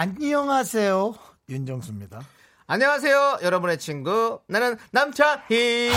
안녕하세요. 0.00 1.14
윤정수입니다. 1.50 2.22
안녕하세요, 2.66 3.40
여러분의 3.42 3.78
친구. 3.78 4.40
나는 4.46 4.78
남창희입니다. 4.92 5.92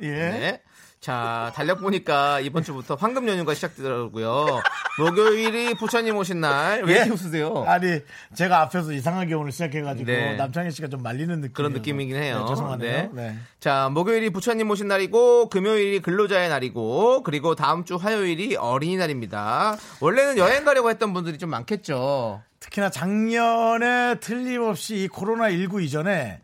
예. 0.00 0.08
네. 0.08 0.62
자, 1.06 1.52
달력 1.54 1.82
보니까 1.82 2.40
이번 2.40 2.64
주부터 2.64 2.96
황금 2.96 3.28
연휴가 3.28 3.54
시작되더라고요. 3.54 4.60
목요일이 4.98 5.74
부처님 5.74 6.16
오신 6.16 6.40
날. 6.40 6.82
왜 6.82 6.94
이렇게 6.94 7.10
웃으세요? 7.10 7.62
아니, 7.68 8.00
제가 8.34 8.62
앞에서 8.62 8.90
이상하게 8.90 9.34
오늘 9.34 9.52
시작해가지고 9.52 10.04
네. 10.04 10.34
남창희 10.34 10.72
씨가 10.72 10.88
좀 10.88 11.04
말리는 11.04 11.32
느낌. 11.42 11.52
그런 11.52 11.72
느낌이긴 11.74 12.16
해요. 12.16 12.40
네, 12.40 12.48
죄송하네요. 12.48 12.92
네. 13.02 13.10
네. 13.12 13.36
자, 13.60 13.88
목요일이 13.92 14.30
부처님 14.30 14.68
오신 14.68 14.88
날이고, 14.88 15.48
금요일이 15.48 16.00
근로자의 16.00 16.48
날이고, 16.48 17.22
그리고 17.22 17.54
다음 17.54 17.84
주 17.84 17.94
화요일이 17.94 18.56
어린이날입니다. 18.56 19.76
원래는 20.00 20.38
여행 20.38 20.64
가려고 20.64 20.90
했던 20.90 21.12
분들이 21.12 21.38
좀 21.38 21.50
많겠죠. 21.50 22.42
특히나 22.58 22.90
작년에 22.90 24.16
틀림없이 24.18 24.96
이 24.96 25.08
코로나19 25.08 25.84
이전에 25.84 26.40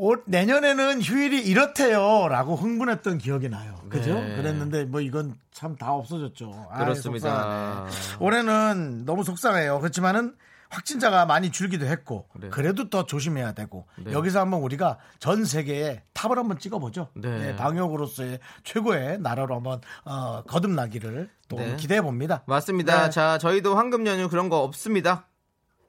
올, 0.00 0.22
내년에는 0.26 1.02
휴일이 1.02 1.40
이렇대요. 1.42 2.28
라고 2.28 2.54
흥분했던 2.54 3.18
기억이 3.18 3.48
나요. 3.48 3.74
그죠? 3.88 4.14
네. 4.14 4.36
그랬는데 4.36 4.84
뭐 4.84 5.00
이건 5.00 5.34
참 5.52 5.74
다 5.76 5.92
없어졌죠. 5.92 6.68
아이, 6.70 6.84
그렇습니다. 6.84 7.86
속상하네. 7.90 8.24
올해는 8.24 9.04
너무 9.04 9.24
속상해요. 9.24 9.80
그렇지만은 9.80 10.34
확진자가 10.70 11.24
많이 11.26 11.50
줄기도 11.50 11.86
했고 11.86 12.28
네. 12.38 12.48
그래도 12.50 12.90
더 12.90 13.06
조심해야 13.06 13.52
되고 13.52 13.86
네. 14.04 14.12
여기서 14.12 14.38
한번 14.40 14.60
우리가 14.60 14.98
전 15.18 15.44
세계에 15.44 16.02
탑을 16.12 16.38
한번 16.38 16.58
찍어보죠. 16.58 17.08
네. 17.14 17.38
네, 17.38 17.56
방역으로서의 17.56 18.38
최고의 18.64 19.18
나라로 19.20 19.56
한번 19.56 19.80
어, 20.04 20.42
거듭나기를 20.46 21.28
또 21.48 21.56
네. 21.56 21.74
기대해 21.76 22.02
봅니다. 22.02 22.42
맞습니다. 22.46 23.04
네. 23.04 23.10
자, 23.10 23.38
저희도 23.38 23.76
황금 23.76 24.06
연휴 24.06 24.28
그런 24.28 24.48
거 24.48 24.58
없습니다. 24.62 25.26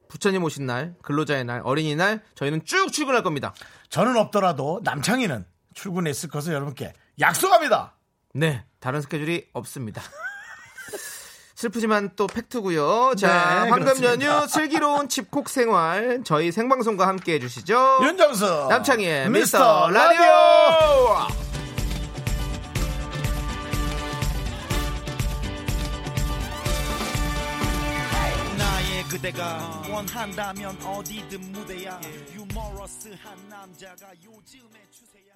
부처님 0.07 0.43
오신 0.43 0.65
날, 0.65 0.95
근로자의 1.03 1.43
날, 1.43 1.61
어린이날, 1.63 2.21
저희는 2.33 2.65
쭉 2.65 2.91
출근할 2.91 3.21
겁니다. 3.21 3.53
저는 3.89 4.17
없더라도 4.17 4.81
남창희는 4.83 5.45
출근했을 5.73 6.29
것을 6.29 6.53
여러분께 6.53 6.93
약속합니다. 7.19 7.93
네, 8.35 8.63
다른 8.79 9.01
스케줄이 9.01 9.47
없습니다. 9.53 10.01
슬프지만 11.55 12.11
또 12.15 12.25
팩트고요. 12.27 13.15
자, 13.15 13.27
네, 13.27 13.69
황금 13.69 13.79
그렇습니다. 13.79 14.11
연휴 14.13 14.47
슬기로운 14.47 15.09
집콕 15.09 15.49
생활 15.49 16.21
저희 16.23 16.51
생방송과 16.53 17.05
함께 17.05 17.33
해주시죠. 17.33 17.99
윤정수 18.03 18.67
남창희의 18.69 19.29
미스터 19.29 19.89
라디오. 19.89 20.21
나의 20.21 21.48
그대가 29.09 29.81
원한다면 29.91 30.77
어디든 30.85 31.51
무대야 31.51 31.99
유머러스한 32.31 33.49
남자가 33.49 34.11
요즘의 34.23 34.71
추세야 34.91 35.33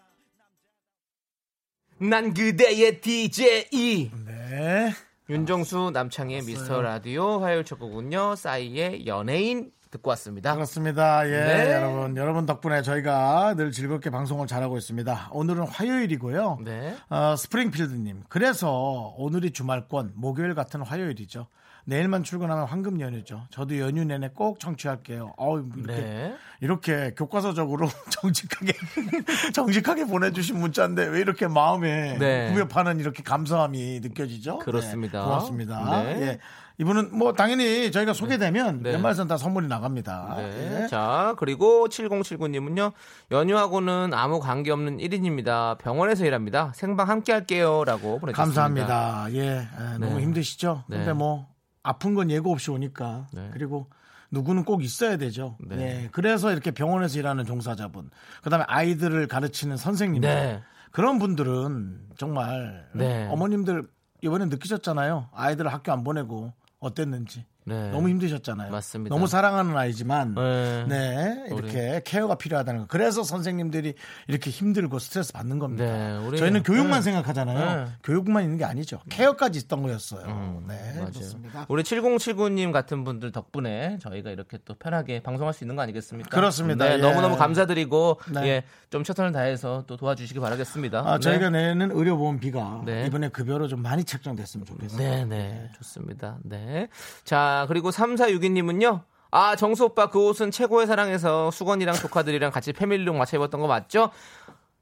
난 1.98 2.34
그대의 2.36 3.02
DJ. 3.02 4.12
네. 4.28 4.92
윤정수 5.28 5.90
남창희의 5.92 6.44
미스터 6.44 6.84
라디오 6.84 7.40
화요일 7.40 7.66
첫 7.66 7.80
곡은요. 7.80 8.36
싸이의 8.36 9.08
연예인 9.08 9.72
듣고 9.90 10.10
왔습니다. 10.12 10.54
그렇습니다. 10.54 11.28
예, 11.28 11.32
네. 11.32 11.72
여러분, 11.74 12.18
여러분 12.18 12.46
덕분에 12.46 12.82
저희가 12.84 13.56
늘 13.56 13.72
즐겁게 13.72 14.10
방송을 14.10 14.46
잘하고 14.48 14.78
있습니다. 14.78 15.30
오늘은 15.32 15.68
화요일이고요. 15.68 16.60
네. 16.64 16.96
어, 17.10 17.36
스프링필드님. 17.36 18.24
그래서 18.30 19.16
오늘이 19.18 19.52
주말권, 19.52 20.14
목요일 20.16 20.54
같은 20.56 20.82
화요일이죠. 20.82 21.48
내일만 21.86 22.24
출근하면 22.24 22.66
황금 22.66 23.02
연휴죠. 23.02 23.44
저도 23.50 23.78
연휴 23.80 24.04
내내 24.06 24.30
꼭 24.34 24.60
청취할게요. 24.60 25.34
어우, 25.38 25.66
이렇게, 25.76 26.02
네. 26.02 26.36
이렇게 26.62 27.14
교과서적으로 27.16 27.90
정직하게, 28.10 28.74
정직하게 29.54 30.06
보내주신 30.06 30.60
문자인데 30.60 31.08
왜 31.08 31.20
이렇게 31.20 31.48
마음에 31.48 32.18
네. 32.18 32.52
후벼파는 32.52 33.00
이렇게 33.00 33.22
감사함이 33.22 34.00
느껴지죠? 34.02 34.60
그렇습니다. 34.60 35.20
네, 35.20 35.26
고맙습니다. 35.26 36.04
네. 36.04 36.22
예. 36.22 36.40
이분은 36.80 37.16
뭐 37.16 37.34
당연히 37.34 37.92
저희가 37.92 38.14
소개되면 38.14 38.82
네. 38.82 38.94
연말선 38.94 39.28
다 39.28 39.38
선물이 39.38 39.68
나갑니다. 39.68 40.36
네. 40.38 40.84
예. 40.84 40.88
자, 40.88 41.36
그리고 41.38 41.88
7079님은요, 41.88 42.94
연휴하고는 43.30 44.12
아무 44.14 44.40
관계없는 44.40 44.98
1인입니다. 44.98 45.78
병원에서 45.78 46.26
일합니다. 46.26 46.72
생방 46.74 47.10
함께 47.10 47.32
할게요. 47.32 47.84
라고 47.86 48.20
보내주셨습니다. 48.20 48.88
감사합니다. 48.88 49.26
예, 49.34 49.60
예, 49.60 49.98
너무 50.00 50.16
네. 50.16 50.22
힘드시죠? 50.24 50.84
네. 50.88 50.98
근데 50.98 51.14
뭐 51.14 51.53
아픈 51.84 52.14
건 52.14 52.32
예고 52.32 52.52
없이 52.52 52.72
오니까 52.72 53.28
네. 53.34 53.50
그리고 53.54 53.90
누구는 54.32 54.64
꼭 54.64 54.84
있어야 54.84 55.18
되죠. 55.18 55.58
네. 55.60 55.78
예, 55.78 56.10
그래서 56.12 56.52
이렇게 56.52 56.72
병원에서 56.72 57.20
일하는 57.20 57.46
종사자분, 57.46 58.10
그다음에 58.42 58.66
아이들을 58.68 59.28
가르치는 59.28 59.78
선생님들 59.78 60.30
네. 60.30 60.64
그런 60.92 61.20
분들은 61.20 62.10
정말 62.18 62.90
네. 62.94 63.28
어머님들 63.30 63.88
이번에 64.22 64.46
느끼셨잖아요. 64.46 65.30
아이들을 65.34 65.72
학교 65.72 65.92
안 65.92 66.04
보내고 66.04 66.54
어땠는지. 66.80 67.46
네. 67.66 67.90
너무 67.92 68.10
힘드셨잖아요. 68.10 68.72
맞습니다. 68.72 69.14
너무 69.16 69.28
사랑하는 69.28 69.76
아이지만 69.78 70.36
네. 70.36 70.86
네, 70.88 71.44
이렇게 71.52 72.02
케어가 72.06 72.36
필요하다는 72.36 72.82
거. 72.82 72.88
그래서 72.88 73.24
선생님들이 73.24 73.94
이렇게 74.28 74.50
힘들고 74.50 75.00
스트레스 75.00 75.32
받는 75.34 75.60
겁니다. 75.60 75.86
네, 75.86 76.18
우리- 76.26 76.38
저희는 76.38 76.64
교육만 76.64 77.00
네. 77.00 77.02
생각하잖아요. 77.04 77.86
네. 77.86 77.92
교육만 78.04 78.44
있는 78.44 78.58
게 78.58 78.66
아니죠. 78.66 79.00
케어까지 79.10 79.60
있던 79.60 79.82
거였어요. 79.84 80.26
음, 80.26 80.66
네, 80.68 80.94
맞아요. 80.96 81.12
그렇습니다. 81.12 81.66
우리 81.70 81.84
7079님 81.84 82.72
같은 82.72 83.04
분들 83.04 83.32
덕분에 83.32 83.98
저희가 84.02 84.30
이렇게 84.32 84.58
또 84.66 84.74
편하게 84.76 85.22
방송할 85.22 85.54
수 85.54 85.64
있는 85.64 85.76
거 85.76 85.82
아니겠습니까? 85.84 86.30
그렇습니다. 86.30 86.86
네, 86.86 86.94
예. 86.94 86.98
너무너무 86.98 87.38
감사드리고, 87.38 88.20
네. 88.34 88.48
예, 88.48 88.64
좀 88.90 89.04
최선을 89.04 89.32
다해서 89.32 89.84
또 89.88 89.98
도와주시기 89.98 90.40
바라겠습니다. 90.40 91.00
아, 91.06 91.18
저희가 91.20 91.50
네. 91.50 91.68
내는 91.74 91.92
의료보험비가 91.92 92.84
네. 92.86 93.06
이번에 93.08 93.30
급여로 93.30 93.68
좀 93.68 93.82
많이 93.82 94.04
책정됐으면 94.04 94.66
좋겠어요. 94.66 94.98
네, 94.98 95.26
네, 95.26 95.70
좋습니다. 95.78 96.38
네. 96.44 96.88
자, 97.24 97.53
그리고 97.68 97.90
3462님은요. 97.92 99.04
아, 99.32 99.56
정수 99.56 99.86
오빠 99.86 100.10
그 100.10 100.20
옷은 100.28 100.52
최고의 100.52 100.86
사랑에서 100.86 101.50
수건이랑 101.52 101.96
조카들이랑 101.96 102.52
같이 102.52 102.72
패밀리룩 102.72 103.16
맞춰 103.16 103.38
입었던 103.38 103.60
거 103.60 103.68
맞죠? 103.68 104.12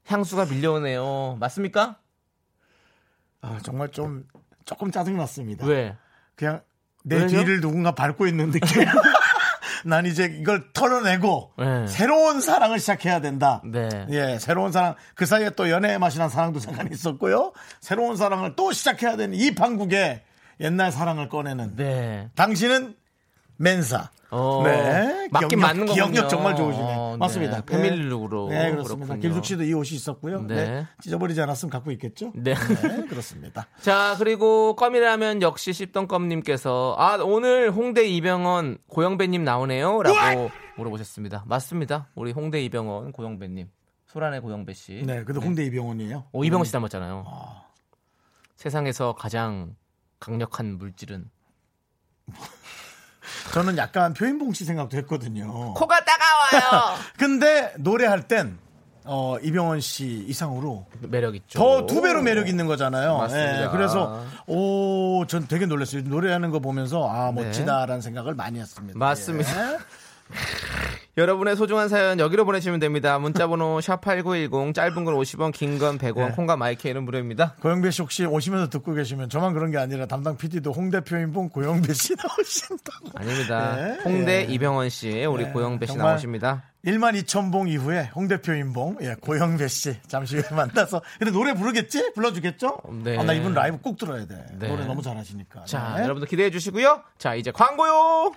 향수가 0.06 0.46
밀려오네요. 0.46 1.38
맞습니까? 1.40 1.96
아, 3.40 3.58
정말 3.62 3.88
좀 3.90 4.24
조금 4.64 4.90
짜증 4.90 5.16
났습니다. 5.16 5.66
왜? 5.66 5.96
그냥 6.34 6.60
내 7.04 7.16
왜요? 7.16 7.28
뒤를 7.28 7.60
누군가 7.60 7.94
밟고 7.94 8.26
있는 8.26 8.50
느낌. 8.50 8.84
난 9.84 10.06
이제 10.06 10.24
이걸 10.38 10.72
털어내고 10.72 11.54
네. 11.58 11.86
새로운 11.88 12.40
사랑을 12.40 12.78
시작해야 12.78 13.20
된다. 13.20 13.60
네. 13.64 13.88
예, 14.10 14.38
새로운 14.38 14.70
사랑. 14.70 14.94
그 15.14 15.26
사이에 15.26 15.50
또 15.50 15.70
연애의 15.70 15.98
맛이란 15.98 16.28
사랑도 16.28 16.60
잠깐 16.60 16.90
있었고요. 16.92 17.52
새로운 17.80 18.16
사랑을 18.16 18.54
또 18.54 18.72
시작해야 18.72 19.16
되는 19.16 19.34
이 19.36 19.54
판국에 19.54 20.22
옛날 20.62 20.92
사랑을 20.92 21.28
꺼내는. 21.28 21.76
네. 21.76 22.30
당신은 22.34 22.96
맨사. 23.56 24.10
어, 24.30 24.62
네. 24.64 25.28
맞긴 25.30 25.58
기억력, 25.58 25.60
맞는 25.60 25.86
거군요. 25.86 25.94
기억력 25.94 26.28
정말 26.30 26.56
좋으시네. 26.56 26.84
어, 26.96 27.10
네. 27.12 27.16
맞습니다. 27.18 27.60
패밀리룩으로. 27.62 28.48
네, 28.48 28.70
그렇습니다. 28.70 29.06
그렇군요. 29.14 29.20
김숙 29.20 29.44
씨도 29.44 29.64
이 29.64 29.74
옷이 29.74 29.90
있었고요. 29.90 30.42
네. 30.42 30.54
네. 30.54 30.86
찢어버리지 31.02 31.40
않았으면 31.42 31.70
갖고 31.70 31.90
있겠죠? 31.92 32.32
네. 32.34 32.54
그렇습니다. 33.08 33.66
자, 33.82 34.14
그리고 34.18 34.74
껌이라면 34.76 35.42
역시 35.42 35.74
씹던껌님께서 35.74 36.96
아, 36.98 37.16
오늘 37.22 37.70
홍대 37.70 38.06
이병헌 38.06 38.78
고영배님 38.88 39.44
나오네요. 39.44 40.02
라고 40.02 40.50
물어보셨습니다. 40.78 41.44
맞습니다. 41.46 42.08
우리 42.14 42.32
홍대 42.32 42.62
이병헌 42.64 43.12
고영배님. 43.12 43.68
소란의 44.06 44.40
고영배 44.40 44.72
씨. 44.72 45.02
네, 45.06 45.24
근데 45.24 45.40
홍대 45.40 45.62
이병헌이에요. 45.64 46.24
오, 46.32 46.44
이병헌 46.44 46.64
씨 46.64 46.72
닮았잖아요. 46.72 47.26
세상에서 48.56 49.14
가장 49.14 49.74
강력한 50.22 50.78
물질은 50.78 51.28
저는 53.52 53.76
약간 53.76 54.14
표인봉 54.14 54.52
씨 54.52 54.64
생각도 54.64 54.96
했거든요. 54.98 55.74
코가 55.74 56.04
따가워요. 56.04 56.96
근데 57.18 57.74
노래할 57.78 58.28
땐 58.28 58.56
어, 59.04 59.36
이병헌 59.42 59.80
씨 59.80 60.24
이상으로 60.28 60.86
매력 61.00 61.34
있죠. 61.34 61.58
더 61.58 61.86
두 61.86 62.00
배로 62.02 62.22
매력 62.22 62.48
있는 62.48 62.66
거잖아요. 62.68 63.18
맞습니다. 63.18 63.64
예, 63.64 63.68
그래서 63.70 64.24
오, 64.46 65.26
전 65.26 65.48
되게 65.48 65.66
놀랐어요. 65.66 66.02
노래하는 66.02 66.50
거 66.52 66.60
보면서 66.60 67.08
아 67.10 67.32
네. 67.32 67.42
멋지다라는 67.42 68.00
생각을 68.00 68.34
많이 68.34 68.60
했습니다. 68.60 68.96
맞습니다. 68.96 69.72
예. 69.74 69.78
여러분의 71.18 71.56
소중한 71.56 71.90
사연 71.90 72.18
여기로 72.18 72.46
보내주시면 72.46 72.80
됩니다. 72.80 73.18
문자번호 73.18 73.80
샵8910 73.84 74.74
짧은 74.74 75.04
건 75.04 75.14
50원, 75.14 75.52
긴 75.52 75.78
건 75.78 75.98
100원, 75.98 76.28
네. 76.28 76.30
콩과 76.32 76.56
마이크는 76.56 77.02
무료입니다. 77.04 77.54
고영배 77.60 77.90
씨 77.90 78.00
혹시 78.00 78.24
오시면서 78.24 78.70
듣고 78.70 78.94
계시면 78.94 79.28
저만 79.28 79.52
그런 79.52 79.70
게 79.70 79.76
아니라 79.76 80.06
담당 80.06 80.38
PD도 80.38 80.72
홍 80.72 80.88
대표인 80.88 81.32
분 81.32 81.50
고영배 81.50 81.92
씨 81.92 82.14
나오신다고. 82.16 83.10
아닙니다. 83.14 83.76
예, 83.78 83.98
홍대 84.04 84.46
예. 84.48 84.52
이병헌 84.54 84.88
씨, 84.88 85.26
우리 85.26 85.44
예, 85.44 85.48
고영배 85.50 85.84
씨 85.84 85.96
나오십니다. 85.98 86.62
1만 86.86 87.14
2천 87.22 87.52
봉 87.52 87.68
이후에 87.68 88.10
홍 88.14 88.26
대표 88.26 88.54
인 88.54 88.72
봉, 88.72 88.96
예, 89.02 89.14
고영배 89.20 89.68
씨 89.68 89.94
잠시 90.08 90.38
후에 90.38 90.44
만나서. 90.56 91.02
근데 91.18 91.30
노래 91.30 91.52
부르겠지? 91.52 92.12
불러주겠죠? 92.14 92.78
네. 93.04 93.18
아, 93.18 93.22
나 93.22 93.34
이분 93.34 93.52
라이브 93.52 93.76
꼭 93.82 93.98
들어야 93.98 94.26
돼. 94.26 94.46
네. 94.58 94.66
노래 94.68 94.86
너무 94.86 95.02
잘하시니까. 95.02 95.66
자, 95.66 95.94
네. 95.98 96.04
여러분들 96.04 96.26
기대해 96.26 96.50
주시고요. 96.50 97.02
자, 97.18 97.34
이제 97.34 97.50
광고요. 97.50 98.32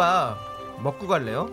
국밥 0.00 0.38
먹고 0.82 1.06
갈래요? 1.06 1.50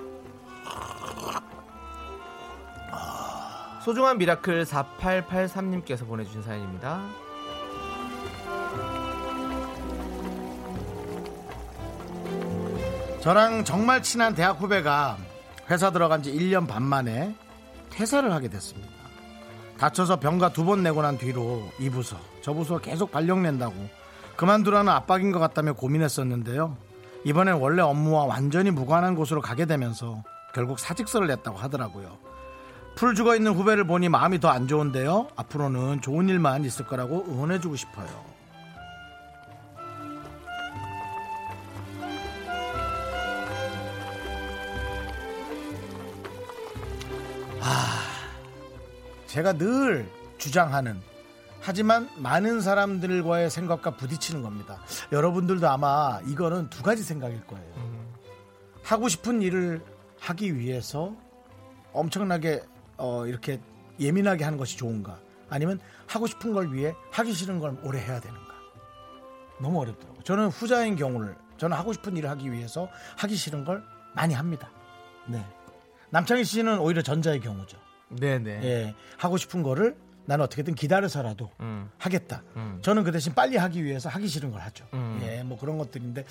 소중한 3.84 4.18
미라클 4.18 4.64
4883님께서 4.64 6.08
보내주신 6.08 6.42
사연입니다. 6.44 7.02
저랑 13.20 13.66
정말 13.66 14.02
친한 14.02 14.34
대학 14.34 14.62
후배가 14.62 15.18
회사 15.70 15.92
들어간 15.92 16.24
지 16.24 16.32
1년 16.32 16.68
반 16.68 16.84
만에 16.84 17.36
퇴사를 17.90 18.32
하게 18.32 18.48
됐습니다. 18.48 18.94
다쳐서 19.78 20.20
병가 20.22 20.54
두 20.54 20.64
번 20.64 20.84
내고 20.84 21.02
난 21.02 21.18
뒤로 21.18 21.70
이 21.80 21.90
부서, 21.90 22.18
저 22.42 22.54
부서 22.54 22.78
계속 22.80 23.12
발령 23.12 23.44
낸다고 23.44 23.76
그만두라는 24.38 24.92
압박인 24.92 25.34
것 25.34 25.40
같다며 25.40 25.74
고민했었는데요. 25.74 26.87
이번엔 27.28 27.56
원래 27.56 27.82
업무와 27.82 28.24
완전히 28.24 28.72
무관한 28.72 29.14
곳으로 29.14 29.42
가게 29.42 29.66
되면서 29.66 30.24
결국 30.54 30.80
사직서를 30.80 31.28
냈다고 31.28 31.58
하더라고요. 31.58 32.18
풀 32.96 33.16
죽어 33.16 33.36
있는 33.36 33.52
후배를 33.52 33.84
보니 33.84 34.08
마음이 34.08 34.40
더 34.40 34.48
안 34.48 34.66
좋은데요. 34.66 35.28
앞으로는 35.36 36.00
좋은 36.00 36.30
일만 36.30 36.64
있을 36.64 36.88
거라고 36.88 37.26
응원해주고 37.28 37.76
싶어요. 37.76 38.08
제가 49.28 49.54
늘 49.54 50.10
주장하는 50.38 51.00
하지만 51.68 52.10
많은 52.16 52.62
사람들과의 52.62 53.50
생각과 53.50 53.98
부딪히는 53.98 54.42
겁니다. 54.42 54.80
여러분들도 55.12 55.68
아마 55.68 56.22
이거는 56.26 56.70
두 56.70 56.82
가지 56.82 57.04
생각일 57.04 57.46
거예요. 57.46 57.66
하고 58.84 59.10
싶은 59.10 59.42
일을 59.42 59.84
하기 60.18 60.58
위해서 60.58 61.14
엄청나게 61.92 62.64
어, 62.96 63.26
이렇게 63.26 63.60
예민하게 64.00 64.46
하는 64.46 64.58
것이 64.58 64.78
좋은가? 64.78 65.20
아니면 65.50 65.82
하고 66.08 66.26
싶은 66.26 66.54
걸 66.54 66.72
위해 66.72 66.96
하기 67.12 67.34
싫은 67.34 67.60
걸 67.60 67.78
오래 67.84 68.00
해야 68.00 68.22
되는가? 68.22 68.54
너무 69.62 69.82
어렵더라고요. 69.82 70.24
저는 70.24 70.48
후자인 70.48 70.96
경우를 70.96 71.36
저는 71.58 71.76
하고 71.76 71.92
싶은 71.92 72.16
일을 72.16 72.30
하기 72.30 72.50
위해서 72.50 72.88
하기 73.18 73.36
싫은 73.36 73.66
걸 73.66 73.84
많이 74.16 74.34
합니다. 74.34 74.72
네. 75.28 75.46
남창희 76.12 76.46
씨는 76.46 76.80
오히려 76.80 77.02
전자의 77.02 77.42
경우죠. 77.42 77.78
네네. 78.08 78.64
예, 78.64 78.96
하고 79.18 79.36
싶은 79.36 79.64
거를 79.64 79.98
나는 80.28 80.44
어떻게든 80.46 80.76
기다려서라도 80.76 81.50
음. 81.62 81.90
하겠다. 81.98 82.44
음. 82.58 82.80
저는 82.82 83.04
그 83.04 83.12
대신 83.12 83.34
빨리 83.34 83.58
하기 83.58 83.84
위해서 83.84 84.10
하기 84.10 84.28
싫은 84.28 84.52
걸 84.52 84.62
하죠. 84.62 84.86
음. 84.94 85.20
예, 85.24 85.42
뭐 85.42 85.58
그런 85.58 85.78
것들인데 85.78 86.26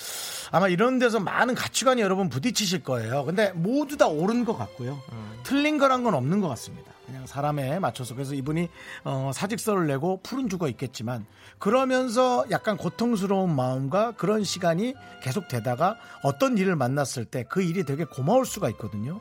아마 0.52 0.68
이런 0.68 0.98
데서 0.98 1.18
많은 1.18 1.54
가치관이 1.54 2.02
여러분 2.02 2.28
부딪히실 2.28 2.82
거예요. 2.84 3.24
근데 3.24 3.50
모두 3.52 3.96
다 3.96 4.06
옳은 4.06 4.44
것 4.44 4.56
같고요. 4.56 5.00
음. 5.12 5.40
틀린 5.42 5.78
거란 5.78 6.04
건 6.04 6.14
없는 6.14 6.40
것 6.40 6.48
같습니다. 6.48 6.92
그냥 7.06 7.26
사람에 7.26 7.78
맞춰서 7.78 8.14
그래서 8.14 8.34
이분이 8.34 8.68
어, 9.04 9.30
사직서를 9.32 9.86
내고 9.86 10.20
풀은 10.22 10.48
죽어 10.48 10.68
있겠지만 10.68 11.24
그러면서 11.58 12.44
약간 12.50 12.76
고통스러운 12.76 13.54
마음과 13.54 14.12
그런 14.12 14.44
시간이 14.44 14.94
계속 15.22 15.48
되다가 15.48 15.96
어떤 16.22 16.58
일을 16.58 16.76
만났을 16.76 17.24
때 17.24 17.44
그 17.48 17.62
일이 17.62 17.84
되게 17.84 18.04
고마울 18.04 18.44
수가 18.44 18.68
있거든요. 18.70 19.20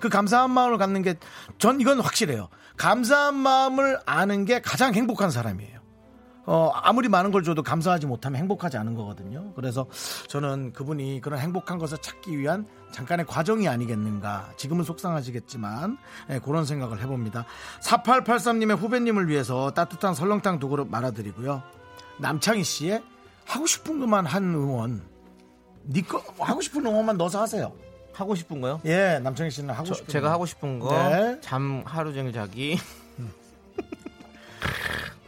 그 0.00 0.08
감사한 0.08 0.50
마음을 0.50 0.78
갖는 0.78 1.02
게 1.02 1.14
전 1.58 1.80
이건 1.80 2.00
확실해요. 2.00 2.48
감사한 2.76 3.34
마음을 3.34 3.98
아는 4.06 4.44
게 4.44 4.60
가장 4.60 4.94
행복한 4.94 5.30
사람이에요. 5.30 5.76
어, 6.48 6.70
아무리 6.74 7.08
많은 7.08 7.32
걸 7.32 7.42
줘도 7.42 7.62
감사하지 7.64 8.06
못하면 8.06 8.38
행복하지 8.38 8.76
않은 8.76 8.94
거거든요. 8.94 9.52
그래서 9.54 9.86
저는 10.28 10.72
그분이 10.74 11.20
그런 11.20 11.40
행복한 11.40 11.78
것을 11.78 11.98
찾기 11.98 12.38
위한 12.38 12.66
잠깐의 12.92 13.26
과정이 13.26 13.66
아니겠는가. 13.68 14.52
지금은 14.56 14.84
속상하시겠지만, 14.84 15.98
예, 16.30 16.38
그런 16.38 16.64
생각을 16.64 17.00
해봅니다. 17.02 17.46
4883님의 17.82 18.76
후배님을 18.76 19.28
위해서 19.28 19.72
따뜻한 19.72 20.14
설렁탕 20.14 20.60
두 20.60 20.68
그릇 20.68 20.86
말아드리고요. 20.88 21.62
남창희 22.20 22.62
씨의 22.62 23.02
하고 23.44 23.66
싶은 23.66 23.98
것만 23.98 24.26
한 24.26 24.44
응원. 24.54 25.02
니거 25.88 26.22
하고 26.38 26.60
싶은 26.60 26.86
응원만 26.86 27.16
넣어서 27.16 27.40
하세요. 27.42 27.72
하고 28.16 28.34
싶은 28.34 28.60
거요? 28.60 28.80
예, 28.86 29.18
남창희 29.22 29.50
씨는 29.50 29.74
하고 29.74 29.84
저- 29.86 29.94
싶은 29.94 30.08
제가 30.12 30.28
거. 30.28 30.32
하고 30.32 30.46
싶은 30.46 30.78
거 30.80 31.08
네. 31.10 31.38
잠 31.40 31.82
하루 31.84 32.12
종일 32.14 32.32
자기 32.32 32.78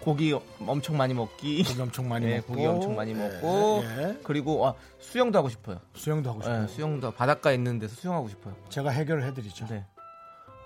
고기 0.00 0.32
엄청 0.66 0.96
많이 0.96 1.12
먹기 1.12 1.64
고기 1.64 1.82
엄청 1.82 2.08
많이 2.08 2.24
네, 2.26 2.36
먹고 2.36 2.52
고기 2.54 2.66
엄청 2.66 2.96
많이 2.96 3.10
예, 3.10 3.14
먹고 3.14 3.82
예. 3.84 4.16
그리고 4.24 4.66
아, 4.66 4.74
수영도 5.00 5.38
하고 5.38 5.48
싶어요 5.50 5.80
수영도 5.94 6.30
하고 6.30 6.40
싶어요. 6.40 6.62
네, 6.62 6.68
수영도 6.68 7.10
바닷가에 7.10 7.54
있는 7.54 7.78
데서 7.78 7.94
수영하고 7.96 8.28
싶어요 8.28 8.54
제가 8.70 8.90
해결을 8.90 9.24
해드리죠. 9.24 9.66
네. 9.68 9.84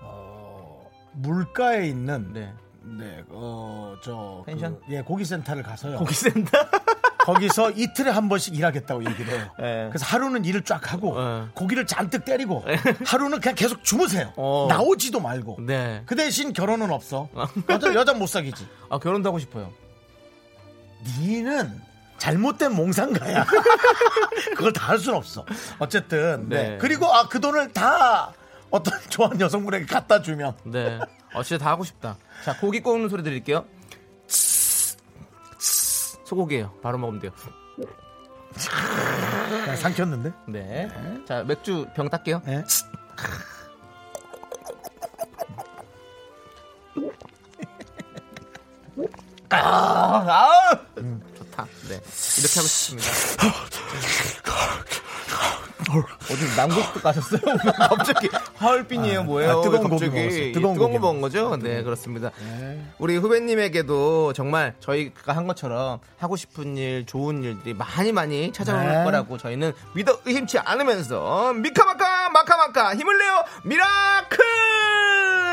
어, 0.01 0.89
물가에 1.13 1.87
있는 1.87 2.31
네. 2.31 2.53
네, 2.85 3.23
어, 3.29 3.95
저, 4.03 4.43
펜션? 4.45 4.79
그, 4.85 4.93
예, 4.93 5.01
고기센터를 5.01 5.63
가서요. 5.63 5.97
고기센터 5.99 6.51
거기서 7.23 7.71
이틀에 7.71 8.09
한 8.09 8.27
번씩 8.29 8.55
일하겠다고 8.55 9.05
얘기를 9.09 9.33
해요. 9.33 9.47
네. 9.59 9.87
그래서 9.89 10.05
하루는 10.05 10.43
일을 10.45 10.63
쫙 10.63 10.91
하고, 10.91 11.19
네. 11.21 11.45
고기를 11.53 11.85
잔뜩 11.87 12.25
때리고, 12.25 12.63
하루는 13.05 13.39
그냥 13.39 13.55
계속 13.55 13.83
주무세요. 13.83 14.33
어. 14.35 14.67
나오지도 14.69 15.19
말고. 15.19 15.57
네. 15.61 16.03
그 16.05 16.15
대신 16.15 16.51
결혼은 16.53 16.91
없어. 16.91 17.29
여자, 17.69 17.93
여자 17.93 18.13
못 18.13 18.27
사귀지. 18.27 18.67
아 18.89 18.99
결혼도 18.99 19.29
하고 19.29 19.39
싶어요 19.39 19.71
니는 21.19 21.81
잘못된 22.17 22.73
몽상가야. 22.73 23.45
그걸 24.55 24.71
다 24.73 24.87
할 24.89 24.99
수는 24.99 25.17
없어. 25.17 25.45
어쨌든. 25.79 26.47
네. 26.49 26.69
네. 26.71 26.77
그리고, 26.79 27.05
아, 27.13 27.27
그 27.27 27.39
돈을 27.39 27.71
다 27.73 28.33
어떤 28.69 28.93
좋아하는 29.09 29.39
여성분에게 29.41 29.85
갖다 29.85 30.21
주면. 30.21 30.55
네. 30.63 30.99
어, 31.33 31.41
진짜 31.43 31.63
다 31.63 31.71
하고 31.71 31.83
싶다. 31.83 32.17
자, 32.45 32.55
고기 32.57 32.81
구우는 32.81 33.09
소리 33.09 33.23
드릴게요. 33.23 33.65
소고기예요. 36.23 36.73
바로 36.81 36.97
먹으면 36.97 37.19
돼요. 37.19 37.31
그냥 39.63 39.75
삼켰는데? 39.75 40.33
네. 40.47 40.89
자, 41.27 41.43
맥주 41.43 41.87
병 41.95 42.09
딸게요. 42.09 42.41
예. 42.47 42.63
아, 49.49 50.25
아! 50.27 50.79
좋다. 51.37 51.65
네. 51.87 51.95
이렇게 52.39 52.59
하고 52.59 52.67
싶습니다. 52.67 53.07
어디 55.91 56.55
남극도 56.57 56.99
가셨어요? 57.01 57.41
갑자기 57.89 58.29
하얼빈이에요, 58.55 59.23
뭐예요? 59.23 59.59
아, 59.59 59.61
뜨거운 59.61 59.83
왜 59.83 59.89
고기 59.89 60.05
갑자기 60.05 60.21
먹었어요. 60.21 60.51
뜨거운 60.53 60.73
뜨거운 60.73 60.91
고기 60.91 60.93
거 60.93 61.07
먹은 61.07 61.21
거죠? 61.21 61.57
네, 61.57 61.83
그렇습니다. 61.83 62.31
우리 62.99 63.17
후배님에게도 63.17 64.33
정말 64.33 64.75
저희가 64.79 65.35
한 65.35 65.47
것처럼 65.47 65.99
하고 66.17 66.35
싶은 66.35 66.77
일, 66.77 67.05
좋은 67.05 67.43
일들이 67.43 67.73
많이 67.73 68.11
많이 68.11 68.51
찾아올 68.51 68.87
네. 68.87 69.03
거라고 69.03 69.37
저희는 69.37 69.73
믿어 69.93 70.19
의심치 70.25 70.59
않으면서 70.59 71.53
미카마카 71.53 72.29
마카마카 72.29 72.95
힘을 72.95 73.17
내요 73.17 73.43
미라클 73.65 74.37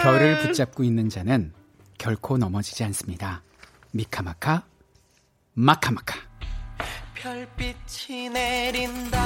별을 0.02 0.40
붙잡고 0.42 0.82
있는 0.84 1.08
자는 1.08 1.52
결코 1.98 2.38
넘어지지 2.38 2.84
않습니다. 2.84 3.42
미카마카 3.92 4.62
마카마카 5.54 6.14
별빛이 7.14 8.30
내린다 8.30 9.20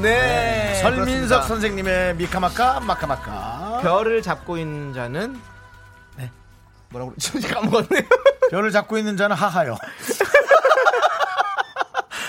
네. 0.00 0.74
설민석 0.80 1.04
그렇습니다. 1.04 1.42
선생님의 1.42 2.16
미카마카 2.16 2.80
마카마카 2.80 3.80
별을 3.82 4.22
잡고 4.22 4.56
있는 4.58 4.92
자는 4.92 5.40
네. 6.16 6.30
뭐라고 6.90 7.12
그러지? 7.12 7.40
까먹었네요. 7.48 8.02
별을 8.50 8.70
잡고 8.70 8.98
있는 8.98 9.16
자는 9.16 9.34
하하요. 9.34 9.76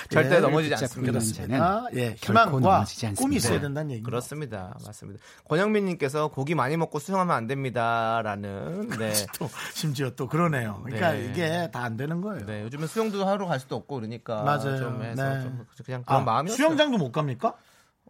절대 0.09 0.35
예, 0.35 0.39
넘어지지 0.39 0.73
않습니다. 0.73 1.19
자는 1.19 1.61
아, 1.61 1.85
예, 1.95 2.15
희망과. 2.17 2.85
꿈이 3.17 3.35
있어야 3.35 3.59
된다는 3.59 3.91
얘기. 3.91 4.01
그렇습니다. 4.03 4.75
맞습니다. 4.85 5.19
권영민님께서 5.47 6.29
고기 6.29 6.55
많이 6.55 6.77
먹고 6.77 6.97
수영하면 6.99 7.35
안 7.35 7.47
됩니다라는. 7.47 8.89
네. 8.97 9.13
또 9.37 9.47
심지어 9.73 10.09
또 10.15 10.27
그러네요. 10.27 10.81
그러니까 10.83 11.11
네. 11.13 11.25
이게 11.25 11.69
다 11.71 11.79
안 11.89 11.95
되는 11.97 12.21
거예요. 12.21 12.45
네. 12.45 12.61
요즘에 12.63 12.85
수영도 12.87 13.25
하러 13.25 13.47
갈 13.47 13.59
수도 13.59 13.75
없고 13.75 13.95
그러니까. 13.95 14.43
맞아요. 14.43 14.77
좀 14.77 15.01
해서 15.01 15.23
네. 15.35 15.41
좀 15.41 15.65
그냥 15.85 16.03
그런 16.03 16.21
아, 16.21 16.23
마음이 16.23 16.51
수영장도 16.51 16.97
못 16.97 17.11
갑니까? 17.11 17.55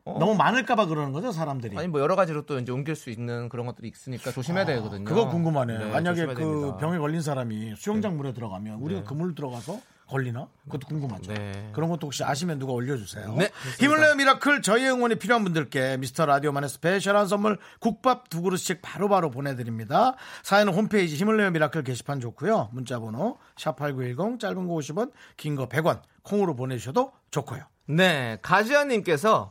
너무 0.06 0.34
많을까봐 0.36 0.88
그러는 0.88 1.12
거죠, 1.14 1.32
사람들이. 1.32 1.78
아니 1.78 1.88
뭐 1.88 2.00
여러 2.02 2.16
가지로 2.16 2.46
또 2.48 2.58
이제 2.58 2.72
옮길 2.72 2.96
수 2.96 3.12
있는 3.12 3.48
그런 3.48 3.68
것들이 3.68 3.88
있으니까 3.90 4.32
조심해야 4.32 4.66
되거든요. 4.66 5.04
아, 5.06 5.08
그거 5.08 5.28
궁금하네요. 5.30 5.78
네, 5.80 5.86
만약에 5.92 6.26
그 6.26 6.36
됩니다. 6.36 6.78
병에 6.78 6.98
걸린 6.98 7.22
사람이 7.22 7.76
수영장 7.78 8.18
물에 8.18 8.34
들어가면 8.34 8.80
우리가 8.80 9.02
네. 9.02 9.06
그물 9.06 9.36
들어가서 9.36 9.80
걸리나? 10.10 10.48
그것도 10.66 10.88
궁금하죠. 10.88 11.34
네. 11.34 11.70
그런 11.74 11.90
것도 11.90 12.08
혹시 12.08 12.24
아시면 12.24 12.60
누가 12.60 12.74
올려주세요. 12.74 13.36
네, 13.36 13.50
힘을 13.80 14.02
내요 14.02 14.16
미라클 14.16 14.62
저희 14.62 14.88
응원이 14.88 15.16
필요한 15.16 15.44
분들께 15.44 15.98
미스터 15.98 16.26
라디오만의 16.26 16.70
special한 16.70 17.28
선물 17.28 17.58
국밥 17.80 18.30
두 18.30 18.42
그릇씩 18.42 18.82
바로 18.82 19.08
바로 19.08 19.30
보내드립니다. 19.32 20.16
사연은 20.44 20.74
홈페이지 20.74 21.16
힘을 21.16 21.38
내요 21.38 21.52
미라클 21.52 21.84
게시판 21.84 22.20
좋고요. 22.20 22.70
문자번호 22.74 23.38
샵8910 23.56 24.40
짧은 24.40 24.68
거 24.68 24.74
50원 24.74 25.12
긴 25.38 25.56
거 25.56 25.68
100원 25.70 26.02
콩으로 26.24 26.56
보내주셔도 26.56 27.12
좋고요. 27.32 27.64
네, 27.88 28.38
가지아님께서 28.42 29.50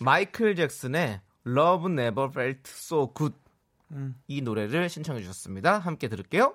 마이클 0.00 0.54
잭슨의 0.56 1.20
Love 1.46 1.92
Never 1.92 2.28
Felt 2.30 2.62
So 2.66 3.12
Good 3.14 3.34
이 4.26 4.42
노래를 4.42 4.88
신청해 4.88 5.20
주셨습니다. 5.22 5.78
함께 5.78 6.08
들을게요. 6.08 6.54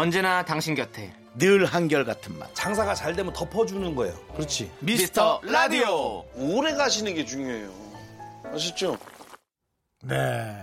언제나 0.00 0.44
당신 0.44 0.74
곁에 0.74 1.10
늘 1.38 1.64
한결 1.64 2.04
같은 2.04 2.38
맛. 2.38 2.54
장사가 2.54 2.94
잘 2.94 3.16
되면 3.16 3.32
덮어주는 3.32 3.94
거예요. 3.94 4.14
그렇지. 4.34 4.70
미스터 4.80 5.40
라디오. 5.42 6.22
오래 6.34 6.74
가시는 6.74 7.14
게 7.14 7.24
중요해요. 7.24 7.70
아셨죠? 8.52 8.98
네. 10.02 10.54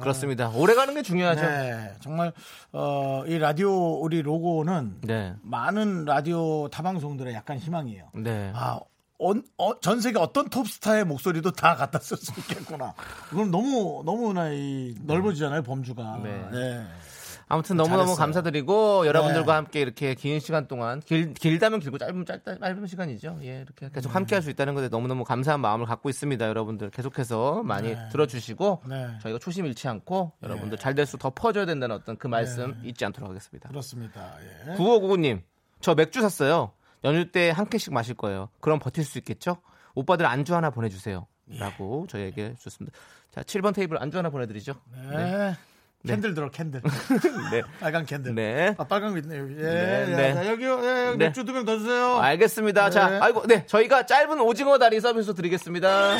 그렇습니다. 0.00 0.48
오래 0.56 0.74
가는 0.74 0.92
게 0.92 1.02
중요하죠. 1.02 1.40
네, 1.40 1.92
정말 2.00 2.32
어, 2.72 3.22
이 3.28 3.38
라디오 3.38 4.00
우리 4.02 4.22
로고는 4.22 5.02
네. 5.02 5.34
많은 5.42 6.04
라디오 6.04 6.66
타방송들의 6.68 7.32
약간 7.32 7.58
희망이에요. 7.58 8.08
네. 8.14 8.50
아, 8.56 8.80
온- 9.18 9.44
어, 9.56 9.78
전 9.78 10.00
세계 10.00 10.18
어떤 10.18 10.48
톱스타의 10.48 11.04
목소리도 11.04 11.52
다 11.52 11.76
갖다 11.76 12.00
쓸 12.00 12.16
수 12.16 12.32
있겠구나. 12.40 12.94
그럼 13.28 13.52
너무 13.52 14.02
너무나 14.04 14.48
이 14.50 14.96
넓어지잖아요 15.02 15.62
범주가. 15.62 16.18
네. 16.24 16.48
네. 16.50 16.86
아무튼 17.50 17.76
너무너무 17.76 17.98
잘했어요. 18.04 18.16
감사드리고 18.16 19.06
여러분들과 19.06 19.44
네. 19.46 19.56
함께 19.56 19.80
이렇게 19.80 20.14
긴 20.14 20.38
시간 20.40 20.66
동안 20.68 21.00
길, 21.00 21.34
길다면 21.34 21.80
길고 21.80 21.98
짧으면 21.98 22.24
짧다, 22.24 22.58
짧은 22.58 22.86
시간이죠. 22.86 23.38
예, 23.42 23.56
이렇게 23.60 23.86
네. 23.86 23.90
계속 23.92 24.14
함께 24.14 24.36
할 24.36 24.42
수 24.42 24.50
있다는 24.50 24.74
것에 24.74 24.88
너무너무 24.88 25.24
감사한 25.24 25.60
마음을 25.60 25.84
갖고 25.84 26.08
있습니다. 26.08 26.48
여러분들 26.48 26.90
계속해서 26.90 27.62
많이 27.64 27.94
들어주시고 28.12 28.82
네. 28.88 29.08
저희가 29.20 29.38
초심 29.38 29.66
잃지 29.66 29.86
않고 29.88 30.32
여러분들 30.42 30.78
잘 30.78 30.94
될 30.94 31.04
수 31.04 31.18
더 31.18 31.30
퍼줘야 31.30 31.66
된다는 31.66 31.96
어떤 31.96 32.16
그 32.16 32.26
말씀 32.28 32.70
네. 32.82 32.88
잊지 32.88 33.04
않도록 33.04 33.28
하겠습니다. 33.28 33.68
그렇습니다. 33.68 34.36
예. 34.70 34.74
9599님, 34.76 35.42
저 35.80 35.94
맥주 35.94 36.20
샀어요. 36.22 36.72
연휴 37.04 37.30
때 37.32 37.50
한 37.50 37.68
캔씩 37.68 37.92
마실 37.92 38.14
거예요. 38.14 38.48
그럼 38.60 38.78
버틸 38.78 39.04
수 39.04 39.18
있겠죠? 39.18 39.56
오빠들 39.94 40.24
안주 40.24 40.54
하나 40.54 40.70
보내주세요. 40.70 41.26
라고 41.58 42.06
저희에게 42.08 42.54
줬습니다. 42.60 42.96
자, 43.32 43.42
7번 43.42 43.74
테이블 43.74 44.00
안주 44.00 44.16
하나 44.18 44.30
보내드리죠. 44.30 44.74
네. 45.10 45.54
candle 46.06 46.32
들어 46.34 46.48
candle. 46.50 46.80
네. 47.52 47.62
빨간 47.78 48.06
candle. 48.06 48.34
네. 48.34 48.74
아, 48.78 48.84
빨간 48.84 49.12
거 49.12 49.18
있네요. 49.18 49.42
예. 49.50 49.54
네, 49.62 50.06
예. 50.10 50.16
네. 50.16 50.34
자, 50.34 50.46
여기요. 50.48 50.80
예, 50.82 51.10
네. 51.10 51.16
맥주 51.16 51.44
두 51.44 51.52
병 51.52 51.64
더 51.66 51.76
주세요. 51.78 52.16
알겠습니다. 52.18 52.84
네. 52.86 52.90
자, 52.90 53.18
아이고, 53.22 53.46
네. 53.46 53.66
저희가 53.66 54.06
짧은 54.06 54.40
오징어 54.40 54.78
다리 54.78 54.98
서비스 55.00 55.34
드리겠습니다. 55.34 56.16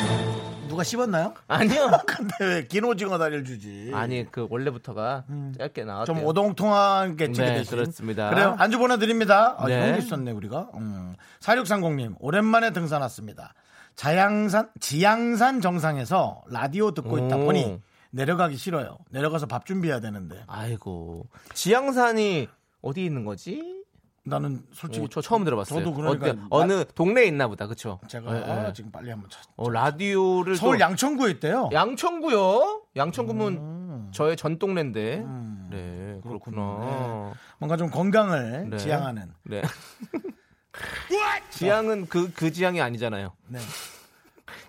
누가 0.67 0.83
씹었나요? 0.83 1.33
아니요. 1.47 1.89
근데 2.05 2.33
왜 2.41 2.67
긴 2.67 2.85
오징어 2.85 3.17
다리를 3.17 3.43
주지? 3.43 3.91
아니, 3.93 4.25
그 4.31 4.47
원래부터가 4.49 5.25
짧게 5.57 5.83
나왔대요. 5.83 6.15
좀 6.15 6.23
오동통하게 6.25 7.31
찌게 7.31 7.45
네, 7.49 7.53
되신. 7.57 7.77
그렇습니다. 7.77 8.29
그래요. 8.29 8.55
안주 8.59 8.77
보내드립니다. 8.77 9.55
아, 9.57 9.67
네. 9.67 9.73
이런 9.75 9.93
게 9.93 10.05
있었네 10.05 10.31
우리가. 10.31 10.69
음. 10.75 11.15
4630님 11.41 12.15
오랜만에 12.19 12.71
등산 12.71 13.01
왔습니다. 13.01 13.53
자양산 13.95 14.69
지양산 14.79 15.59
정상에서 15.59 16.43
라디오 16.49 16.91
듣고 16.91 17.17
있다 17.17 17.35
오. 17.35 17.45
보니 17.45 17.81
내려가기 18.11 18.57
싫어요. 18.57 18.97
내려가서 19.09 19.45
밥 19.47 19.65
준비해야 19.65 19.99
되는데 19.99 20.43
아이고. 20.47 21.27
지양산이 21.53 22.47
어디 22.81 23.05
있는 23.05 23.25
거지? 23.25 23.81
나는 24.23 24.63
솔직히 24.71 25.05
오, 25.05 25.09
저 25.09 25.19
처음 25.21 25.43
들어봤어요. 25.43 25.79
저도 25.79 25.93
그러니까 25.95 26.27
어때? 26.27 26.39
어느 26.51 26.85
동네에 26.93 27.25
있나 27.25 27.47
보다. 27.47 27.65
그쵸? 27.67 27.99
제가 28.07 28.31
네, 28.33 28.43
아, 28.51 28.63
네. 28.67 28.73
지금 28.73 28.91
빨리 28.91 29.09
한번 29.09 29.29
찾. 29.31 29.41
어, 29.55 29.69
라디오를 29.69 30.55
서울 30.57 30.77
또- 30.77 30.81
양천구에 30.81 31.31
있대요. 31.31 31.69
양천구요? 31.71 32.83
양천구면 32.95 34.11
저의 34.13 34.37
전 34.37 34.59
동네인데. 34.59 35.25
네, 35.71 36.19
그렇구나. 36.21 36.21
음. 36.21 36.21
그렇군요. 36.21 37.33
뭔가 37.57 37.77
좀 37.77 37.89
건강을 37.89 38.69
네. 38.71 38.77
지향하는. 38.77 39.31
네. 39.43 39.61
지향은 41.49 42.07
그, 42.07 42.31
그 42.33 42.51
지향이 42.51 42.79
아니잖아요. 42.81 43.31
네. 43.47 43.59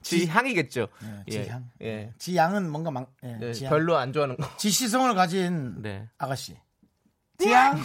지향이겠죠. 0.03 0.89
네, 1.01 1.25
예. 1.29 1.45
지향. 1.45 1.71
예. 1.83 2.13
지향은 2.19 2.71
뭔가 2.71 2.91
망. 2.91 3.07
예, 3.25 3.37
네, 3.37 3.53
지향. 3.53 3.71
별로 3.71 3.97
안 3.97 4.13
좋아하는 4.13 4.37
거. 4.37 4.57
지시성을 4.57 5.15
가진 5.15 5.81
네. 5.83 6.09
아가씨. 6.19 6.57
지향. 7.39 7.79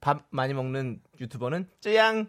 밥 0.00 0.26
많이 0.30 0.54
먹는 0.54 1.00
유튜버는 1.20 1.68
쯔양. 1.80 2.26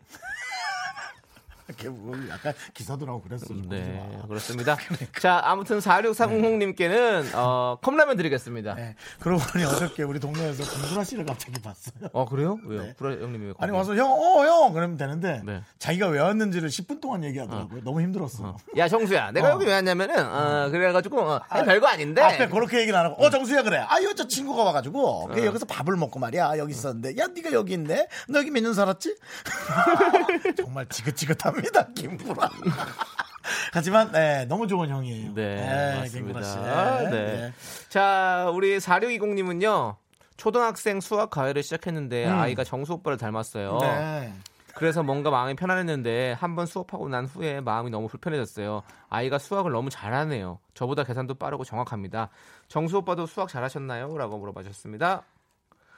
이렇게 1.72 1.90
뭐 1.90 2.16
약간 2.30 2.54
기사도 2.74 3.06
나오고 3.06 3.24
그랬어. 3.24 3.46
네, 3.70 4.20
그렇습니다. 4.28 4.78
자, 5.22 5.42
아무튼 5.44 5.80
46400님께는 5.80 7.32
어, 7.34 7.78
컵라면 7.82 8.18
드리겠습니다. 8.18 8.75
네. 8.75 8.96
그러고 9.20 9.42
보니 9.51 9.63
어저께 9.66 10.04
우리 10.04 10.20
동네에서 10.20 10.63
김구라 10.63 11.04
씨를 11.04 11.25
갑자기 11.25 11.62
봤어요. 11.62 12.10
어, 12.13 12.25
그래요? 12.25 12.58
왜요? 12.66 12.84
네. 12.84 12.94
구라 12.98 13.12
형님이 13.16 13.48
왜 13.48 13.54
아니 13.60 13.72
와서 13.72 13.96
형, 13.96 14.12
어, 14.12 14.46
형! 14.46 14.74
그러면 14.74 14.98
되는데 14.98 15.42
네. 15.46 15.62
자기가 15.80 16.08
왜 16.08 16.20
왔는지를 16.20 16.70
10분 16.70 17.01
동안 17.01 17.24
얘기하더라고요. 17.24 17.82
너무 17.84 18.01
힘들었어. 18.01 18.58
야, 18.78 18.88
정수야. 18.88 19.32
내가 19.32 19.48
어. 19.50 19.51
여기 19.51 19.66
왜 19.66 19.74
왔냐면은, 19.74 20.16
어, 20.25 20.70
그래가지고, 20.70 21.22
어, 21.22 21.42
아니, 21.50 21.66
별거 21.66 21.88
아닌데. 21.88 22.22
앞에 22.22 22.48
그렇게 22.48 22.80
얘기를 22.82 22.98
안 22.98 23.06
하고, 23.06 23.24
어, 23.24 23.30
정수야, 23.30 23.63
그래. 23.63 23.78
아, 23.88 24.01
여자 24.04 24.28
친구가 24.28 24.63
와가지고, 24.63 25.30
걔 25.34 25.46
여기서 25.46 25.66
밥을 25.66 25.96
먹고 25.96 26.20
말이야. 26.20 26.58
여기 26.58 26.72
있었는데. 26.72 27.18
야, 27.18 27.28
네가 27.28 27.51
여기 27.54 27.74
있네? 27.74 28.08
너 28.30 28.40
여기 28.40 28.50
몇 28.51 28.62
년 28.62 28.74
살았지? 28.75 29.16
정말 30.58 30.86
지긋지긋 30.88 31.44
합니다, 31.62 31.88
김구라. 31.96 32.50
하지만, 33.74 34.12
네, 34.12 34.46
너무 34.46 34.68
좋은 34.68 34.89
형이에요. 34.89 35.34
네, 35.34 35.96
맞습니다. 36.00 36.39
김구라 36.41 36.44
씨. 36.44 37.10
네. 37.10 37.53
자, 37.89 38.50
우리 38.53 38.77
4620님은요, 38.77 39.96
초등학생 40.38 41.00
수학 41.01 41.30
과외를 41.30 41.63
시작했는데, 41.63 42.25
아이가 42.27 42.63
정수 42.63 42.94
오빠를 42.94 43.18
닮았어요. 43.18 43.74
음. 43.74 43.80
네. 43.82 44.34
그래서 44.74 45.03
뭔가 45.03 45.30
마음이 45.30 45.56
편안했는데 45.56 46.32
한 46.39 46.56
번 46.56 46.65
수업하고 46.65 47.10
난 47.10 47.25
후에 47.25 47.60
마음이 47.60 47.89
너무 47.89 48.08
불편해졌어요. 48.08 48.82
아이가 49.10 49.38
수학을 49.38 49.72
너무 49.72 49.89
잘하네요. 49.89 50.60
저보다 50.74 51.03
계산도 51.03 51.34
빠르고 51.36 51.65
정확합니다. 51.65 52.30
정수 52.70 52.98
오빠도 53.00 53.25
수학 53.25 53.50
잘하셨나요? 53.50 54.18
라고 54.18 54.38
물어봐주셨습니다. 54.38 55.24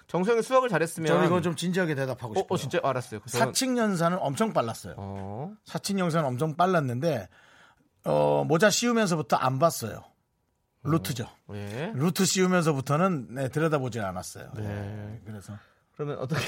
정수 0.07 0.31
형이 0.31 0.41
수학을 0.43 0.69
잘했으면 0.69 1.07
저 1.07 1.24
이거 1.25 1.41
좀 1.41 1.55
진지하게 1.55 1.95
대답하고 1.95 2.33
어, 2.33 2.36
싶어요. 2.38 2.48
어, 2.50 2.57
진짜 2.57 2.79
알았어요. 2.83 3.22
저는- 3.22 3.29
사칙 3.29 3.77
연산은 3.77 4.17
엄청 4.22 4.53
빨랐어요. 4.53 4.95
어, 4.98 5.53
사칙 5.65 5.98
연산은 5.98 6.27
엄청 6.27 6.55
빨랐는데, 6.55 7.27
어, 8.05 8.43
모자 8.48 8.69
씌우면서부터 8.69 9.38
안 9.38 9.60
봤어요. 9.60 10.03
루트죠. 10.83 11.27
예. 11.53 11.91
루트 11.95 12.25
씌우면서부터는 12.25 13.27
네, 13.36 13.48
들여다보지 13.50 14.01
않았어요. 14.01 14.51
네. 14.55 14.63
네, 14.63 15.22
그래서 15.25 15.57
그러면 15.93 16.17
어떻게 16.19 16.41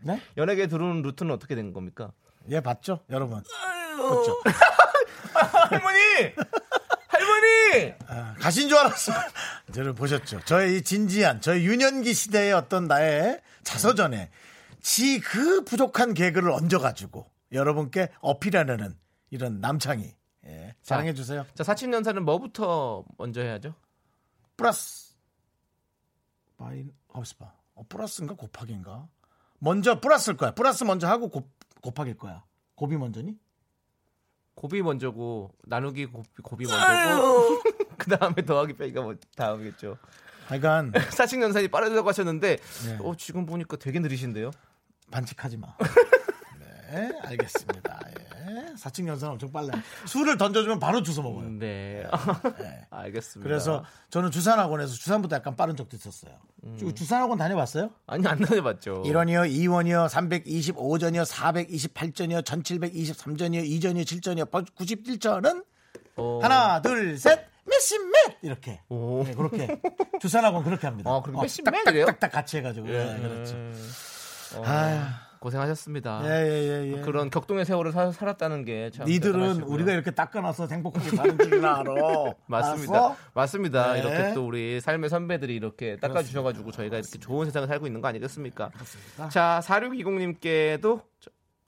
네? 0.00 0.22
연예계 0.38 0.68
들어오는 0.68 1.02
루트는 1.02 1.30
어떻게 1.34 1.54
된 1.54 1.74
겁니까? 1.74 2.10
얘 2.50 2.60
봤죠, 2.60 3.00
여러분. 3.10 3.42
그렇죠. 3.96 4.40
할머니! 5.68 6.34
할머니! 7.08 7.94
아, 8.06 8.34
가신 8.40 8.68
줄 8.68 8.78
알았어. 8.78 9.12
저를 9.74 9.92
보셨죠. 9.92 10.40
저의 10.44 10.78
이 10.78 10.82
진지한, 10.82 11.40
저의 11.40 11.66
유년기 11.66 12.14
시대의 12.14 12.52
어떤 12.52 12.86
나의 12.86 13.40
자서전에 13.64 14.30
지 14.80 15.20
그 15.20 15.64
부족한 15.64 16.14
개그를 16.14 16.50
얹어가지고 16.50 17.28
여러분께 17.52 18.10
어필하려는 18.20 18.96
이런 19.30 19.60
남창이. 19.60 20.14
예, 20.46 20.74
사랑해주세요. 20.82 21.46
자, 21.54 21.64
사칭연사는 21.64 22.22
뭐부터 22.24 23.04
먼저 23.18 23.40
해야죠? 23.40 23.74
플러스. 24.56 25.14
마인, 26.58 26.92
어스파. 27.08 27.52
어, 27.74 27.82
플러스인가 27.88 28.34
곱하기인가? 28.34 29.08
먼저 29.58 30.00
플러스일 30.00 30.36
거야. 30.36 30.52
플러스 30.52 30.84
먼저 30.84 31.08
하고 31.08 31.28
곱, 31.28 31.50
곱하기일 31.80 32.16
거야. 32.18 32.44
곱이 32.76 32.96
먼저니? 32.96 33.36
곱이 34.54 34.82
먼저고 34.82 35.50
나누기 35.64 36.06
곱이, 36.06 36.28
곱이 36.42 36.66
먼저고 36.66 37.62
그 37.96 38.16
다음에 38.16 38.34
더하기 38.44 38.74
빼기가 38.74 39.02
뭐 39.02 39.14
다음이겠죠. 39.36 39.96
하여간 40.46 40.92
사칭 41.10 41.42
연산이 41.42 41.68
빠르다고 41.68 42.08
하셨는데 42.08 42.56
네. 42.86 42.98
어, 43.00 43.14
지금 43.16 43.46
보니까 43.46 43.76
되게 43.76 43.98
느리신데요. 43.98 44.50
반칙하지 45.10 45.56
마. 45.56 45.68
네, 46.92 47.10
알겠습니다. 47.22 48.00
예. 48.46 48.76
사칭 48.76 49.08
연산 49.08 49.30
엄청 49.30 49.50
빨라요. 49.50 49.80
술을 50.06 50.36
던져주면 50.36 50.78
바로 50.78 51.02
주워 51.02 51.22
먹어요. 51.28 51.48
네. 51.50 52.06
네. 52.58 52.86
알겠습니다. 52.90 53.48
그래서 53.48 53.84
저는 54.10 54.30
주산학원에서 54.30 54.92
주산부터 54.94 55.36
약간 55.36 55.56
빠른 55.56 55.74
적도 55.76 55.96
있었어요. 55.96 56.34
음. 56.64 56.76
주- 56.78 56.92
주산학원 56.94 57.38
다녀봤어요? 57.38 57.90
아니 58.06 58.26
안 58.28 58.38
다녀봤죠. 58.38 59.02
1원이요, 59.04 59.50
2원이요, 59.50 60.08
325전이요, 60.08 61.24
428전이요, 61.26 62.42
1723전이요, 62.44 63.64
2전이요, 63.80 64.04
7전이요, 64.04 64.50
97전은 64.76 65.64
어, 66.16 66.38
하나, 66.42 66.80
둘, 66.80 67.18
셋, 67.18 67.46
몇 67.66 68.36
이렇게. 68.42 68.80
오. 68.88 69.22
네, 69.24 69.34
그렇게 69.34 69.80
주산학원 70.20 70.64
그렇게 70.64 70.86
합니다. 70.86 71.10
아, 71.10 71.20
그럼 71.22 71.40
몇십 71.42 71.64
딱딱, 71.64 71.84
몇이래요? 71.84 72.06
딱딱 72.06 72.32
같이 72.32 72.58
해가지고. 72.58 72.86
네, 72.86 73.18
그렇죠. 73.20 73.56
어, 74.56 74.62
아, 74.64 75.20
고생하셨습니다. 75.40 76.22
예, 76.24 76.46
예, 76.48 76.52
예, 76.88 76.92
예. 76.96 77.00
그런 77.02 77.28
격동의 77.28 77.64
세월을 77.66 77.92
사- 77.92 78.12
살았다는 78.12 78.64
게참 78.64 79.06
니들은 79.06 79.62
우리가 79.62 79.92
이렇게 79.92 80.10
닦아놔서 80.10 80.68
행복하게 80.68 81.10
사는 81.16 81.38
줄이나 81.38 81.80
알아. 81.80 81.92
맞습니다. 82.46 82.92
알았어? 82.94 83.16
맞습니다. 83.34 83.92
네. 83.94 83.98
이렇게 84.00 84.32
또 84.34 84.46
우리 84.46 84.80
삶의 84.80 85.10
선배들이 85.10 85.54
이렇게 85.54 85.96
닦아주셔가지고 85.96 86.70
저희가 86.72 86.96
이렇게 86.98 87.18
좋은 87.18 87.44
세상을 87.46 87.68
살고 87.68 87.86
있는 87.86 88.00
거 88.00 88.08
아니겠습니까? 88.08 88.70
자, 89.30 89.60
4620님께도, 89.64 91.02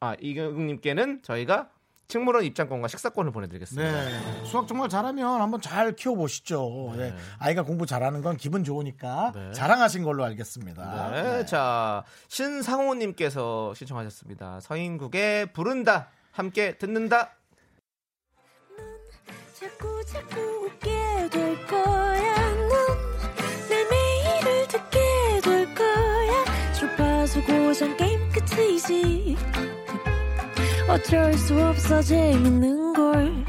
아, 0.00 0.14
이경님께는 0.20 1.20
저희가 1.22 1.70
식물원 2.08 2.44
입장권과 2.44 2.88
식사권을 2.88 3.32
보내드리겠습니다. 3.32 3.90
네. 3.90 4.44
수학 4.44 4.68
정말 4.68 4.88
잘하면 4.88 5.40
한번 5.40 5.60
잘 5.60 5.92
키워보시죠. 5.96 6.94
예. 6.98 7.14
아이가 7.38 7.62
공부 7.62 7.84
잘하는 7.84 8.22
건 8.22 8.36
기분 8.36 8.62
좋으니까 8.62 9.32
네. 9.34 9.52
자랑하신 9.52 10.04
걸로 10.04 10.24
알겠습니다. 10.24 11.10
네. 11.10 11.22
네. 11.22 11.46
자, 11.46 12.04
신상호님께서 12.28 13.74
신청하셨습니다. 13.74 14.60
서인국의 14.60 15.52
부른다. 15.52 16.08
함께 16.30 16.78
듣는다. 16.78 17.32
자꾸 19.54 20.04
자꾸 20.06 20.38
웃게 20.66 20.90
될 21.30 21.66
거야. 21.66 22.34
넌내 22.54 23.84
매일을 23.90 24.68
듣게 24.68 25.40
될 25.42 25.74
거야. 25.74 26.72
주파수 26.74 27.42
고정 27.42 27.96
게임 27.96 28.20
끝이지. 28.30 29.36
어쩔 30.88 31.32
수 31.34 31.60
없어 31.62 32.00
재밌는 32.02 32.92
걸. 32.92 33.44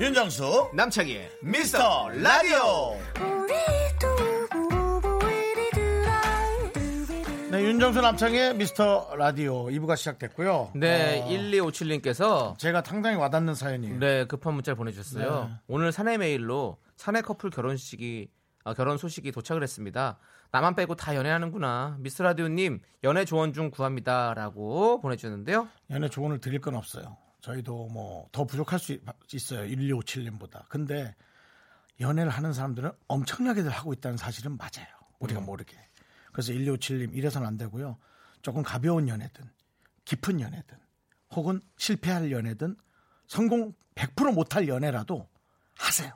윤정수 0.00 0.70
남창희의 0.74 1.30
미스터 1.42 2.08
라디오. 2.10 2.96
네, 7.50 7.62
윤정수 7.62 8.00
남창의 8.00 8.56
미스터 8.56 9.14
라디오 9.16 9.66
2부가 9.66 9.96
시작됐고요. 9.96 10.72
네, 10.74 11.22
어, 11.22 11.28
1257님께서 11.28 12.58
제가 12.58 12.82
상당히 12.84 13.16
와닿는 13.16 13.54
사연이에요. 13.54 13.98
네, 13.98 14.24
급한 14.26 14.54
문자를 14.54 14.76
보내주셨어요. 14.76 15.44
네. 15.48 15.54
오늘 15.68 15.92
사내 15.92 16.18
메일로 16.18 16.78
사내 16.96 17.20
커플 17.22 17.50
결혼식이 17.50 18.28
아, 18.64 18.74
결혼 18.74 18.98
소식이 18.98 19.30
도착을 19.30 19.62
했습니다. 19.62 20.18
나만 20.54 20.76
빼고 20.76 20.94
다 20.94 21.16
연애하는구나. 21.16 21.96
미스 21.98 22.22
라디오님 22.22 22.80
연애 23.02 23.24
조언 23.24 23.52
중 23.52 23.72
구합니다라고 23.72 25.00
보내주셨는데요. 25.00 25.68
연애 25.90 26.08
조언을 26.08 26.38
드릴 26.38 26.60
건 26.60 26.76
없어요. 26.76 27.16
저희도 27.40 27.88
뭐 27.88 28.28
더 28.30 28.44
부족할 28.44 28.78
수 28.78 28.92
있- 28.92 29.02
있어요. 29.32 29.64
1257님보다. 29.68 30.62
근데 30.68 31.16
연애를 31.98 32.30
하는 32.30 32.52
사람들은 32.52 32.92
엄청나게들 33.08 33.68
하고 33.68 33.92
있다는 33.92 34.16
사실은 34.16 34.56
맞아요. 34.56 34.86
우리가 35.18 35.40
모르게. 35.40 35.76
그래서 36.30 36.52
1257님 36.52 37.16
이래서는 37.16 37.48
안 37.48 37.56
되고요. 37.58 37.98
조금 38.42 38.62
가벼운 38.62 39.08
연애든 39.08 39.50
깊은 40.04 40.40
연애든 40.40 40.78
혹은 41.34 41.60
실패할 41.78 42.30
연애든 42.30 42.76
성공 43.26 43.72
100% 43.96 44.32
못할 44.32 44.68
연애라도 44.68 45.28
하세요. 45.76 46.12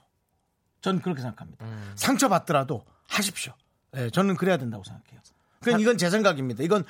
전 0.81 1.01
그렇게 1.03 1.23
생각합니다. 1.23 1.67
상처받더라도 1.97 2.85
하십시오. 3.09 3.53
예, 3.97 4.11
저는 4.11 4.37
그래야 4.37 4.57
된다고 4.57 4.85
생각해요. 4.85 5.21
그건 5.61 5.81
이건 5.81 5.99
제 5.99 6.09
생각입니다. 6.09 6.63
이건 6.63 6.85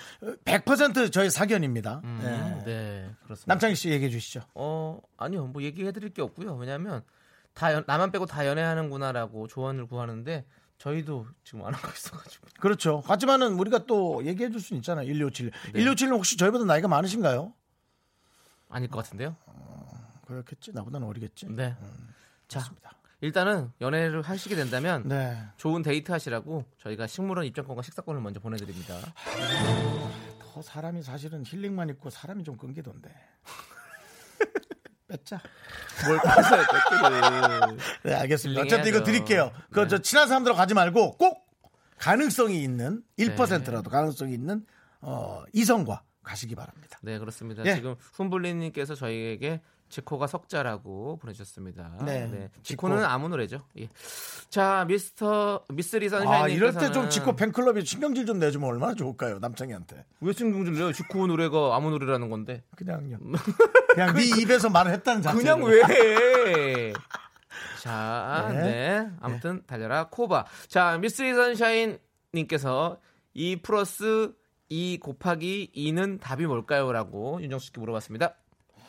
100% 0.44 1.10
저의 1.10 1.30
사견입니다. 1.30 2.02
음, 2.04 2.20
예. 2.22 2.64
네, 2.64 3.10
그렇습니다. 3.24 3.46
남창희 3.54 3.74
씨 3.74 3.88
얘기해 3.90 4.10
주시죠. 4.10 4.42
어, 4.54 5.00
아니요, 5.16 5.46
뭐 5.46 5.62
얘기해 5.62 5.92
드릴 5.92 6.10
게 6.10 6.20
없고요. 6.20 6.54
왜냐하면 6.56 7.02
다 7.54 7.72
연- 7.72 7.84
나만 7.86 8.12
빼고 8.12 8.26
다 8.26 8.46
연애하는구나라고 8.46 9.46
조언을 9.48 9.86
구하는데 9.86 10.44
저희도 10.76 11.26
지금 11.44 11.64
안 11.64 11.72
하고 11.72 11.88
있어가지고. 11.88 12.46
그렇죠. 12.60 13.02
하지만은 13.06 13.54
우리가 13.54 13.86
또 13.86 14.24
얘기해 14.26 14.50
줄 14.50 14.60
수는 14.60 14.78
있잖아요. 14.80 15.06
1257. 15.06 15.50
네. 15.72 15.80
1257은 15.84 16.12
혹시 16.12 16.36
저희보다 16.36 16.64
나이가 16.66 16.88
많으신가요? 16.88 17.52
아닐 18.68 18.88
것 18.90 18.98
같은데요. 19.02 19.34
그렇겠지. 20.26 20.72
나보다는 20.74 21.06
어리겠지. 21.08 21.46
네. 21.48 21.74
음, 21.80 22.08
자, 22.48 22.60
일단은 23.20 23.72
연애를 23.80 24.22
하시게 24.22 24.54
된다면 24.54 25.02
네. 25.06 25.36
좋은 25.56 25.82
데이트 25.82 26.12
하시라고 26.12 26.64
저희가 26.78 27.06
식물원 27.06 27.46
입장권과 27.46 27.82
식사권을 27.82 28.20
먼저 28.20 28.38
보내드립니다. 28.38 28.94
더 30.40 30.62
사람이 30.62 31.02
사실은 31.02 31.42
힐링만 31.44 31.88
있고 31.90 32.10
사람이 32.10 32.44
좀 32.44 32.56
끊기던데. 32.56 33.10
뺐자. 35.08 35.40
뭘 36.06 36.18
꺼서요, 36.18 36.62
뺏기를. 36.62 37.78
네, 38.04 38.14
알겠습니다. 38.14 38.60
어쨌든 38.60 38.88
이거 38.90 39.02
드릴게요. 39.02 39.50
그 39.72 39.80
네. 39.80 39.88
저 39.88 39.98
친한 39.98 40.28
사람들하고 40.28 40.56
가지 40.56 40.74
말고 40.74 41.16
꼭 41.16 41.48
가능성이 41.96 42.62
있는 42.62 43.02
네. 43.16 43.34
1%라도 43.34 43.90
가능성이 43.90 44.34
있는 44.34 44.64
어, 45.00 45.42
이성과 45.52 46.02
가시기 46.22 46.54
바랍니다. 46.54 46.98
네, 47.02 47.18
그렇습니다. 47.18 47.64
예. 47.64 47.74
지금 47.74 47.96
훈블리님께서 47.98 48.94
저희에게 48.94 49.60
지코가 49.88 50.26
석자라고 50.26 51.18
보내주셨습니다. 51.18 51.98
네, 52.04 52.50
지코는 52.62 52.98
지코. 52.98 53.06
아무 53.08 53.28
노래죠. 53.28 53.60
예. 53.78 53.88
자, 54.50 54.84
미스터 54.86 55.64
미스리 55.70 56.08
선샤인님께서는 56.08 56.44
아, 56.44 56.48
이럴 56.48 56.72
때 56.72 56.92
좀 56.92 57.08
지코 57.10 57.34
팬클럽에 57.36 57.82
신경질 57.84 58.26
좀 58.26 58.38
내주면 58.38 58.68
얼마나 58.68 58.94
좋을까요, 58.94 59.38
남창희한테. 59.38 60.04
왜 60.20 60.32
신경질 60.32 60.74
내요? 60.74 60.92
지코 60.92 61.26
노래가 61.26 61.74
아무 61.76 61.90
노래라는 61.90 62.30
건데. 62.30 62.62
그냥요. 62.76 63.18
그냥 63.94 64.14
네 64.14 64.24
입에서 64.40 64.68
말을 64.70 64.92
했다는 64.92 65.22
자체. 65.22 65.36
그냥 65.36 65.62
왜 65.62 65.82
해? 65.82 66.92
자, 67.82 68.48
네. 68.52 68.62
네. 68.62 69.10
아무튼 69.20 69.62
달려라 69.66 70.08
코바. 70.08 70.46
자, 70.68 70.98
미스리 70.98 71.34
선샤인 71.34 71.98
님께서 72.34 73.00
2 73.34 73.62
플러스 73.62 74.32
2 74.68 74.98
곱하기 75.00 75.72
2는 75.74 76.20
답이 76.20 76.46
뭘까요?라고 76.46 77.40
윤정수 77.40 77.66
씨께 77.66 77.80
물어봤습니다. 77.80 78.34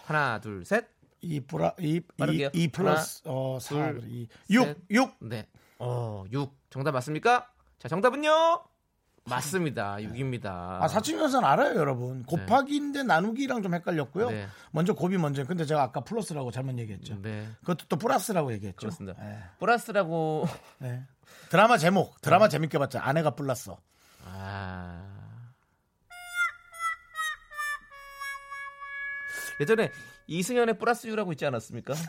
하나, 0.09 0.39
둘, 0.39 0.65
셋. 0.65 0.87
이 1.21 1.39
플라 1.41 1.75
이. 1.79 2.01
이, 2.31 2.49
이 2.53 2.67
플러스 2.69 3.21
어, 3.25 3.59
4, 3.59 3.93
둘, 3.93 4.03
2, 4.07 4.27
셋. 4.47 4.49
6, 4.49 4.85
6. 4.89 5.17
네. 5.21 5.47
어, 5.77 6.23
6. 6.31 6.51
정답 6.71 6.91
맞습니까? 6.93 7.47
자, 7.77 7.87
정답은요? 7.87 8.63
맞습니다. 9.25 9.97
6입니다. 9.97 10.81
아, 10.81 10.87
사칙연산 10.87 11.45
알아요, 11.45 11.75
여러분. 11.75 12.23
곱하기인데 12.23 13.03
나누기랑 13.03 13.61
좀 13.61 13.75
헷갈렸고요. 13.75 14.31
네. 14.31 14.47
먼저 14.71 14.93
곱이 14.93 15.19
먼저. 15.19 15.45
근데 15.45 15.65
제가 15.65 15.83
아까 15.83 15.99
플러스라고 16.01 16.49
잘못 16.49 16.79
얘기했죠. 16.79 17.21
네. 17.21 17.47
그것도 17.59 17.85
또 17.89 17.97
플러스라고 17.97 18.51
얘기했죠. 18.53 18.77
그렇습니다. 18.77 19.21
네. 19.21 19.37
플러스라고 19.59 20.47
네. 20.79 21.03
드라마 21.49 21.77
제목, 21.77 22.19
드라마 22.21 22.49
재밌게 22.49 22.79
봤죠. 22.79 22.97
아내가 22.97 23.31
불났어. 23.35 23.77
예전에 29.59 29.91
이승연의 30.27 30.77
플러스 30.77 31.07
유라고 31.07 31.31
있지 31.33 31.45
않았습니까? 31.45 31.93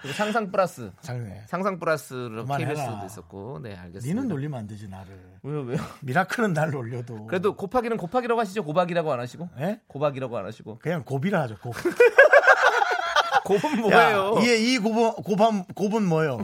그리고 0.00 0.16
상상 0.16 0.50
플러스 0.50 0.90
장래. 1.02 1.42
상상 1.46 1.78
플러스로. 1.78 2.46
KBS도 2.46 3.02
있었고 3.04 3.60
네 3.62 3.76
알겠습니다. 3.76 4.06
니는 4.06 4.28
놀리면 4.28 4.58
안 4.60 4.66
되지 4.66 4.88
나를. 4.88 5.14
왜요 5.42 5.60
왜요? 5.60 5.78
미라클은 6.00 6.54
날 6.54 6.70
놀려도. 6.70 7.26
그래도 7.26 7.54
곱하기는 7.54 7.98
곱하기라고 7.98 8.40
하시죠 8.40 8.64
고박이라고 8.64 9.12
안 9.12 9.20
하시고 9.20 9.50
예? 9.58 9.80
고박이라고 9.88 10.38
안 10.38 10.46
하시고 10.46 10.78
그냥 10.78 11.04
고비라 11.04 11.42
하죠. 11.42 11.58
고. 11.58 11.72
곱은 13.44 13.90
야, 13.90 14.12
뭐예요? 14.12 14.38
이, 14.42 14.74
이 14.74 14.78
고분, 14.78 15.12
고밤, 15.12 15.64
곱은 15.74 16.04
뭐요? 16.04 16.40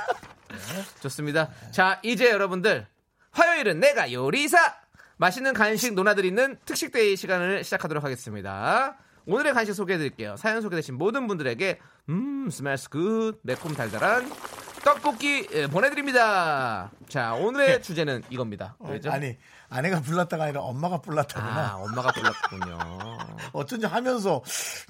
좋습니다. 1.00 1.48
자, 1.70 2.00
이제 2.02 2.28
여러분들 2.30 2.86
화요일은 3.30 3.78
내가 3.80 4.12
요리사 4.12 4.58
맛있는 5.16 5.52
간식 5.54 5.94
노나 5.94 6.24
드리는 6.24 6.58
특식day 6.64 7.16
시간을 7.16 7.64
시작하도록 7.64 8.02
하겠습니다. 8.02 8.96
오늘의 9.26 9.54
간식 9.54 9.72
소개해드릴게요. 9.74 10.36
사연 10.36 10.60
소개되신 10.60 10.96
모든 10.96 11.26
분들에게 11.26 11.78
음 12.10 12.48
smells 12.50 12.90
good 12.90 13.38
매콤 13.42 13.74
달달한 13.74 14.30
떡볶이 14.84 15.48
예, 15.52 15.66
보내드립니다. 15.66 16.90
자, 17.08 17.32
오늘의 17.32 17.82
주제는 17.82 18.22
이겁니다. 18.28 18.76
네. 18.80 19.00
아니, 19.08 19.38
아내가 19.70 20.02
불렀다가 20.02 20.44
아니라 20.44 20.60
엄마가 20.60 21.00
불렀다구나. 21.00 21.70
아, 21.70 21.74
엄마가 21.76 22.12
불렀군요. 22.12 22.78
어쩐지 23.54 23.86
하면서 23.86 24.42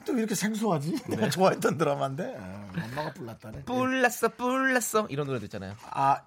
또 0.05 0.19
이렇게 0.19 0.35
생소하지? 0.35 1.05
내가 1.11 1.31
좋아했던 1.31 1.79
드라마인데. 1.79 2.35
어, 2.37 2.71
엄마가 2.91 3.13
불렀다네. 3.13 3.65
뿔났어, 3.67 4.31
뿔났어 4.31 5.07
이런 5.11 5.29
노래도 5.29 5.45
있잖아요. 5.47 5.77
아, 5.91 6.23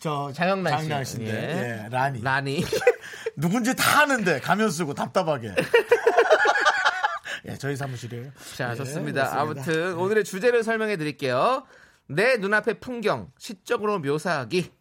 저 0.00 0.32
장영란 0.32 0.72
씨. 0.72 0.78
장영란 0.88 1.04
씨인데. 1.04 1.30
예. 1.30 1.84
예, 1.84 1.88
라니. 1.90 2.22
라니. 2.22 2.64
누군지 3.36 3.74
다 3.76 4.02
아는데 4.02 4.40
가면 4.40 4.70
쓰고 4.70 4.94
답답하게. 4.94 5.54
예, 7.46 7.56
저희 7.56 7.76
사무실이에요. 7.76 8.30
자, 8.56 8.70
예, 8.70 8.74
좋습니다. 8.76 9.24
그렇습니다. 9.30 9.40
아무튼 9.40 9.94
오늘의 9.96 10.24
주제를 10.24 10.62
설명해 10.62 10.96
드릴게요. 10.96 11.66
내 12.06 12.36
눈앞의 12.36 12.80
풍경 12.80 13.30
시적으로 13.38 13.98
묘사하기. 13.98 14.72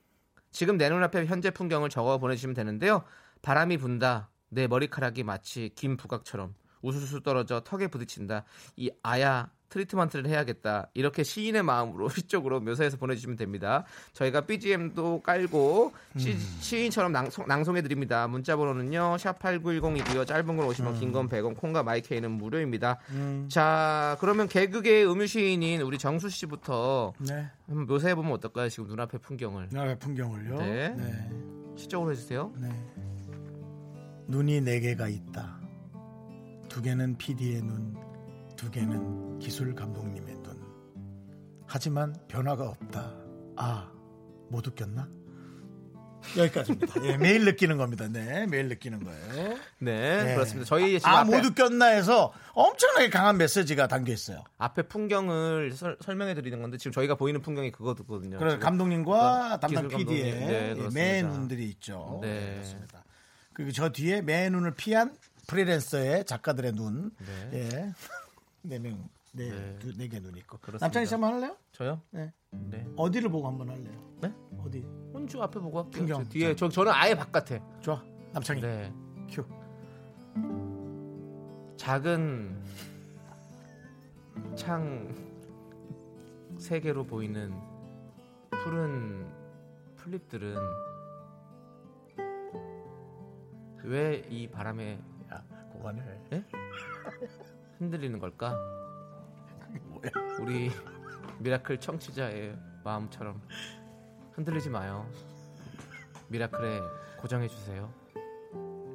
지금 0.51 0.77
내 0.77 0.89
눈앞의 0.89 1.27
현재 1.27 1.49
풍경을 1.49 1.89
적어 1.89 2.17
보내주시면 2.17 2.53
되는데요. 2.53 3.03
바람이 3.41 3.77
분다. 3.77 4.29
내 4.49 4.67
머리카락이 4.67 5.23
마치 5.23 5.71
긴 5.75 5.95
부각처럼 5.97 6.53
우수수 6.81 7.21
떨어져 7.23 7.61
턱에 7.61 7.87
부딪힌다. 7.87 8.43
이 8.75 8.91
아야 9.01 9.49
트리트먼트를 9.71 10.27
해야겠다. 10.27 10.89
이렇게 10.93 11.23
시인의 11.23 11.63
마음으로 11.63 12.09
시적으로 12.09 12.59
묘사해서 12.59 12.97
보내주시면 12.97 13.37
됩니다. 13.37 13.85
저희가 14.13 14.41
BGM도 14.41 15.21
깔고 15.21 15.93
시, 16.17 16.85
인처럼 16.85 17.11
낭송, 17.11 17.77
해 17.77 17.81
드립니다. 17.81 18.27
문자 18.27 18.55
번호는요. 18.55 19.15
샵8910이고요. 19.17 20.27
짧은 20.27 20.45
건 20.45 20.67
50원, 20.67 20.99
긴건 20.99 21.29
100원, 21.29 21.57
콩과 21.57 21.83
마이케이는 21.83 22.29
무료입니다. 22.31 22.99
자, 23.47 24.17
그러면 24.19 24.47
개그계의 24.47 25.09
음유시인인 25.09 25.81
우리 25.81 25.97
정수 25.97 26.29
씨부터 26.29 27.13
네. 27.19 27.49
한번 27.67 27.87
묘사해 27.87 28.13
보면 28.15 28.33
어떨까요? 28.33 28.69
지금 28.69 28.87
눈앞의 28.87 29.21
풍경을. 29.21 29.69
나의 29.71 29.97
풍경을요. 29.99 30.57
네. 30.59 30.89
네. 30.89 31.29
시적으로 31.77 32.11
해 32.11 32.15
주세요. 32.15 32.51
네. 32.57 32.69
눈이 34.27 34.61
네 34.61 34.79
개가 34.79 35.07
있다. 35.07 35.59
두 36.69 36.81
개는 36.81 37.17
PD의 37.17 37.61
눈, 37.63 37.95
두 38.61 38.69
개는 38.69 39.39
기술 39.39 39.73
감독님의 39.73 40.35
눈. 40.43 40.61
하지만 41.65 42.15
변화가 42.27 42.69
없다. 42.69 43.11
아, 43.57 43.91
못 44.51 44.67
웃겼나? 44.67 45.09
여기까지입니다. 46.37 47.03
예, 47.05 47.17
매일 47.17 47.43
느끼는 47.45 47.77
겁니다. 47.77 48.07
네, 48.07 48.45
매일 48.45 48.69
느끼는 48.69 49.03
거예요. 49.03 49.57
네, 49.79 50.23
네. 50.23 50.35
그렇습니다. 50.35 50.65
저희 50.67 50.99
지금 50.99 51.11
아, 51.11 51.21
앞에, 51.21 51.35
못 51.41 51.43
웃겼나 51.43 51.85
해서 51.87 52.33
엄청나게 52.53 53.09
강한 53.09 53.37
메시지가 53.37 53.87
담겨 53.87 54.13
있어요. 54.13 54.43
앞에 54.59 54.83
풍경을 54.83 55.71
설, 55.71 55.97
설명해 55.99 56.35
드리는 56.35 56.61
건데 56.61 56.77
지금 56.77 56.91
저희가 56.91 57.15
보이는 57.15 57.41
풍경이 57.41 57.71
그거거든요. 57.71 58.37
지금. 58.37 58.59
감독님과 58.59 59.55
어, 59.55 59.59
담당 59.59 59.87
PD의. 59.87 60.33
네, 60.33 60.73
그렇습니다. 60.75 60.89
매 60.93 61.23
눈들이 61.23 61.67
있죠. 61.69 62.19
네. 62.21 62.53
그렇습니다. 62.57 63.03
그리고 63.53 63.71
저 63.71 63.89
뒤에 63.89 64.21
매 64.21 64.51
눈을 64.51 64.75
피한 64.75 65.15
프리랜서의 65.47 66.25
작가들의 66.25 66.73
눈. 66.73 67.09
네. 67.17 67.49
예. 67.53 67.93
네 68.63 68.77
명, 68.79 69.09
네, 69.33 69.49
네. 69.49 69.79
두- 69.79 69.97
네 69.97 70.07
개 70.07 70.19
눈 70.19 70.35
있고. 70.37 70.57
그렇습니다. 70.57 70.85
남창희 70.85 71.05
씨 71.05 71.13
한번 71.13 71.33
할래요? 71.33 71.57
저요? 71.71 72.01
네. 72.11 72.31
네. 72.51 72.85
어디를 72.95 73.29
보고 73.29 73.47
한번 73.47 73.69
할래요? 73.69 74.17
네? 74.21 74.33
어디? 74.63 74.81
혼주 75.13 75.41
앞에 75.41 75.59
보고 75.59 75.79
할게요. 75.79 75.91
풍경. 76.05 76.23
저 76.23 76.29
뒤에 76.29 76.55
저 76.55 76.69
저는 76.69 76.91
아예 76.93 77.15
바깥에. 77.15 77.61
좋아. 77.81 78.03
남창희. 78.33 78.61
네. 78.61 78.93
큐. 79.29 79.45
작은 81.77 82.61
창 84.55 85.31
세 86.59 86.79
개로 86.79 87.03
보이는 87.03 87.51
푸른 88.63 89.25
풀잎들은 89.95 90.55
왜 93.83 94.23
이 94.29 94.47
바람에 94.47 94.99
야, 95.33 95.43
고관을. 95.71 96.21
흔들리는 97.81 98.19
걸까? 98.19 98.55
우리 100.39 100.69
미라클 101.39 101.79
청취자의 101.79 102.55
마음처럼 102.83 103.41
흔들리지 104.33 104.69
마요. 104.69 105.09
미라클에 106.29 106.79
고정해 107.17 107.47
주세요. 107.47 107.91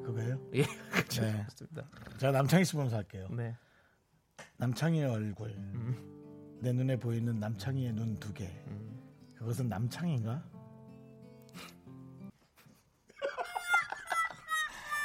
그거예요? 0.05 0.38
예, 0.55 0.62
그렇죠. 0.92 1.22
네. 1.22 1.44
좋습니다. 1.51 1.88
제가 2.18 2.31
남창희 2.33 2.64
씨 2.64 2.75
보면서 2.75 2.96
할게요. 2.96 3.27
네. 3.33 3.57
남창희의 4.59 5.07
얼굴. 5.11 5.51
음. 5.51 6.59
내 6.62 6.72
눈에 6.72 6.96
보이는 6.96 7.40
남창희의 7.40 7.92
눈 7.92 8.14
두 8.20 8.33
개. 8.33 8.46
음. 8.68 9.01
그것은 9.35 9.68
남창인가? 9.68 10.44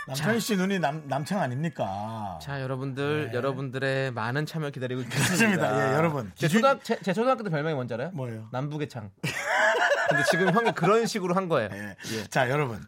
남창희 0.07 0.39
씨 0.39 0.55
눈이 0.57 0.79
남, 0.79 1.03
남창 1.07 1.41
아닙니까? 1.41 2.39
자, 2.41 2.61
여러분들, 2.61 3.27
네. 3.31 3.33
여러분들의 3.37 4.11
많은 4.11 4.45
참여 4.45 4.71
기다리고 4.71 5.01
있습니다. 5.01 5.91
예, 5.91 5.95
여러분. 5.95 6.31
제, 6.35 6.47
기준- 6.47 6.61
초등, 6.61 6.79
제, 6.83 6.99
제 7.01 7.13
초등학교 7.13 7.43
때 7.43 7.49
별명이 7.49 7.75
뭔지 7.75 7.93
알아요? 7.93 8.09
뭐예요? 8.13 8.47
남북의 8.51 8.89
창. 8.89 9.11
근데 10.09 10.23
지금 10.31 10.51
형이 10.53 10.71
그런 10.73 11.05
식으로 11.05 11.35
한 11.35 11.47
거예요. 11.47 11.69
예. 11.71 11.95
예. 12.17 12.23
자, 12.25 12.49
여러분. 12.49 12.83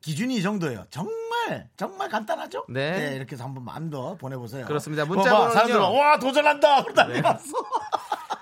기준이 0.00 0.36
이 0.36 0.42
정도예요. 0.42 0.84
정말, 0.90 1.68
정말 1.76 2.08
간단하죠? 2.08 2.66
네. 2.68 3.14
이렇게 3.16 3.32
해서 3.34 3.44
한번 3.44 3.64
마음 3.64 3.90
더 3.90 4.14
보내보세요. 4.16 4.64
그렇습니다. 4.66 5.04
문자 5.04 5.24
봐봐, 5.24 5.36
번호는요. 5.36 5.54
사람들 5.54 5.78
막, 5.80 5.88
와, 5.94 6.18
도전한다! 6.18 6.82
그러고 6.84 6.92
난리났어. 7.02 7.52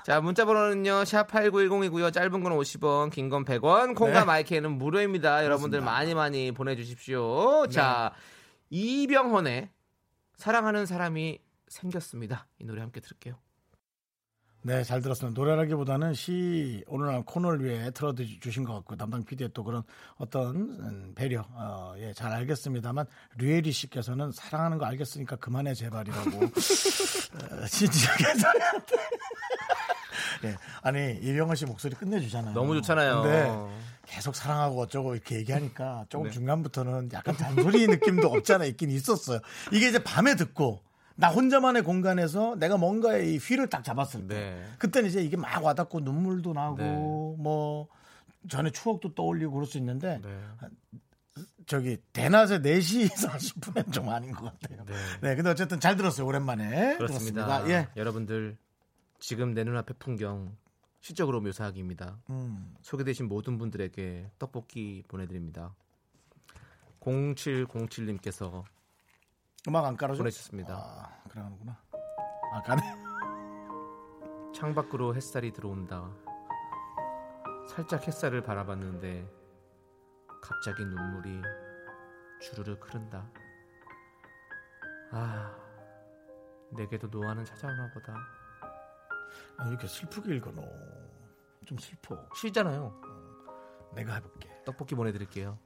자, 0.07 0.21
문자 0.21 0.45
번호는요. 0.45 1.05
샵 1.05 1.27
8910이고요. 1.27 2.13
짧은 2.13 2.41
건 2.45 2.53
50원, 2.53 3.11
긴 3.11 3.29
건 3.29 3.45
100원. 3.45 3.97
콩과 3.97 4.21
네. 4.21 4.25
마이크는 4.25 4.79
무료입니다. 4.79 5.45
여러분들 5.45 5.81
그렇습니다. 5.81 5.85
많이 5.85 6.15
많이 6.15 6.53
보내 6.53 6.77
주십시오. 6.77 7.67
자, 7.67 8.13
이병헌의 8.71 9.69
사랑하는 10.37 10.87
사람이 10.87 11.41
생겼습니다. 11.67 12.47
이 12.61 12.65
노래 12.65 12.83
함께 12.83 13.01
들을게요. 13.01 13.35
네, 14.67 14.83
잘 14.83 15.01
들었습니다. 15.01 15.41
노래라기보다는 15.41 16.15
시 16.15 16.83
오늘 16.89 17.23
코너를 17.23 17.65
위해 17.65 17.89
틀어주신 17.93 18.65
것 18.65 18.75
같고 18.75 18.97
담당 18.97 19.23
PD의 19.23 19.51
또 19.55 19.63
그런 19.63 19.85
어떤 20.17 20.57
음, 20.57 21.13
배려, 21.15 21.47
어, 21.53 21.95
예, 21.99 22.13
잘 22.13 22.33
알겠습니다만 22.33 23.07
류혜리 23.37 23.71
씨께서는 23.71 24.33
사랑하는 24.33 24.79
거 24.79 24.87
알겠으니까 24.87 25.37
그만해 25.37 25.73
제발이라고 25.73 26.31
어, 26.43 27.67
진지하게 27.69 28.25
저희한테 28.25 28.97
예, 30.47 30.57
아니 30.83 31.13
이병헌 31.23 31.55
씨 31.55 31.65
목소리 31.65 31.95
끝내주잖아요. 31.95 32.53
너무 32.53 32.75
좋잖아요. 32.75 33.23
근데 33.23 33.53
계속 34.05 34.35
사랑하고 34.35 34.83
어쩌고 34.83 35.15
이렇게 35.15 35.37
얘기하니까 35.37 36.07
조금 36.09 36.27
네. 36.27 36.33
중간부터는 36.33 37.11
약간 37.13 37.37
잔소리 37.37 37.87
느낌도 37.87 38.27
없잖아 38.27 38.65
있긴 38.65 38.91
있었어요. 38.91 39.39
이게 39.71 39.89
이제 39.89 40.01
밤에 40.03 40.35
듣고 40.35 40.81
나 41.17 41.29
혼자만의 41.29 41.83
공간에서 41.83 42.57
내가 42.57 42.77
뭔가의 42.77 43.35
이 43.35 43.39
휘를 43.39 43.69
딱 43.69 43.83
잡았을 43.83 44.29
때 44.29 44.35
네. 44.35 44.65
그때는 44.79 45.09
이제 45.09 45.23
이게 45.23 45.37
막 45.37 45.65
와닿고 45.65 46.01
눈물도 46.01 46.53
나고 46.53 46.77
네. 46.77 46.93
뭐 47.43 47.89
전에 48.49 48.71
추억도 48.71 49.15
떠올리고 49.15 49.53
그럴 49.53 49.67
수 49.67 49.79
있는데 49.79 50.21
네. 50.23 50.41
저기 51.67 51.97
대낮에 52.13 52.61
4시 52.61 53.09
40분엔 53.11 53.93
좀 53.93 54.09
아닌 54.09 54.31
것 54.33 54.45
같아요. 54.45 54.85
네. 54.85 54.95
네, 55.21 55.35
근데 55.35 55.51
어쨌든 55.51 55.81
잘 55.81 55.97
들었어요. 55.97 56.27
오랜만에. 56.27 56.97
그렇습니다. 56.97 57.47
들었습니다. 57.47 57.71
예. 57.71 57.89
여러분들 57.97 58.57
지금 59.19 59.53
내 59.55 59.65
눈앞의 59.65 59.97
풍경 59.99 60.55
시적으로 61.01 61.41
묘사하기입니다. 61.41 62.19
음. 62.31 62.75
소개되신 62.83 63.29
모든 63.29 63.59
분들에게 63.59 64.31
떡볶이 64.39 65.03
보내드립니다. 65.09 65.75
0707님께서 67.01 68.65
음악 69.69 69.85
안 69.85 69.97
깔아줘? 69.97 70.19
보내주셨습니다. 70.19 70.75
아, 70.77 71.29
그러는구나. 71.29 71.77
아, 72.53 72.63
가네. 72.63 72.83
창밖으로 74.55 75.15
햇살이 75.15 75.53
들어온다. 75.53 76.09
살짝 77.69 78.07
햇살을 78.07 78.43
바라봤는데 78.43 79.29
갑자기 80.41 80.85
눈물이 80.85 81.43
주르륵 82.41 82.87
흐른다. 82.87 83.29
아, 85.11 85.55
내게도 86.73 87.09
노안은 87.09 87.45
찾아오나 87.45 87.91
보다. 87.93 88.15
아, 89.59 89.65
왜 89.65 89.71
이렇게 89.71 89.89
슬프게 89.89 90.37
읽어 90.37 90.53
너. 90.53 90.63
좀 91.65 91.77
슬퍼. 91.79 92.17
쉬잖아요. 92.35 93.01
내가 93.95 94.15
해볼게. 94.15 94.49
떡볶이 94.65 94.95
보내드릴게요. 94.95 95.59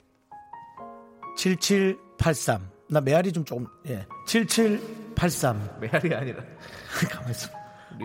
7783. 1.41 2.61
나 2.91 3.01
메아리 3.01 3.33
좀 3.33 3.47
조금 3.47 3.67
예. 3.87 4.07
7783. 4.27 5.79
메아리 5.81 6.15
아니라. 6.15 6.45
가만 7.11 7.31
있어. 7.31 7.51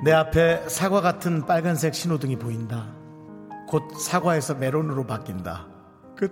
내 0.05 0.13
앞에 0.13 0.69
사과 0.69 1.01
같은 1.01 1.45
빨간색 1.45 1.93
신호등이 1.93 2.37
보인다. 2.37 2.95
곧 3.67 3.99
사과에서 3.99 4.55
메론으로 4.55 5.05
바뀐다. 5.05 5.67
끝. 6.15 6.31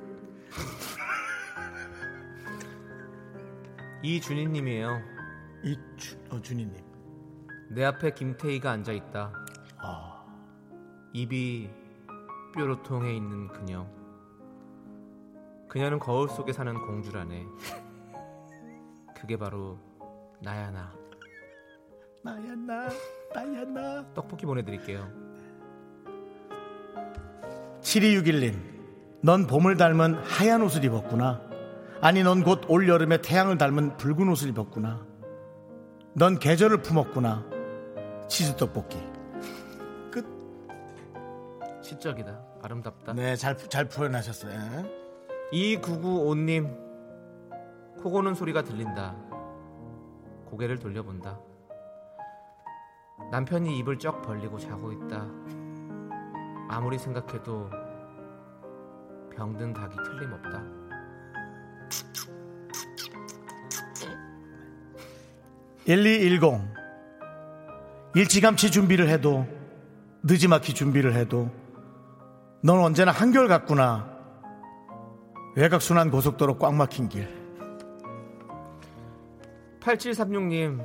이준희님이에요. 4.02 5.02
이 5.66 5.78
주, 5.98 6.16
어, 6.30 6.42
준이님. 6.42 6.74
내 7.72 7.84
앞에 7.84 8.14
김태희가 8.14 8.72
앉아 8.72 8.94
있다. 8.94 9.34
입이 11.12 11.70
뾰로통해 12.56 13.14
있는 13.16 13.50
그녀. 13.50 13.86
그녀는 15.74 15.98
거울 15.98 16.30
속에 16.30 16.54
사는 16.54 16.72
공주라네. 16.86 17.48
그게 19.20 19.36
바로 19.38 19.80
나야 20.40 20.70
나. 20.70 20.94
나야 22.24 22.56
나, 22.56 22.90
나야 23.34 23.66
나. 23.66 24.06
떡볶이 24.14 24.46
보내드릴게요. 24.46 25.10
7261님. 27.82 28.54
넌 29.24 29.48
봄을 29.48 29.76
닮은 29.78 30.14
하얀 30.14 30.62
옷을 30.62 30.84
입었구나. 30.86 31.42
아니, 32.02 32.22
넌 32.22 32.44
곧 32.44 32.66
올 32.68 32.88
여름에 32.88 33.24
태양을 33.24 33.58
닮은 33.58 33.98
붉은 33.98 34.30
옷을 34.30 34.50
입었구나. 34.50 35.04
넌 36.14 36.38
계절을 36.38 36.84
품었구나. 36.84 37.46
치즈 38.28 38.58
떡볶이. 38.58 39.00
끝. 40.12 40.24
시적이다. 41.82 42.40
아름답다. 42.62 43.14
네, 43.14 43.36
잘, 43.36 43.58
잘 43.58 43.90
표현하셨어요. 43.90 45.03
2995님. 45.54 46.76
코 48.02 48.10
고는 48.10 48.34
소리가 48.34 48.64
들린다. 48.64 49.16
고개를 50.46 50.80
돌려본다. 50.80 51.40
남편이 53.32 53.78
입을 53.80 54.00
쩍 54.00 54.22
벌리고 54.24 54.58
자고 54.58 54.92
있다. 54.92 55.28
아무리 56.70 56.98
생각해도 56.98 57.70
병든 59.36 59.74
닭이 59.74 59.96
틀림없다. 59.96 60.64
(1210) 65.86 66.62
일찌감치 68.16 68.72
준비를 68.72 69.10
해도 69.10 69.46
늦지막히 70.24 70.74
준비를 70.74 71.14
해도 71.14 71.50
넌 72.64 72.80
언제나 72.80 73.12
한결 73.12 73.48
같구나 73.48 74.13
외곽순환 75.56 76.10
고속도로 76.10 76.58
꽉 76.58 76.74
막힌 76.74 77.10
길. 77.10 77.28
8736님 79.82 80.84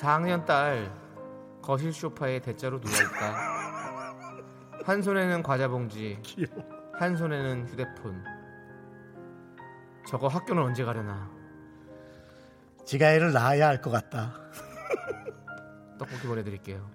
4학년 0.00 0.44
딸 0.46 0.90
거실 1.60 1.92
소파에 1.92 2.40
대자로 2.40 2.78
누워있다. 2.80 3.52
한 4.84 5.00
손에는 5.02 5.42
과자 5.42 5.68
봉지 5.68 6.18
한 6.98 7.16
손에는 7.16 7.68
휴대폰. 7.68 8.24
저거 10.08 10.26
학교는 10.26 10.62
언제 10.62 10.84
가려나? 10.84 11.30
지가 12.84 13.12
애를 13.12 13.32
낳아야 13.32 13.68
할 13.68 13.80
것 13.80 13.90
같다. 13.90 14.34
떡볶이 15.98 16.26
보내드릴게요. 16.26 16.90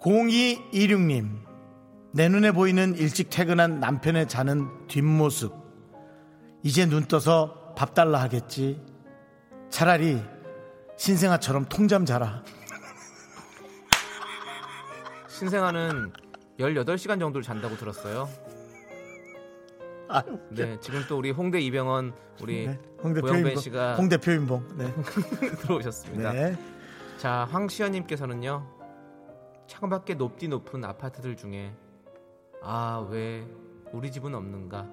0226님 0.00 1.44
내 2.14 2.28
눈에 2.28 2.52
보이는 2.52 2.94
일찍 2.94 3.30
퇴근한 3.30 3.80
남편의 3.80 4.28
자는 4.28 4.86
뒷모습 4.86 5.52
이제 6.62 6.86
눈 6.86 7.04
떠서 7.04 7.74
밥 7.76 7.94
달라 7.94 8.20
하겠지 8.20 8.80
차라리 9.70 10.22
신생아처럼 10.96 11.66
통잠 11.66 12.04
자라 12.04 12.42
신생아는 15.28 16.12
18시간 16.58 17.20
정도를 17.20 17.42
잔다고 17.42 17.76
들었어요 17.76 18.28
아유, 20.08 20.38
네 20.50 20.78
지금 20.80 21.04
또 21.08 21.18
우리 21.18 21.30
홍대 21.30 21.60
이병헌 21.60 22.12
우리 22.42 22.66
네, 22.66 22.78
홍대 23.02 23.20
고영배 23.20 23.42
표인봉 23.42 23.62
씨가 23.62 23.94
홍대 23.96 24.16
표인봉 24.16 24.78
네. 24.78 24.94
들어오셨습니다 25.60 26.32
네. 26.32 26.56
자, 27.18 27.48
황시연님께서는요, 27.50 28.64
창밖에 29.66 30.14
높디 30.14 30.46
높은 30.46 30.84
아파트들 30.84 31.36
중에, 31.36 31.74
아, 32.62 33.04
왜 33.10 33.44
우리 33.92 34.12
집은 34.12 34.36
없는가? 34.36 34.86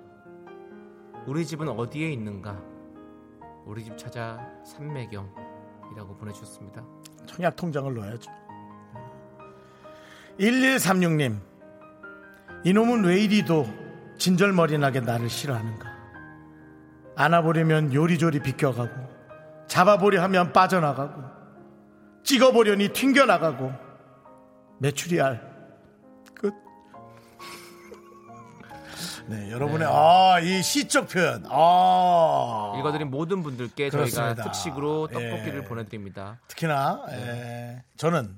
우리 1.26 1.46
집은 1.46 1.68
어디에 1.70 2.12
있는가? 2.12 2.62
우리 3.66 3.84
집 3.84 3.98
찾아 3.98 4.40
삼매경이라고 4.64 6.16
보내주셨습니다. 6.20 6.84
청약 7.26 7.56
통장을 7.56 7.94
넣어야죠 7.94 8.32
1136님 10.40 11.40
이놈은 12.64 13.04
왜 13.06 13.20
이리도 13.22 13.66
진절머리 14.18 14.78
나게 14.78 15.00
나를 15.00 15.30
싫어하는가 15.30 15.96
안아보려면 17.16 17.94
요리조리 17.94 18.42
비껴가고 18.42 18.94
잡아보려 19.68 20.22
하면 20.24 20.52
빠져나가고 20.54 21.24
찍어보려니 22.24 22.90
튕겨나가고 22.90 23.72
메추리알 24.80 25.55
네, 29.28 29.52
여러분의 29.52 29.88
아, 29.90 30.40
이 30.40 30.62
시적 30.62 31.08
표현. 31.10 31.44
아. 31.50 32.76
읽어드린 32.80 33.10
모든 33.10 33.42
분들께 33.42 33.90
그렇습니다. 33.90 34.36
저희가 34.36 34.44
특식으로 34.44 35.08
예. 35.12 35.14
떡볶이를 35.14 35.64
보내드립니다. 35.66 36.40
특히나 36.48 37.06
에, 37.10 37.84
저는 37.98 38.36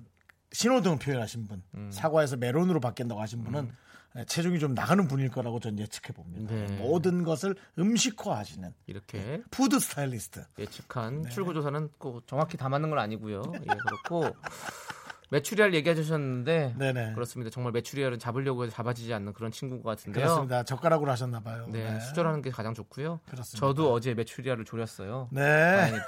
신호등 0.54 1.00
표현하신 1.00 1.47
분, 1.47 1.62
음. 1.76 1.89
사과에서 1.91 2.38
메론으로 2.38 2.80
바뀐다고 2.80 3.19
하신 3.21 3.43
분은 3.43 3.71
에, 4.15 4.26
체중이 4.26 4.60
좀 4.60 4.73
나가는 4.73 5.06
분일 5.08 5.30
거라고 5.30 5.60
전 5.60 5.78
예측해 5.78 6.13
봅니다. 6.13 6.54
네. 6.54 6.65
모든 6.78 7.23
것을 7.23 7.56
음식화하시는 7.78 8.73
이렇게 8.88 9.41
푸드 9.52 9.80
스타일리스트. 9.80 10.45
예측한 10.58 11.23
네. 11.23 11.30
출구조사는 11.30 11.89
꼭 11.97 12.26
정확히 12.28 12.56
다 12.58 12.69
맞는 12.69 12.89
건 12.89 13.00
아니고요. 13.00 13.43
예, 13.56 13.60
그렇고 13.65 14.26
메추리알 15.30 15.74
얘기해 15.74 15.94
주셨는데 15.96 16.76
네네. 16.78 17.13
그렇습니다. 17.13 17.50
정말 17.50 17.74
메추리알은 17.74 18.20
잡으려고 18.20 18.63
해서 18.63 18.74
잡아지지 18.74 19.13
않는 19.13 19.34
그런 19.34 19.52
친구 19.52 19.82
것 19.82 19.90
같은데요. 19.90 20.24
그렇습니다. 20.24 20.63
젓가락으로 20.63 21.12
하셨나 21.12 21.40
봐요. 21.42 21.68
네, 21.70 22.00
수저로 22.00 22.22
하는 22.22 22.41
게 22.42 22.50
가장 22.50 22.74
좋고요. 22.74 23.20
그렇습니다. 23.30 23.60
저도 23.68 23.92
어제 23.94 24.13
메추리알을 24.13 24.63
졸였어요. 24.66 25.30
네. 25.32 25.42
다행히도. 25.42 26.06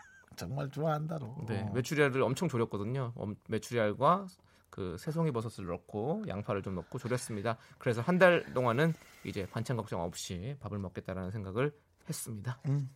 정말 0.36 0.70
좋아한다로. 0.70 1.36
네, 1.46 1.68
메추리알을 1.74 2.22
엄청 2.22 2.48
졸였거든요. 2.48 3.12
엄- 3.16 3.36
메추리알과 3.48 4.26
그 4.70 4.96
새송이 4.98 5.30
버섯을 5.32 5.68
넣고 5.68 6.24
양파를 6.26 6.62
좀 6.62 6.74
넣고 6.76 6.98
졸였습니다. 6.98 7.58
그래서 7.78 8.00
한 8.00 8.18
달 8.18 8.42
동안은 8.54 8.94
이제 9.24 9.46
반찬 9.52 9.76
걱정 9.76 10.00
없이 10.02 10.56
밥을 10.60 10.78
먹겠다라는 10.78 11.30
생각을 11.30 11.72
했습니다. 12.08 12.58
음. 12.68 12.88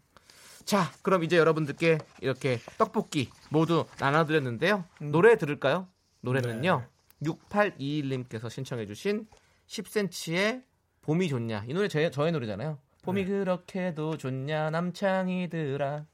자, 0.67 0.91
그럼 1.03 1.23
이제 1.23 1.39
여러분들께 1.39 1.99
이렇게 2.21 2.59
떡볶이 2.77 3.31
모두 3.51 3.87
나눠드렸는데요. 4.01 4.85
음. 5.01 5.13
노래 5.13 5.39
들을까요? 5.39 5.89
노래는요. 6.23 6.85
네. 7.21 7.29
6821님께서 7.31 8.51
신청해주신 8.51 9.29
10cm의 9.69 10.65
봄이 11.03 11.29
좋냐. 11.29 11.65
이 11.69 11.73
노래 11.73 11.87
저의, 11.87 12.11
저의 12.11 12.33
노래잖아요. 12.33 12.79
봄이 13.03 13.25
네. 13.25 13.31
그렇게도 13.31 14.19
좋냐 14.19 14.71
남창이들아. 14.71 16.05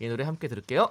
이 0.00 0.08
노래 0.08 0.24
함께 0.24 0.46
들을게요. 0.46 0.90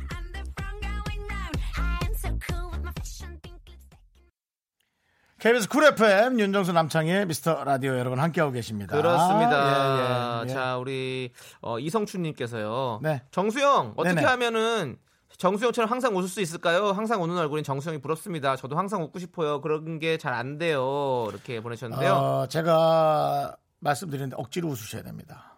KBS 5.41 5.69
쿨 5.69 5.83
FM 5.85 6.39
윤정수 6.39 6.71
남창희의 6.71 7.25
미스터 7.25 7.63
라디오 7.63 7.97
여러분 7.97 8.19
함께하고 8.19 8.51
계십니다. 8.53 8.95
그렇습니다. 8.95 10.43
예, 10.43 10.43
예, 10.45 10.49
예. 10.49 10.53
자, 10.53 10.77
우리 10.77 11.31
어, 11.61 11.79
이성춘님께서요. 11.79 12.99
네. 13.01 13.23
정수영 13.31 13.93
어떻게 13.97 14.13
네네. 14.13 14.27
하면은 14.27 14.97
정수영처럼 15.37 15.89
항상 15.89 16.15
웃을 16.15 16.29
수 16.29 16.41
있을까요? 16.41 16.91
항상 16.91 17.23
웃는 17.23 17.35
얼굴인 17.39 17.63
정수영이 17.63 18.01
부럽습니다. 18.01 18.55
저도 18.55 18.77
항상 18.77 19.01
웃고 19.01 19.17
싶어요. 19.17 19.61
그런 19.61 19.97
게 19.97 20.17
잘 20.19 20.33
안 20.35 20.59
돼요. 20.59 21.25
이렇게 21.31 21.59
보내셨는데요. 21.59 22.13
어, 22.13 22.47
제가 22.47 23.55
말씀드렸는데 23.79 24.35
억지로 24.37 24.67
웃으셔야 24.69 25.01
됩니다. 25.01 25.55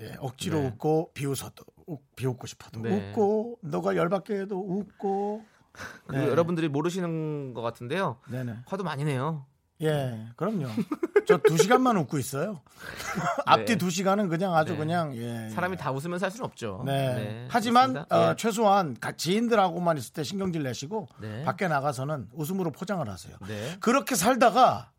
예, 0.00 0.12
억지로 0.18 0.58
네. 0.60 0.66
웃고 0.66 1.12
비웃어도 1.14 1.64
웃- 1.86 2.00
비웃고 2.14 2.46
싶어도 2.46 2.80
네. 2.80 2.90
웃고 3.10 3.58
너가 3.62 3.96
열받게 3.96 4.40
해도 4.40 4.58
웃고 4.60 5.42
그리고 6.06 6.24
네. 6.24 6.30
여러분들이 6.30 6.68
모르시는 6.68 7.54
것 7.54 7.62
같은데요. 7.62 8.18
네네. 8.30 8.58
화도 8.66 8.84
많이 8.84 9.04
내요. 9.04 9.44
예, 9.82 10.28
그럼요. 10.36 10.68
저 11.26 11.36
두 11.38 11.56
시간만 11.56 11.96
웃고 11.96 12.16
있어요. 12.18 12.60
앞뒤 13.44 13.72
네. 13.72 13.76
두 13.78 13.90
시간은 13.90 14.28
그냥 14.28 14.54
아주 14.54 14.72
네. 14.72 14.78
그냥 14.78 15.16
예. 15.16 15.48
사람이 15.50 15.76
다 15.76 15.90
웃으면 15.90 16.18
살 16.20 16.30
수는 16.30 16.44
없죠. 16.44 16.82
네. 16.86 17.46
하지만 17.50 17.92
그렇습니다. 17.92 18.16
어, 18.16 18.30
예. 18.30 18.36
최소한 18.36 18.96
가- 19.00 19.12
지인들하고만 19.12 19.98
있을 19.98 20.12
때 20.12 20.22
신경질 20.22 20.62
내시고 20.62 21.08
네. 21.20 21.42
밖에 21.44 21.66
나가서는 21.66 22.28
웃음으로 22.34 22.70
포장을 22.70 23.06
하세요. 23.08 23.36
네. 23.48 23.76
그렇게 23.80 24.14
살다가 24.14 24.90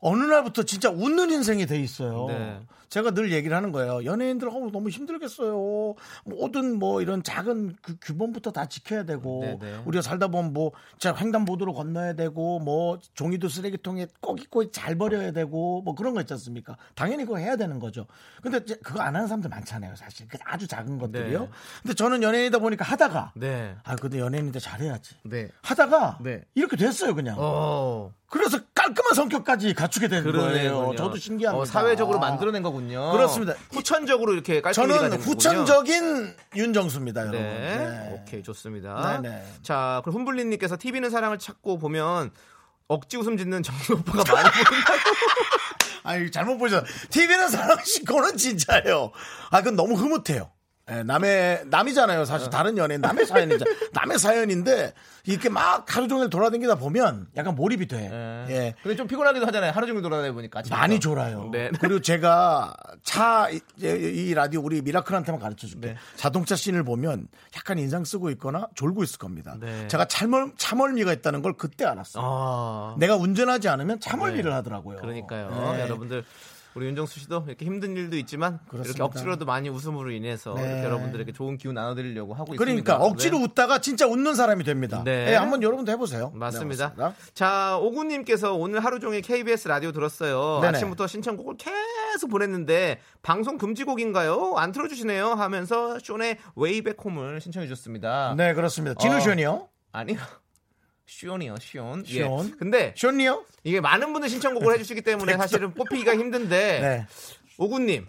어느 0.00 0.24
날부터 0.24 0.62
진짜 0.62 0.90
웃는 0.90 1.30
인생이 1.30 1.66
돼 1.66 1.78
있어요. 1.80 2.26
네. 2.28 2.60
제가 2.88 3.10
늘 3.10 3.32
얘기를 3.32 3.56
하는 3.56 3.70
거예요. 3.70 4.04
연예인들 4.04 4.48
어, 4.48 4.52
너무 4.72 4.88
힘들겠어요. 4.88 5.94
모든 6.24 6.78
뭐 6.78 7.02
이런 7.02 7.22
작은 7.22 7.76
그 7.82 7.96
규범부터 8.00 8.52
다 8.52 8.66
지켜야 8.66 9.04
되고 9.04 9.40
네, 9.42 9.58
네. 9.60 9.82
우리가 9.84 10.02
살다 10.02 10.28
보면 10.28 10.52
뭐 10.52 10.72
진짜 10.98 11.14
횡단보도로 11.14 11.74
건너야 11.74 12.14
되고 12.14 12.58
뭐 12.60 12.98
종이도 13.14 13.48
쓰레기통에 13.48 14.06
꼭 14.20 14.40
있고 14.40 14.70
잘 14.70 14.96
버려야 14.96 15.32
되고 15.32 15.82
뭐 15.82 15.94
그런 15.94 16.14
거 16.14 16.20
있지 16.20 16.32
않습니까? 16.32 16.76
당연히 16.94 17.24
그거 17.24 17.36
해야 17.36 17.56
되는 17.56 17.78
거죠. 17.78 18.06
근데 18.42 18.60
그거 18.82 19.02
안 19.02 19.14
하는 19.14 19.28
사람들 19.28 19.50
많잖아요, 19.50 19.94
사실. 19.96 20.26
그 20.28 20.38
아주 20.44 20.66
작은 20.66 20.98
것들이요. 20.98 21.40
네. 21.40 21.48
근데 21.82 21.94
저는 21.94 22.22
연예인이다 22.22 22.58
보니까 22.58 22.84
하다가 22.84 23.32
네. 23.36 23.76
아 23.84 23.96
근데 23.96 24.18
연예인인데 24.18 24.60
잘해야지. 24.60 25.16
네. 25.24 25.50
하다가 25.60 26.18
네. 26.22 26.42
이렇게 26.54 26.76
됐어요, 26.76 27.14
그냥. 27.14 27.36
어. 27.38 28.12
그래서 28.30 28.58
깔끔한 28.74 29.14
성격까지 29.14 29.72
갖추게 29.72 30.08
된 30.08 30.22
그러네요. 30.22 30.76
거예요. 30.76 30.96
저도 30.96 31.16
신기합니다. 31.16 31.62
어, 31.62 31.64
사회적으로 31.64 32.18
만들어낸 32.18 32.62
거군요. 32.62 33.10
그렇습니다. 33.12 33.54
후천적으로 33.72 34.34
이렇게 34.34 34.60
깔끔하게 34.60 34.98
저는. 35.10 35.18
후천적인 35.20 36.36
윤정수입니다, 36.54 37.22
여러분. 37.22 37.40
네. 37.40 37.76
네. 37.78 38.20
오케이, 38.22 38.42
좋습니다. 38.42 39.20
네네. 39.22 39.44
자, 39.62 40.02
그럼 40.04 40.16
훈블리님께서 40.16 40.76
TV는 40.76 41.08
사랑을 41.08 41.38
찾고 41.38 41.78
보면 41.78 42.30
억지 42.86 43.16
웃음 43.16 43.36
짓는 43.38 43.62
정수 43.62 43.94
오빠가 43.94 44.24
많이 44.34 44.48
보인다고. 44.50 44.98
아니 46.04 46.30
잘못 46.30 46.58
보셨. 46.58 46.84
TV는 47.10 47.48
사랑식 47.48 48.06
거는 48.06 48.36
진짜예요. 48.36 49.10
아 49.50 49.58
그건 49.58 49.76
너무 49.76 49.94
흐뭇해요. 49.94 50.50
예, 50.90 51.02
남의 51.02 51.64
남이잖아요. 51.66 52.24
사실 52.24 52.48
다른 52.50 52.78
연예인 52.78 53.00
남의 53.00 53.26
사연이죠. 53.26 53.64
남의 53.92 54.18
사연인데 54.18 54.94
이렇게 55.26 55.48
막 55.50 55.84
하루 55.94 56.08
종일 56.08 56.30
돌아다니다 56.30 56.76
보면 56.76 57.26
약간 57.36 57.54
몰입이 57.54 57.86
돼. 57.86 58.46
예. 58.48 58.74
근데 58.82 58.96
좀 58.96 59.06
피곤하기도 59.06 59.46
하잖아요. 59.46 59.72
하루 59.72 59.86
종일 59.86 60.02
돌아다니다 60.02 60.32
보니까. 60.34 60.60
아침부터. 60.60 60.80
많이 60.80 60.98
졸아요. 60.98 61.50
네. 61.52 61.70
그리고 61.78 62.00
제가 62.00 62.74
차, 63.02 63.50
이, 63.50 63.60
이 63.80 64.32
라디오 64.34 64.62
우리 64.62 64.80
미라클한테만 64.80 65.40
가르쳐 65.40 65.66
줄게. 65.66 65.88
네. 65.88 65.96
자동차 66.16 66.56
씬을 66.56 66.82
보면 66.84 67.28
약간 67.56 67.78
인상 67.78 68.04
쓰고 68.04 68.30
있거나 68.30 68.68
졸고 68.74 69.02
있을 69.02 69.18
겁니다. 69.18 69.56
네. 69.60 69.88
제가 69.88 70.06
참얼, 70.06 70.52
참얼미가 70.56 71.12
있다는 71.12 71.42
걸 71.42 71.52
그때 71.58 71.84
알았어요. 71.84 72.24
아. 72.26 72.96
내가 72.98 73.16
운전하지 73.16 73.68
않으면 73.68 74.00
차멀미를 74.00 74.50
네. 74.50 74.54
하더라고요. 74.54 74.98
그러니까요. 75.00 75.74
네. 75.74 75.80
여러분들 75.82 76.24
우리 76.74 76.86
윤정수 76.86 77.20
씨도 77.20 77.44
이렇게 77.48 77.64
힘든 77.64 77.96
일도 77.96 78.16
있지만 78.18 78.54
이렇게 78.54 78.70
그렇습니다. 78.70 79.04
억지로도 79.04 79.44
많이 79.46 79.68
웃음으로 79.68 80.10
인해서 80.10 80.54
네. 80.54 80.62
이렇게 80.62 80.84
여러분들에게 80.84 81.32
좋은 81.32 81.56
기운 81.56 81.74
나눠드리려고 81.74 82.34
하고 82.34 82.54
그러니까 82.56 82.94
있습니다. 82.94 82.96
억지로 82.96 83.38
네. 83.38 83.44
웃다가 83.44 83.80
진짜 83.80 84.06
웃는 84.06 84.34
사람이 84.34 84.64
됩니다. 84.64 85.02
네. 85.04 85.26
네, 85.26 85.34
한번 85.34 85.62
여러분도 85.62 85.90
해보세요. 85.92 86.30
맞습니다. 86.34 86.90
네, 86.90 87.02
맞습니다. 87.02 87.32
자, 87.34 87.78
오구님께서 87.78 88.54
오늘 88.54 88.84
하루 88.84 89.00
종일 89.00 89.22
KBS 89.22 89.68
라디오 89.68 89.92
들었어요. 89.92 90.60
네네. 90.60 90.76
아침부터 90.76 91.06
신청곡을 91.06 91.56
계속 91.56 92.28
보냈는데 92.30 93.00
방송 93.22 93.58
금지곡인가요? 93.58 94.54
안 94.56 94.72
틀어주시네요. 94.72 95.28
하면서 95.28 95.98
숀의 95.98 96.38
Way 96.56 96.73
Back 96.73 96.96
Home을 97.04 97.40
신청해 97.40 97.66
주셨습니다. 97.66 98.34
네, 98.36 98.54
그렇습니다. 98.54 98.94
지누션이요? 99.00 99.68
아니요. 99.92 100.18
쇼니요, 101.08 101.56
쇼. 101.60 102.02
쇼. 102.04 102.14
예. 102.14 102.28
근데 102.58 102.94
쇼니요? 102.96 103.44
이게 103.64 103.80
많은 103.80 104.12
분들 104.12 104.28
신청곡을 104.28 104.74
해주시기 104.74 105.00
때문에 105.02 105.36
사실은 105.36 105.72
뽑히기가 105.72 106.14
힘든데 106.14 106.48
네, 106.80 107.06
오구님 107.56 108.06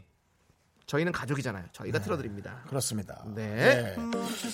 저희는 0.86 1.12
가족이잖아요. 1.12 1.66
저희가 1.72 2.00
틀어드립니다. 2.00 2.64
그렇습니다. 2.68 3.24
네. 3.36 3.96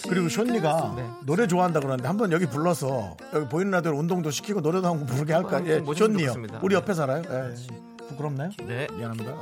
그리고 0.10 0.28
쇼니가 0.30 1.22
노래 1.26 1.48
좋아한다 1.48 1.80
그러는데 1.80 2.08
한번 2.08 2.32
여기 2.34 2.46
불러서 2.46 3.16
여기 3.34 3.48
보이는 3.48 3.72
라디오 3.72 3.94
운동도 3.94 4.32
시키고 4.32 4.60
노래도 4.62 4.90
한번 4.90 5.06
부르게 5.08 5.34
할까? 5.34 5.66
예, 5.66 5.76
한번 5.76 5.86
모시면 5.86 6.34
쇼니요. 6.34 6.60
우리 6.62 6.76
네. 6.76 6.82
옆에 6.82 6.94
살아요? 6.94 7.24
예. 7.26 8.06
부끄럽나요? 8.10 8.52
네. 8.68 8.88
미안합니다. 8.92 9.42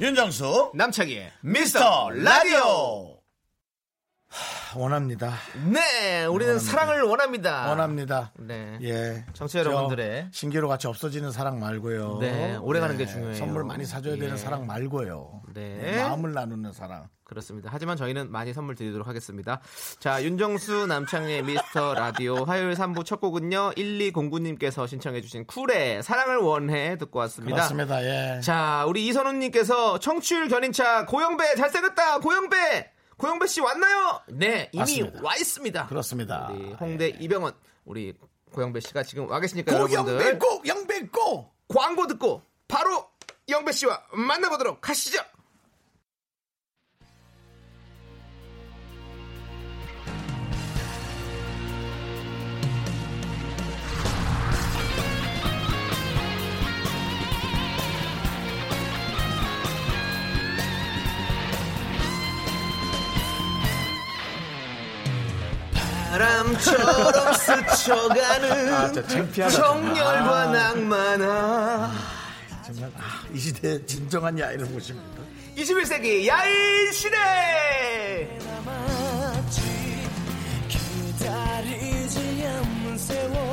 윤정수, 0.00 0.70
남창희의 0.74 1.32
미스터 1.40 2.10
라디오! 2.10 3.17
하, 4.78 4.82
원합니다. 4.82 5.34
네, 5.66 6.24
우리는 6.24 6.58
사랑을 6.58 7.02
원합니다. 7.02 7.68
원합니다. 7.68 8.32
네. 8.38 8.78
예. 8.82 9.24
청취자 9.32 9.60
여러분들의 9.60 10.24
저 10.24 10.28
신기로 10.32 10.68
같이 10.68 10.86
없어지는 10.86 11.32
사랑 11.32 11.58
말고요. 11.58 12.18
네, 12.20 12.56
오래 12.56 12.80
가는 12.80 12.96
게 12.96 13.04
중요해요. 13.06 13.34
선물 13.34 13.64
많이 13.64 13.84
사줘야 13.84 14.14
예. 14.14 14.18
되는 14.18 14.36
사랑 14.36 14.66
말고요. 14.66 15.42
네. 15.54 16.02
마음을 16.02 16.32
나누는 16.32 16.72
사랑. 16.72 17.08
그렇습니다. 17.24 17.68
하지만 17.70 17.98
저희는 17.98 18.32
많이 18.32 18.54
선물 18.54 18.74
드리도록 18.74 19.06
하겠습니다. 19.06 19.60
자, 19.98 20.22
윤정수 20.24 20.86
남창의 20.86 21.42
미스터 21.42 21.92
라디오 21.92 22.44
화요일 22.44 22.72
3부 22.72 23.04
첫 23.04 23.20
곡은요. 23.20 23.72
1209님께서 23.76 24.88
신청해 24.88 25.20
주신 25.20 25.44
쿨의 25.44 26.02
사랑을 26.02 26.38
원해 26.38 26.96
듣고 26.96 27.18
왔습니다. 27.18 27.56
그렇습니다. 27.56 28.02
예. 28.02 28.40
자, 28.40 28.86
우리 28.88 29.06
이선우님께서 29.08 29.98
청취율 29.98 30.48
견인차 30.48 31.04
고영배 31.04 31.56
잘생겼다 31.56 32.20
고영배 32.20 32.92
고영배 33.18 33.46
씨 33.48 33.60
왔나요? 33.60 34.22
네, 34.28 34.68
이미 34.72 34.78
맞습니다. 34.80 35.20
와 35.22 35.36
있습니다. 35.36 35.86
그렇습니다. 35.88 36.48
우리 36.52 36.72
홍대 36.74 37.08
이병헌 37.08 37.52
우리 37.84 38.14
고영배 38.52 38.80
씨가 38.80 39.02
지금 39.02 39.28
와 39.28 39.40
계시니까 39.40 39.72
꼭 39.76 39.92
여러분들 39.92 40.38
영배 40.66 41.06
꼭. 41.08 41.52
광고 41.68 42.06
듣고 42.06 42.42
바로 42.66 43.10
영배 43.48 43.72
씨와 43.72 44.02
만나보도록 44.12 44.88
하시죠. 44.88 45.18
바람처럼 66.38 67.32
스쳐가는 67.34 68.72
아. 68.74 68.92
정열과 69.50 70.46
낭만아 70.46 71.92
정말 72.66 72.90
아, 72.96 73.22
이 73.32 73.38
시대의 73.38 73.86
진정한 73.86 74.38
야인을 74.38 74.66
보십니다. 74.68 75.22
21세기 75.56 76.26
야인 76.26 76.92
시대! 76.92 78.38
기다리지 80.68 82.46
않는 82.46 82.98
세월 82.98 83.47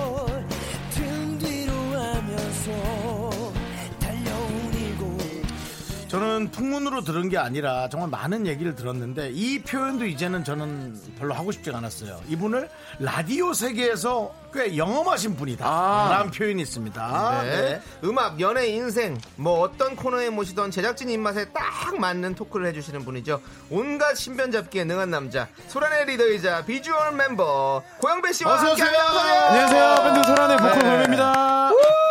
저는 6.15 6.49
풍문으로 6.51 7.01
들은 7.01 7.27
게 7.27 7.37
아니라 7.37 7.89
정말 7.89 8.09
많은 8.09 8.47
얘기를 8.47 8.73
들었는데 8.73 9.31
이 9.33 9.59
표현도 9.59 10.05
이제는 10.05 10.45
저는 10.45 10.97
별로 11.19 11.33
하고 11.33 11.51
싶지 11.51 11.71
않았어요. 11.71 12.21
이분을 12.29 12.69
라디오 12.99 13.51
세계에서 13.51 14.33
꽤 14.53 14.77
영험하신 14.77 15.35
분이다. 15.35 15.65
라는 15.65 16.31
표현이 16.31 16.61
있습니다. 16.61 17.41
네. 17.43 17.49
네. 17.49 17.81
음악, 18.05 18.39
연애, 18.39 18.67
인생, 18.67 19.19
뭐 19.35 19.59
어떤 19.59 19.97
코너에 19.97 20.29
모시던 20.29 20.71
제작진 20.71 21.09
입맛에 21.09 21.49
딱 21.51 21.99
맞는 21.99 22.35
토크를 22.35 22.67
해주시는 22.67 23.03
분이죠. 23.03 23.41
온갖 23.69 24.15
신변 24.15 24.53
잡기에 24.53 24.85
능한 24.85 25.09
남자, 25.11 25.49
소란의 25.67 26.05
리더이자 26.05 26.63
비주얼 26.63 27.11
멤버 27.11 27.83
고영배 27.99 28.31
씨와 28.31 28.53
어서 28.53 28.71
오세요. 28.71 28.85
함께합니다. 28.85 29.47
안녕하세요. 29.49 30.13
밴드 30.13 30.27
소란의 30.27 30.57
보컬 30.59 30.75
네. 30.75 30.81
고현입니다. 30.81 32.04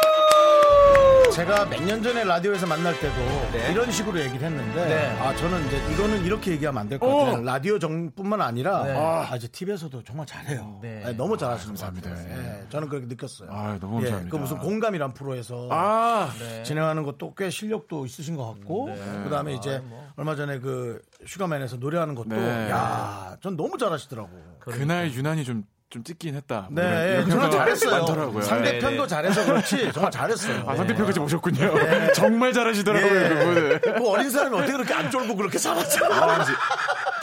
제가 1.35 1.65
몇 1.67 1.81
년 1.85 2.01
전에 2.03 2.23
라디오에서 2.23 2.65
만날 2.67 2.99
때도 3.01 3.17
네. 3.53 3.73
이런 3.73 3.91
식으로 3.91 4.21
얘기를 4.21 4.41
했는데 4.47 4.87
네. 4.87 5.19
아 5.21 5.35
저는 5.35 5.67
이제 5.67 5.77
이거는 5.93 6.25
이렇게 6.25 6.53
얘기하면 6.53 6.81
안 6.83 6.89
될 6.89 6.99
것 6.99 7.07
같아요. 7.09 7.43
라디오 7.43 7.79
정뿐만 7.81 8.41
아니라 8.41 8.85
네. 8.85 8.95
아, 8.97 9.35
이제 9.37 9.49
TV에서도 9.49 10.05
정말 10.05 10.27
잘해요. 10.27 10.79
네. 10.81 11.03
네, 11.05 11.13
너무 11.15 11.37
잘하시는 11.37 11.75
것 11.75 11.81
감사합니다. 11.81 12.11
같아요. 12.11 12.39
예, 12.63 12.67
저는 12.71 12.89
그렇게 12.89 13.07
느꼈어요. 13.07 13.49
아, 13.51 13.77
너무 13.81 13.99
예, 13.99 14.05
감사합니다. 14.05 14.31
그 14.31 14.41
무슨 14.41 14.59
공감이란 14.59 15.13
프로에서 15.15 15.69
아, 15.73 16.31
진행하는 16.65 17.03
것도 17.03 17.35
꽤 17.35 17.51
실력도 17.51 18.07
있으신 18.07 18.37
것 18.37 18.47
같고 18.55 18.91
그다음에 19.25 19.55
이제 19.55 19.83
얼마 20.17 20.37
전에 20.37 20.61
그 20.61 21.03
슈가맨에서 21.27 21.77
노래하는 21.77 22.15
것도 22.15 22.29
네. 22.29 22.71
야, 22.71 23.37
전 23.43 23.57
너무 23.57 23.77
잘하시더라고. 23.77 24.31
그날 24.61 25.13
유난히 25.13 25.43
좀, 25.45 25.65
좀 25.95 26.03
찍긴 26.03 26.35
했다. 26.35 26.67
뭐 26.73 26.83
네, 26.83 27.23
이런 27.25 27.31
저는 27.31 27.51
잘했어요. 27.53 27.91
많더라고요. 27.93 28.43
상대편도 28.43 29.03
네. 29.03 29.07
잘해서 29.09 29.45
그렇지 29.45 29.91
정말 29.95 30.11
잘했어요. 30.11 30.65
아, 30.67 30.75
상대편까지 30.75 31.21
오셨군요. 31.21 31.73
정말 32.15 32.53
잘하시더라고요, 32.53 33.25
예. 33.25 33.29
그분은. 33.29 33.81
그 33.81 34.09
어린 34.11 34.29
사람이 34.29 34.57
어떻게 34.57 34.73
그렇게 34.73 34.93
안 34.93 35.09
쫄고 35.09 35.37
그렇게 35.37 35.57
살았죠? 35.57 36.05
아, 36.07 36.45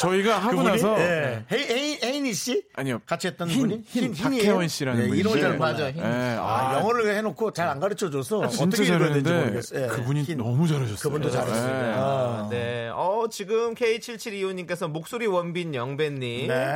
저희가 0.02 0.38
하고 0.38 0.58
그분이? 0.58 0.70
나서 0.70 1.00
예. 1.00 1.46
헤이, 1.52 1.64
헤이, 1.70 2.00
헤이니 2.04 2.34
씨? 2.34 2.64
아니요. 2.76 3.00
같이 3.06 3.28
했던 3.28 3.48
흰, 3.48 3.62
분이? 3.62 3.82
흰, 3.86 4.14
흰이에요? 4.14 4.44
박혜원 4.44 4.68
씨라는 4.68 5.02
네, 5.02 5.08
분이 5.08 5.20
이름을. 5.22 5.58
맞아, 5.58 5.92
흰. 5.92 5.98
예, 6.04 6.38
아, 6.40 6.72
아, 6.72 6.76
영어를 6.80 7.16
해놓고 7.16 7.52
잘 7.54 7.72
안 7.72 7.80
가르쳐 7.80 8.10
줘서 8.10 8.48
진짜 8.50 8.64
어떻게 8.66 8.84
읽어야 8.84 9.10
되는지 9.14 9.32
모르겠어요. 9.32 9.84
예. 9.84 9.88
그분이 9.88 10.24
흰. 10.24 10.38
너무 10.38 10.68
잘하셨어요. 10.68 10.98
그분도 10.98 11.30
잘했어요. 11.30 11.70
예. 11.70 11.94
아. 11.96 12.48
네. 12.50 12.90
어, 12.94 13.26
지금 13.32 13.74
K7725님께서 13.76 14.90
목소리 14.90 15.26
원빈 15.28 15.74
영배님. 15.74 16.48
네. 16.48 16.74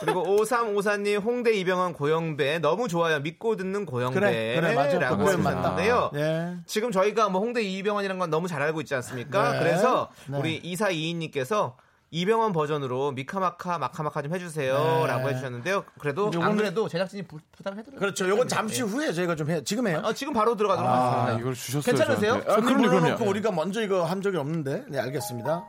그리고 0.00 0.24
5354님 0.36 1.22
홍대 1.22 1.52
이병헌 1.54 1.94
고영배. 1.94 2.58
너무 2.58 2.88
좋아요. 2.88 3.20
믿고 3.20 3.56
듣는 3.56 3.86
고영배. 3.86 4.20
그래, 4.20 4.60
그래, 4.60 4.74
맞아. 4.74 4.98
라고. 4.98 5.24
하셨는데요. 5.26 6.10
네. 6.12 6.56
지금 6.66 6.90
저희가 6.92 7.28
뭐 7.30 7.40
홍대 7.40 7.62
이병헌이라는 7.62 8.18
건 8.18 8.30
너무 8.30 8.48
잘 8.48 8.60
알고 8.62 8.80
있지 8.82 8.94
않습니까? 8.96 9.52
네. 9.52 9.58
그래서 9.60 10.10
네. 10.26 10.38
우리 10.38 10.60
2422님께서 10.62 11.74
이병헌 12.14 12.52
버전으로 12.52 13.10
미카마카 13.10 13.78
마카마카 13.78 14.22
좀 14.22 14.32
해주세요. 14.32 14.78
네. 14.78 15.06
라고 15.08 15.28
해주셨는데요. 15.28 15.84
그래도 15.98 16.30
안 16.40 16.56
그래도 16.56 16.88
제작진이 16.88 17.24
부, 17.24 17.40
부탁을 17.50 17.78
해드려요. 17.80 17.98
그렇죠. 17.98 18.28
요건 18.28 18.46
잠시 18.46 18.82
후에 18.82 19.12
저희가 19.12 19.34
좀 19.34 19.50
해요. 19.50 19.64
지금 19.64 19.88
해요. 19.88 20.00
어, 20.04 20.12
지금 20.12 20.32
바로 20.32 20.54
들어가도록 20.54 20.88
아, 20.88 20.94
하겠습니다. 20.94 21.34
아, 21.34 21.40
이걸 21.40 21.54
주셨어요. 21.54 21.82
괜찮으세요? 21.82 22.34
아, 22.34 22.60
그럼요, 22.60 22.82
불러놓고 22.82 23.00
그럼요. 23.16 23.30
우리가 23.30 23.50
먼저 23.50 23.82
이거 23.82 24.04
한 24.04 24.22
적이 24.22 24.36
없는데. 24.36 24.84
네, 24.90 25.00
알겠습니다. 25.00 25.64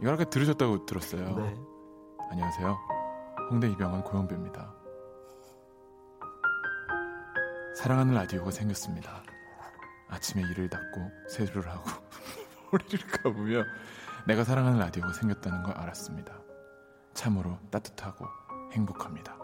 이걸 0.00 0.14
아까 0.14 0.24
들으셨다고 0.24 0.86
들었어요. 0.86 1.36
네. 1.36 1.54
안녕하세요. 2.30 2.78
홍대 3.50 3.68
이병헌 3.68 4.04
고영배입니다. 4.04 4.72
사랑하는 7.76 8.14
라디오가 8.14 8.50
생겼습니다. 8.50 9.22
아침에 10.08 10.42
일을 10.50 10.70
닫고 10.70 11.10
세수를 11.28 11.68
하고 11.68 11.90
머리를 12.72 13.06
감으며 13.22 13.64
내가 14.26 14.44
사랑하는 14.44 14.78
라디오가 14.78 15.12
생겼다는 15.12 15.62
걸 15.62 15.74
알았습니다. 15.76 16.32
참으로 17.12 17.58
따뜻하고 17.70 18.26
행복합니다. 18.72 19.36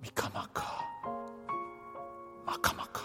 미카마카 0.00 0.62
마카마카 2.44 3.00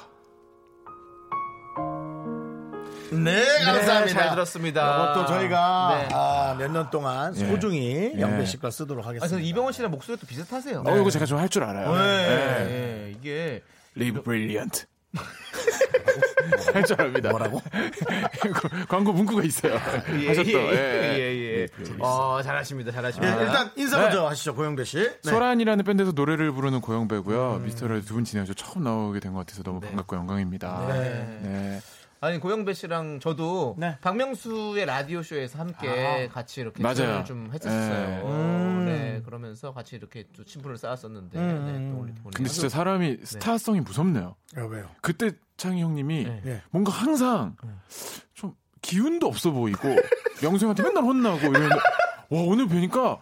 네, 3.11 3.43
감사합니다. 3.63 4.07
잘 4.19 4.29
들었습니다. 4.31 5.11
이것도 5.13 5.25
저희가 5.27 5.97
네. 6.09 6.09
아, 6.13 6.55
몇 6.59 6.69
년 6.71 6.89
동안 6.89 7.33
예. 7.37 7.47
소중히 7.47 8.11
예. 8.15 8.19
영배 8.19 8.45
씨과 8.45 8.69
쓰도록 8.69 9.05
아, 9.05 9.09
하겠습니다. 9.09 9.29
저는 9.29 9.43
이병헌 9.45 9.71
씨랑 9.71 9.91
목소리가 9.91 10.19
또 10.19 10.27
비슷하세요. 10.27 10.83
어 10.85 10.97
이거 10.97 11.09
제가 11.09 11.25
좀 11.25 11.39
할 11.39 11.47
줄 11.49 11.63
알아요. 11.63 11.93
네. 11.95 12.27
네, 12.65 13.13
이게 13.17 13.63
Live 13.95 14.23
Brilliant 14.23 14.85
할 16.73 16.83
줄 16.83 17.01
압니다. 17.01 17.29
뭐라고? 17.29 17.61
광고 18.87 19.13
문구가 19.13 19.43
있어요. 19.43 19.75
하셨죠? 19.75 20.49
예, 20.51 20.71
예. 20.73 21.17
예, 21.19 21.61
예. 21.61 21.67
어, 21.99 22.41
잘하십니다. 22.43 22.89
예, 22.89 22.93
잘하십니다. 22.93 23.41
일단 23.41 23.71
인사 23.75 23.97
먼저 23.99 24.27
하시죠, 24.27 24.55
고영배 24.55 24.83
씨. 24.83 24.97
네. 24.97 25.17
소란이라는 25.23 25.83
밴드에서 25.83 26.11
노래를 26.13 26.51
부르는 26.51 26.81
고영배고요. 26.81 27.61
미스터라디오 27.63 28.01
두분 28.05 28.23
진행해서 28.25 28.53
처음 28.53 28.83
나오게 28.83 29.19
된 29.19 29.33
것 29.33 29.39
같아서 29.39 29.63
너무 29.63 29.79
네. 29.81 29.87
반갑고 29.87 30.15
영광입니다. 30.15 30.85
네. 30.89 31.39
네. 31.43 31.79
아니 32.19 32.39
고영배 32.39 32.73
씨랑 32.73 33.19
저도 33.19 33.75
네. 33.77 33.97
박명수의 34.01 34.85
라디오 34.85 35.21
쇼에서 35.21 35.59
함께 35.59 36.27
같이 36.31 36.61
이렇게 36.61 36.81
맞아요. 36.81 37.23
좀 37.23 37.49
했었어요. 37.53 38.07
네. 38.07 38.21
음. 38.23 38.85
네, 38.85 39.21
그러면서 39.23 39.71
같이 39.73 39.95
이렇게 39.95 40.25
또 40.35 40.43
친분을 40.43 40.77
쌓았었는데 40.77 41.37
음. 41.37 41.65
네, 41.65 41.91
또 41.91 42.01
우리 42.01 42.11
오늘 42.23 42.31
근데 42.33 42.49
진짜 42.49 42.69
사람이 42.69 43.19
스타성이 43.23 43.81
무섭네요. 43.81 44.35
어, 44.57 44.61
왜요? 44.61 44.89
그때 45.01 45.31
창희 45.57 45.81
형님이 45.81 46.23
네. 46.23 46.41
예. 46.45 46.61
뭔가 46.71 46.91
항상 46.91 47.55
좀 48.33 48.53
기운도 48.81 49.27
없어 49.27 49.51
보이고 49.51 49.87
명수 50.41 50.65
형한테 50.65 50.83
맨날 50.83 51.03
혼나고 51.03 51.37
이러는데 51.39 51.75
와 52.29 52.41
오늘 52.41 52.67
뵈니까 52.67 53.19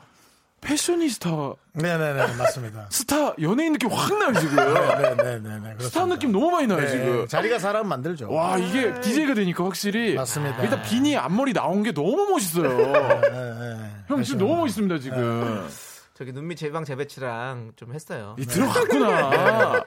패셔니스타 0.61 1.29
네네네, 1.73 2.35
맞습니다. 2.37 2.87
스타 2.91 3.33
연예인 3.41 3.73
느낌 3.73 3.89
확 3.91 4.17
나요 4.17 4.33
지금. 4.39 4.55
네네네. 5.17 5.75
스타 5.79 6.05
느낌 6.05 6.31
너무 6.31 6.49
많이 6.51 6.65
나요 6.67 6.79
네, 6.81 6.87
지금. 6.87 7.27
자리가 7.27 7.59
사람 7.59 7.87
만들죠. 7.87 8.31
와 8.31 8.57
이게 8.57 8.99
DJ가 9.01 9.33
되니까 9.35 9.63
확실히 9.63 10.15
맞습니다. 10.15 10.63
일단 10.63 10.81
비니 10.83 11.15
앞머리 11.17 11.53
나온 11.53 11.83
게 11.83 11.91
너무 11.93 12.29
멋있어요. 12.31 12.69
네, 13.21 13.29
네. 13.29 13.91
형 14.07 14.23
지금 14.23 14.39
너무 14.39 14.55
멋있습니다 14.61 14.99
지금. 14.99 15.67
저기 16.13 16.31
눈밑 16.31 16.57
제방 16.57 16.85
재배치랑 16.85 17.73
좀 17.75 17.93
했어요. 17.93 18.35
이 18.39 18.45
들어갔구나. 18.45 19.83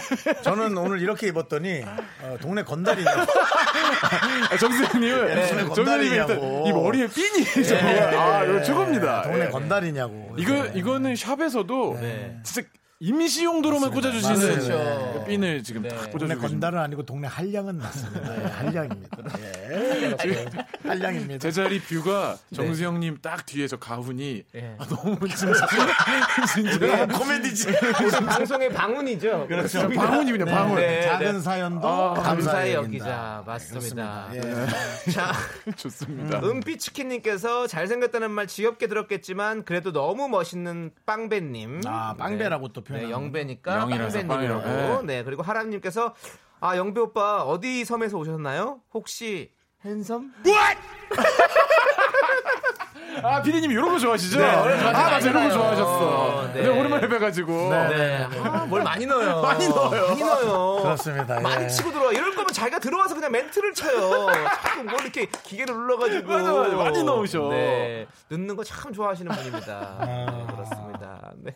저는 0.42 0.76
오늘 0.76 1.00
이렇게 1.00 1.28
입었더니 1.28 1.82
어, 2.22 2.36
동네 2.40 2.62
건달이냐고. 2.62 3.20
아, 4.50 4.56
정수영님은 4.56 5.26
네, 5.26 5.46
정수영님이 5.46 5.74
건달이냐고. 5.74 6.32
일단 6.32 6.66
이 6.66 6.72
머리에 6.72 7.06
핀이 7.06 7.64
정말 7.66 8.14
아 8.14 8.44
이거 8.44 8.62
최고입니다. 8.62 9.22
동네 9.22 9.46
예. 9.46 9.48
건달이냐고. 9.48 10.34
이거 10.38 10.66
이거는 10.66 11.16
샵에서도 11.16 11.98
네. 12.00 12.38
진짜 12.42 12.68
임시 13.00 13.44
용도로만 13.44 13.92
꽂아주시는 13.92 14.34
맞습니다. 14.34 15.12
그 15.12 15.24
핀을 15.26 15.62
지금 15.62 15.82
네. 15.82 15.88
딱 15.88 15.96
동네 15.96 16.10
꽂아주고 16.10 16.40
계십니다. 16.40 16.48
건달은 16.48 16.78
아니고 16.80 17.06
동네 17.06 17.28
한량은 17.28 17.78
맞습니다. 17.78 18.42
예, 18.42 18.46
한량입니다. 18.48 19.18
예. 19.38 20.16
한량입니다. 20.88 21.38
제 21.38 21.52
자리 21.52 21.80
뷰가 21.80 22.36
정수영님 22.52 23.18
딱 23.22 23.46
뒤에 23.46 23.68
저 23.68 23.78
가훈이 23.78 24.42
예. 24.56 24.74
아, 24.78 24.86
너무 24.86 25.16
진짜 25.28 25.54
진짜 26.52 27.06
코미디지. 27.06 27.68
방송의 28.26 28.72
방운이죠. 28.72 29.46
그렇죠. 29.46 29.88
방훈이군요 29.88 30.46
방훈. 30.46 30.76
네. 30.80 31.02
작은 31.02 31.40
사연도 31.40 31.86
아, 31.86 32.14
감사의 32.14 32.74
여기자 32.74 33.44
맞습니다. 33.46 34.28
자, 35.12 35.32
좋습니다. 35.76 36.40
은피치킨님께서 36.42 37.68
잘생겼다는 37.68 38.32
말 38.32 38.48
지겹게 38.48 38.88
들었겠지만 38.88 39.64
그래도 39.64 39.92
너무 39.92 40.28
멋있는 40.28 40.90
빵배님. 41.06 41.82
아, 41.86 42.14
빵배라고 42.18 42.72
또 42.72 42.82
네, 42.90 43.10
영배니까 43.10 43.78
빵배님이라고. 43.86 44.28
빵이라고. 44.28 45.02
네, 45.02 45.22
그리고 45.24 45.42
하람님께서 45.42 46.14
아 46.60 46.76
영배 46.76 47.00
오빠 47.00 47.42
어디 47.42 47.84
섬에서 47.84 48.16
오셨나요? 48.18 48.80
혹시 48.92 49.52
핸섬? 49.84 50.32
아 53.22 53.42
피디님 53.42 53.72
이런 53.72 53.90
거 53.90 53.98
좋아하시죠? 53.98 54.38
네, 54.38 54.46
아 54.46 54.62
오늘 54.62 54.78
좋아하지 54.78 55.10
맞아 55.10 55.30
이런 55.30 55.48
거 55.48 55.54
좋아하셨어. 55.54 56.52
네. 56.54 56.62
네. 56.62 56.68
오랜만에 56.68 57.08
뵈가지고. 57.08 57.52
네. 57.70 58.24
아, 58.44 58.64
뭘 58.68 58.82
많이 58.84 59.06
넣어요. 59.06 59.42
많이 59.42 59.68
넣어요. 59.68 60.08
많이 60.08 60.20
넣어요. 60.20 60.82
그렇습니다. 60.82 61.36
예. 61.36 61.40
많이 61.40 61.68
치고 61.68 61.90
들어와. 61.90 62.12
이럴 62.12 62.30
거면 62.34 62.48
자기가 62.52 62.78
들어와서 62.78 63.14
그냥 63.16 63.32
멘트를 63.32 63.74
쳐요. 63.74 64.26
자꾸 64.62 64.84
뭘 64.84 65.00
이렇게 65.02 65.26
기계를 65.26 65.74
눌러가지고. 65.74 66.28
맞아, 66.32 66.52
맞아. 66.52 66.76
많이 66.76 67.02
넣으셔. 67.02 67.48
네. 67.50 68.06
넣는 68.28 68.54
거 68.54 68.62
참 68.62 68.92
좋아하시는 68.92 69.32
분입니다. 69.34 69.96
아. 69.98 70.04
네, 70.06 70.26
그렇습니다. 70.54 71.32
네. 71.42 71.52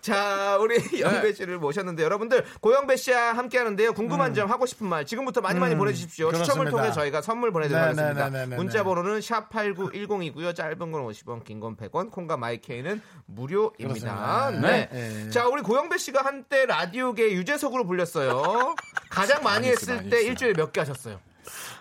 자, 0.00 0.56
우리 0.60 0.76
영배 1.00 1.32
씨를 1.32 1.58
모셨는데 1.58 2.02
여러분들 2.02 2.44
고영배 2.60 2.96
씨와 2.96 3.32
함께 3.32 3.58
하는데요. 3.58 3.92
궁금한 3.94 4.34
점 4.34 4.50
하고 4.50 4.66
싶은 4.66 4.86
말 4.86 5.06
지금부터 5.06 5.40
많이 5.40 5.58
많이 5.60 5.74
음, 5.74 5.78
보내 5.78 5.92
주십시오. 5.92 6.32
추첨을 6.32 6.64
그렇습니다. 6.66 6.70
통해 6.70 6.92
저희가 6.92 7.22
선물 7.22 7.52
보내 7.52 7.68
드리도록 7.68 7.94
네, 7.96 8.02
하겠습니다. 8.02 8.30
네, 8.30 8.38
네, 8.40 8.46
네, 8.46 8.56
문자 8.56 8.78
네. 8.78 8.84
번호는 8.84 9.20
샵 9.20 9.50
8910이고요. 9.50 10.54
짧은 10.54 10.78
건 10.78 10.92
50원, 11.06 11.44
긴 11.44 11.60
건 11.60 11.76
100원, 11.76 12.10
콩과 12.10 12.36
마이케이는 12.36 13.00
무료입니다. 13.26 14.50
네. 14.50 14.88
네. 14.92 15.30
자, 15.30 15.46
우리 15.46 15.62
고영배 15.62 15.96
씨가 15.98 16.24
한때 16.24 16.66
라디오계 16.66 17.32
유재석으로 17.32 17.86
불렸어요. 17.86 18.74
가장 19.10 19.42
많이 19.42 19.68
했을 19.68 20.08
때. 20.10 20.22
일주일에 20.22 20.54
몇 20.54 20.72
개 20.72 20.80
하셨어요? 20.80 21.20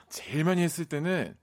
제일 0.09 0.43
많이 0.45 0.61
했을 0.61 0.86
때는 0.86 1.36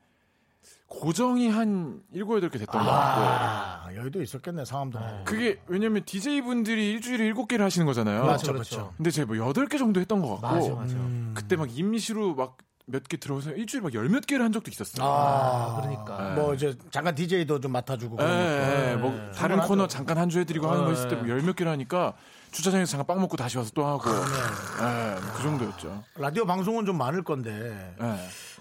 고정이 1.01 1.49
한 1.49 2.01
7, 2.13 2.25
8개 2.25 2.53
됐던 2.53 2.67
것 2.67 2.91
같고 2.91 3.21
아, 3.23 3.89
여기도 3.97 4.23
있었겠네, 4.23 4.65
상암도. 4.65 4.99
그게 5.25 5.59
왜냐면 5.67 6.05
DJ분들이 6.05 6.93
일주일에 6.93 7.33
7개를 7.33 7.61
하시는 7.61 7.87
거잖아요. 7.87 8.23
그렇죠, 8.23 8.53
그렇죠. 8.53 8.93
근데 8.97 9.11
제가 9.11 9.33
뭐 9.35 9.37
8개 9.53 9.79
정도 9.79 10.01
했던 10.01 10.21
것 10.21 10.41
같고 10.41 10.77
맞아. 10.77 10.95
그때 11.35 11.57
막 11.57 11.69
임시로 11.77 12.35
막 12.35 12.57
몇개 12.85 13.17
들어서 13.17 13.51
일주일에 13.53 13.83
막 13.85 13.95
열 13.95 14.09
몇 14.09 14.27
개를 14.27 14.45
한 14.45 14.53
적도 14.53 14.71
있었어요. 14.71 15.07
아, 15.07 15.81
그러니까. 15.81 16.35
뭐 16.35 16.53
이제 16.53 16.77
잠깐 16.91 17.15
DJ도 17.15 17.61
좀 17.61 17.73
맡아주고 17.73 18.17
예, 18.21 18.25
것도. 18.25 18.29
예, 18.35 18.97
뭐 18.97 19.11
네. 19.13 19.31
다른. 19.33 19.61
코너 19.61 19.87
잠깐 19.87 20.19
한 20.19 20.29
주 20.29 20.39
해드리고 20.41 20.69
하는 20.69 20.85
거 20.85 20.93
네. 20.93 20.99
있을 20.99 21.09
때 21.09 21.17
열 21.29 21.41
몇 21.43 21.55
개를 21.57 21.71
하니까 21.73 22.13
주차장에서 22.51 22.91
잠깐 22.91 23.07
빵 23.07 23.21
먹고 23.23 23.37
다시 23.37 23.57
와서 23.57 23.71
또 23.73 23.87
하고 23.87 24.11
예, 24.11 25.15
그 25.37 25.43
정도였죠. 25.43 26.03
라디오 26.17 26.45
방송은 26.45 26.85
좀 26.85 26.99
많을 26.99 27.23
건데 27.23 27.95
예. 28.01 28.15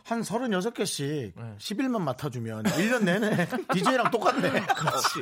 한 0.03 0.21
36개씩 0.21 1.33
10일만 1.57 2.01
맡아주면 2.01 2.63
1년 2.63 3.03
내내 3.03 3.47
DJ랑 3.73 4.11
똑같네. 4.11 4.49
그렇지. 4.49 5.21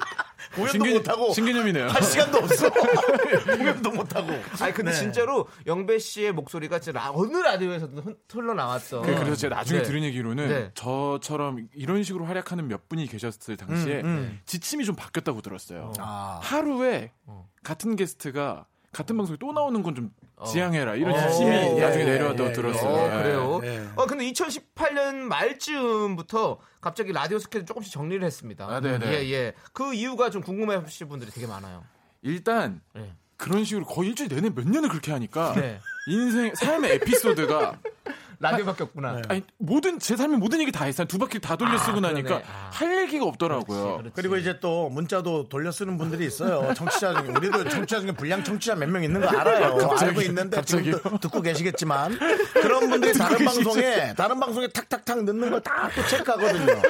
공연도 0.55 0.71
신개- 0.71 0.93
못하고 0.93 1.33
신개념이네요. 1.33 1.87
할 1.87 2.01
시간도 2.03 2.37
없어. 2.39 2.69
공연도 3.57 3.91
못하고. 3.91 4.31
아니 4.61 4.73
근데 4.73 4.91
네. 4.91 4.97
진짜로 4.97 5.47
영배 5.67 5.99
씨의 5.99 6.31
목소리가 6.31 6.79
진짜 6.79 6.99
라- 6.99 7.11
어느 7.13 7.37
라디오에서도 7.37 8.01
흔- 8.01 8.15
흘러나왔어. 8.31 9.01
그- 9.01 9.13
그래서 9.15 9.35
제가 9.35 9.55
나중에 9.57 9.81
네. 9.81 9.85
들은 9.87 10.03
얘기로는 10.03 10.47
네. 10.47 10.71
저처럼 10.73 11.67
이런 11.75 12.03
식으로 12.03 12.25
활약하는 12.25 12.67
몇 12.67 12.87
분이 12.89 13.07
계셨을 13.07 13.57
당시에 13.57 14.01
음, 14.01 14.05
음. 14.05 14.39
지침이 14.45 14.85
좀 14.85 14.95
바뀌었다고 14.95 15.41
들었어요. 15.41 15.93
아. 15.99 16.39
하루에 16.41 17.11
어. 17.25 17.47
같은 17.63 17.95
게스트가 17.95 18.65
같은 18.91 19.17
방송에 19.17 19.37
또 19.39 19.51
나오는 19.51 19.83
건좀 19.83 20.11
어. 20.35 20.45
지양해라 20.45 20.95
이런 20.95 21.13
어. 21.13 21.29
지침이 21.29 21.51
예, 21.51 21.79
나중에 21.79 22.05
예, 22.05 22.09
내려왔다고 22.11 22.49
예, 22.49 22.53
들었어요. 22.53 22.91
어, 22.91 23.05
예. 23.05 23.23
그래요? 23.23 23.61
예. 23.63 23.87
어, 23.95 24.05
근데 24.05 24.29
2018년 24.31 25.15
말쯤부터 25.15 26.59
갑자기 26.81 27.11
라디오 27.11 27.39
스케줄 27.39 27.65
조금씩 27.65 27.91
정리를 27.91 28.25
했습니다. 28.25 28.65
아, 28.65 28.79
네네. 28.79 29.05
예, 29.07 29.31
예. 29.31 29.53
그 29.73 29.93
이유가 29.93 30.29
좀 30.29 30.41
궁금해 30.41 30.75
하실 30.75 31.07
분들이 31.07 31.29
되게 31.31 31.45
많아요. 31.45 31.83
일단 32.21 32.81
네. 32.93 33.13
그런 33.37 33.63
식으로 33.63 33.85
거의 33.85 34.09
일주일 34.09 34.29
내내 34.29 34.49
몇 34.49 34.67
년을 34.67 34.89
그렇게 34.89 35.11
하니까 35.11 35.53
네. 35.53 35.79
인생 36.07 36.53
삶의 36.55 36.95
에피소드가 36.95 37.79
라디오밖에 38.39 38.83
없구나. 38.83 39.13
네. 39.13 39.21
아니 39.27 39.43
모든 39.57 39.99
제 39.99 40.15
삶의 40.15 40.37
모든 40.37 40.61
얘기 40.61 40.71
다 40.71 40.85
했어요. 40.85 41.05
두 41.07 41.17
바퀴 41.17 41.39
다 41.39 41.55
돌려 41.55 41.77
쓰고 41.77 41.95
그러네. 41.99 42.13
나니까 42.21 42.35
아. 42.47 42.69
할 42.71 43.01
얘기가 43.03 43.25
없더라고요. 43.25 43.97
그렇지. 43.97 44.11
그리고 44.15 44.37
이제 44.37 44.59
또 44.61 44.89
문자도 44.89 45.49
돌려 45.49 45.71
쓰는 45.71 45.97
분들이 45.97 46.25
있어요. 46.25 46.73
청취자 46.73 47.13
중에 47.21 47.29
우리도 47.35 47.67
청취자 47.69 47.99
중에 48.01 48.11
불량 48.13 48.43
청취자 48.43 48.75
몇 48.75 48.89
명 48.89 49.03
있는 49.03 49.19
거 49.21 49.27
알아요. 49.27 49.75
갑자기, 49.77 50.05
알고 50.05 50.21
있는데 50.21 50.55
갑자기요? 50.57 50.95
지금 50.97 51.11
또 51.11 51.17
듣고 51.19 51.41
계시겠지만 51.41 52.17
그런 52.53 52.89
분들이 52.89 53.13
다른 53.17 53.45
방송에 53.45 54.13
다른 54.15 54.39
방송에 54.39 54.67
탁탁탁 54.69 55.23
넣는 55.25 55.51
걸 55.51 55.61
다 55.61 55.89
또 55.95 56.05
체크하거든요. 56.07 56.81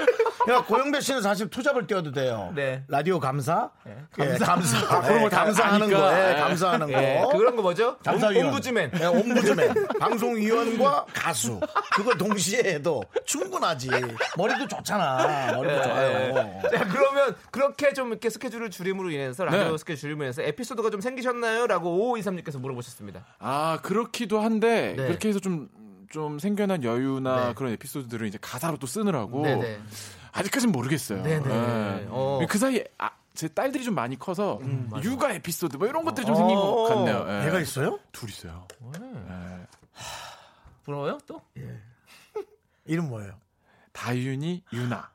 그러니까 0.44 0.66
고영배 0.68 1.02
씨는 1.02 1.22
사실 1.22 1.50
투잡을 1.50 1.86
띄워도 1.88 2.12
돼요. 2.12 2.52
네. 2.56 2.84
라디오 2.88 3.20
감사, 3.20 3.70
예, 3.88 3.96
감사. 4.16 4.46
감사, 4.46 4.78
아, 4.96 5.02
그런 5.02 5.20
예, 5.20 5.24
거다 5.24 5.44
감사하는. 5.44 5.90
거, 5.90 6.14
예, 6.14 6.30
예. 6.36 6.40
감사하는 6.40 6.90
예, 6.90 7.22
거. 7.24 7.38
그런 7.38 7.56
거 7.56 7.62
뭐죠? 7.62 7.98
감사위원. 8.06 8.48
옴부즈맨. 8.48 8.92
네, 8.92 9.06
옴부즈맨. 9.06 9.74
방송위원과 10.00 11.06
가수. 11.14 11.39
그걸 11.96 12.18
동시에 12.18 12.60
해도 12.74 13.04
충분하지. 13.26 13.90
머리도 14.38 14.68
좋잖아. 14.68 15.54
머리도 15.54 15.76
예, 15.76 15.84
좋아요. 15.84 16.60
예. 16.64 16.78
자, 16.78 16.88
그러면 16.88 17.36
그렇게 17.52 17.94
좀 17.94 18.10
이렇게 18.10 18.30
스케줄을 18.30 18.70
줄임으로 18.70 19.12
인해서 19.12 19.46
라디오 19.46 19.72
네. 19.72 19.78
스케줄 19.78 20.02
줄이면서 20.10 20.42
에피소드가 20.44 20.90
좀 20.90 21.02
생기셨나요? 21.02 21.68
라고 21.68 22.16
5523님께서 22.16 22.60
물어보셨습니다. 22.60 23.26
아 23.40 23.80
그렇기도 23.84 24.40
한데 24.40 24.96
네. 24.96 25.08
그렇게 25.08 25.30
해서 25.30 25.40
좀좀 25.40 26.40
생겨난 26.40 26.84
여유나 26.84 27.48
네. 27.48 27.54
그런 27.54 27.74
에피소드들을 27.74 28.28
이제 28.28 28.38
가사로 28.42 28.78
또 28.78 28.88
쓰느라고 28.88 29.44
네네. 29.44 29.80
아직까지는 30.32 30.72
모르겠어요. 30.72 31.24
네네. 31.24 31.50
예. 31.50 32.08
어. 32.10 32.40
음, 32.42 32.48
그 32.48 32.58
사이에 32.58 32.86
아, 32.98 33.12
제 33.34 33.48
딸들이 33.48 33.84
좀 33.84 33.96
많이 33.96 34.18
커서 34.18 34.60
육아 35.04 35.32
에피소드 35.34 35.78
뭐 35.78 35.88
이런 35.88 36.04
것들이 36.04 36.26
좀 36.26 36.36
생긴 36.36 36.56
것 36.56 36.64
어. 36.64 36.84
같네요. 36.90 37.26
예. 37.28 37.48
얘가 37.48 37.60
있어요? 37.60 38.00
둘 38.12 38.30
있어요. 38.30 38.68
예. 39.00 39.00
부러워요? 40.90 41.20
또? 41.28 41.40
이름 42.86 43.10
뭐예요? 43.10 43.40
다윤이 43.92 44.64
유나. 44.74 45.12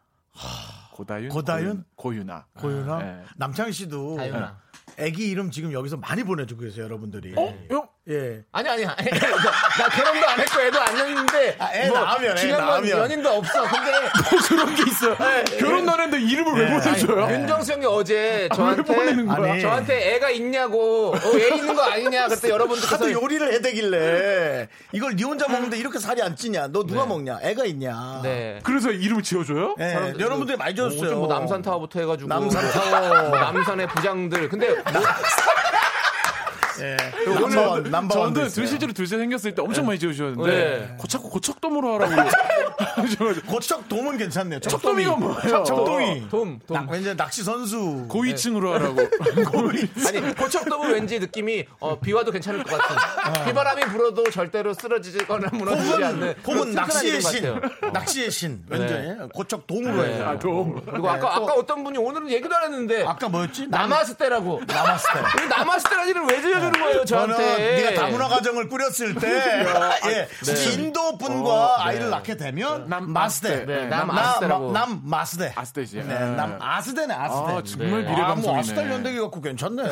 고다윤, 0.92 1.28
고다윤? 1.30 1.84
고윤, 1.96 2.30
아 2.30 2.44
고윤아? 2.58 3.00
예. 3.04 3.24
남창희 3.36 3.72
씨도 3.72 4.16
다윤아. 4.16 4.60
애기 4.98 5.28
이름 5.28 5.50
지금 5.50 5.72
여기서 5.72 5.96
많이 5.96 6.22
보내주고 6.22 6.62
계세요, 6.62 6.84
여러분들이. 6.84 7.34
어? 7.36 7.66
형? 7.68 7.88
예. 8.10 8.42
아니 8.52 8.68
아니 8.68 8.84
아니. 8.84 9.08
나, 9.18 9.18
나 9.28 9.88
결혼도 9.88 10.28
안 10.28 10.38
했고 10.40 10.60
애도 10.60 10.78
안 10.80 10.96
했는데 10.98 11.56
아, 11.58 11.70
애 11.74 11.88
낳으면, 11.88 12.32
애 12.32 12.40
중요한 12.40 12.66
건. 12.66 12.88
연인도 12.90 13.30
없어. 13.30 13.62
근데 13.62 13.90
뭐 14.30 14.40
그런 14.46 14.74
게 14.74 14.82
있어요. 14.82 15.16
결혼 15.58 15.88
안 15.88 16.00
했는데 16.00 16.20
이름을 16.22 16.52
왜 16.60 16.70
보내줘요? 16.70 17.30
윤정수 17.30 17.72
형이 17.72 17.86
어제 17.86 18.48
아, 18.50 18.54
저한테 18.54 18.82
왜 18.92 18.96
보내는 18.98 19.26
거야? 19.26 19.52
아니. 19.52 19.62
저한테 19.62 20.14
애가 20.16 20.30
있냐고 20.30 21.14
어, 21.14 21.38
애 21.38 21.48
있는 21.56 21.74
거 21.74 21.82
아니냐 21.82 22.28
그때 22.28 22.48
여러분들께서 22.52 22.94
하도 22.94 23.10
요리를 23.10 23.52
해대길래 23.54 24.68
이걸 24.92 25.16
니 25.16 25.22
혼자 25.22 25.48
먹는데 25.48 25.78
이렇게 25.78 25.98
살이 25.98 26.20
안 26.20 26.36
찌냐? 26.36 26.68
너 26.72 26.84
누가 26.84 27.06
먹냐? 27.06 27.38
애가 27.42 27.64
있냐? 27.64 28.20
네. 28.22 28.58
그래서 28.64 28.90
이름을 28.90 29.22
지어줘요? 29.22 29.76
예, 29.78 29.82
사람들- 29.94 30.20
여러분들이 30.20 30.58
많이 30.58 30.74
뭐, 30.74 30.90
줬어요. 30.90 31.16
뭐 31.20 31.26
남산 31.28 31.62
타워부터 31.62 32.00
해가지고 32.00 32.28
남산 32.28 32.70
타워. 32.70 33.28
뭐 33.30 33.38
남산의 33.38 33.86
부장들 33.88 34.50
근데 34.50 34.68
뭐 34.68 34.82
예. 36.80 36.96
남바원, 37.32 37.82
남바원. 37.84 38.34
저도 38.34 38.48
둘 38.48 38.66
실제로 38.66 38.92
둘째 38.92 39.16
생겼을 39.18 39.54
때 39.54 39.62
엄청 39.62 39.86
많이 39.86 39.98
지어주셨는데 39.98 40.50
네. 40.50 40.94
고착고 40.98 41.30
고척돔으로 41.30 41.94
하라고 41.94 42.12
하셔가지고 42.78 43.46
고척 43.46 43.88
돔은 43.88 44.16
괜찮네요. 44.18 44.60
척돔이가 44.60 45.16
뭐예요? 45.16 45.62
척돔이. 45.64 46.28
돔, 46.30 46.58
돔. 46.66 46.74
나- 46.74 46.86
왠지 46.90 47.14
낚시 47.16 47.42
선수. 47.44 48.06
고위층으로 48.08 48.72
하라고 48.74 49.00
아니 50.08 50.34
고척돔은 50.34 50.92
왠지 50.92 51.18
느낌이 51.18 51.64
어, 51.80 51.98
비와도 51.98 52.30
괜찮을 52.32 52.62
것 52.64 52.76
같은 52.78 53.44
비바람이 53.46 53.82
불어도 53.86 54.24
절대로 54.30 54.74
쓰러지거나 54.74 55.50
무너지지 55.52 55.92
않는 56.04 56.34
폼은 56.42 56.60
그런 56.60 56.74
낚시의 56.74 57.20
신. 57.20 57.60
낚시의 57.92 58.30
신. 58.30 58.62
왠지 58.68 58.94
네. 58.94 59.16
고척 59.32 59.66
동으로 59.66 60.02
네. 60.02 60.14
해요. 60.14 60.28
아, 60.28 60.38
돔. 60.38 60.80
그리고 60.84 61.08
아까 61.08 61.20
또- 61.20 61.44
아까 61.44 61.52
어떤 61.54 61.84
분이 61.84 61.98
오늘은 61.98 62.30
얘기도 62.30 62.54
안 62.54 62.64
했는데 62.64 63.04
아까 63.04 63.28
뭐였지? 63.28 63.68
나마스테라고 63.68 64.62
나마스테. 64.66 65.20
왜 65.42 65.46
나마스테라는 65.48 66.10
이름 66.10 66.28
왜 66.28 66.40
지어 66.40 66.60
주는 66.72 66.80
거예요 66.84 67.04
저한테 67.04 67.34
저는 67.36 67.76
네가 67.76 67.94
다문화 68.02 68.28
가정을 68.28 68.68
꾸렸을 68.68 69.14
때, 69.14 69.28
예, 70.06 70.28
네. 70.44 70.72
인도 70.72 71.16
분과 71.18 71.50
어, 71.50 71.74
아이를 71.78 72.10
낳게 72.10 72.36
되면 72.36 72.88
남- 72.88 73.10
마스대, 73.12 73.64
네, 73.66 73.86
남, 73.86 74.08
남아스대라고. 74.08 74.72
남, 74.72 74.88
남 74.90 75.00
마스대, 75.04 75.52
아스테지. 75.54 75.96
네, 76.02 76.14
남 76.36 76.58
아스대네, 76.60 77.14
아스대. 77.14 77.52
아, 77.52 77.62
정말 77.64 78.04
네. 78.04 78.10
미래 78.10 78.22
아, 78.22 78.34
뭐. 78.34 78.58
아스달 78.58 78.90
연대기 78.90 79.18
갖고 79.20 79.40
괜찮네. 79.40 79.82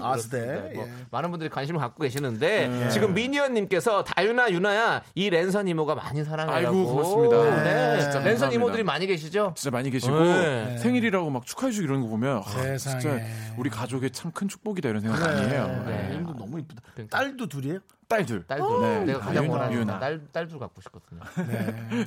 아스대. 0.00 0.72
뭐 0.74 0.84
예. 0.86 0.90
많은 1.10 1.30
분들이 1.30 1.48
관심을 1.50 1.80
갖고 1.80 2.02
계시는데 2.02 2.88
지금 2.90 3.14
미니언님께서 3.14 4.04
다윤아 4.04 4.50
유나야 4.50 5.02
이 5.14 5.30
랜선 5.30 5.68
이모가 5.68 5.94
많이 5.94 6.24
사랑해라고. 6.24 6.66
아이고, 6.76 6.86
고맙습니다. 6.86 7.62
네. 7.62 8.00
진짜 8.00 8.18
랜선 8.18 8.22
감사합니다. 8.24 8.54
이모들이 8.54 8.82
많이 8.82 9.06
계시죠? 9.06 9.52
진짜 9.56 9.70
많이 9.70 9.90
계시고 9.90 10.18
네. 10.20 10.78
생일이라고 10.78 11.30
막 11.30 11.46
축하해주고 11.46 11.84
이런 11.84 12.00
거 12.02 12.08
보면 12.08 12.42
아. 12.44 12.76
진짜 12.76 13.18
우리 13.56 13.70
가족의 13.70 14.10
참 14.10 14.32
큰 14.32 14.48
축복이다 14.48 14.88
이런 14.88 15.02
생각 15.02 15.20
많이 15.20 15.46
해요. 15.50 15.84
네. 15.96 16.02
네. 16.02 16.08
이름도 16.14 16.34
너무 16.36 16.58
이쁘다. 16.60 16.82
그러니까. 16.94 17.18
딸도 17.18 17.46
둘이에요? 17.48 17.78
딸들. 18.08 18.46
딸도 18.46 18.80
네. 18.82 19.04
내가 19.04 19.18
가장 19.20 19.34
다윤, 19.34 19.48
원하는 19.50 19.72
유나. 19.74 19.98
딸 19.98 20.20
딸도 20.32 20.58
갖고 20.58 20.80
싶거든요. 20.82 21.20
네. 21.48 22.04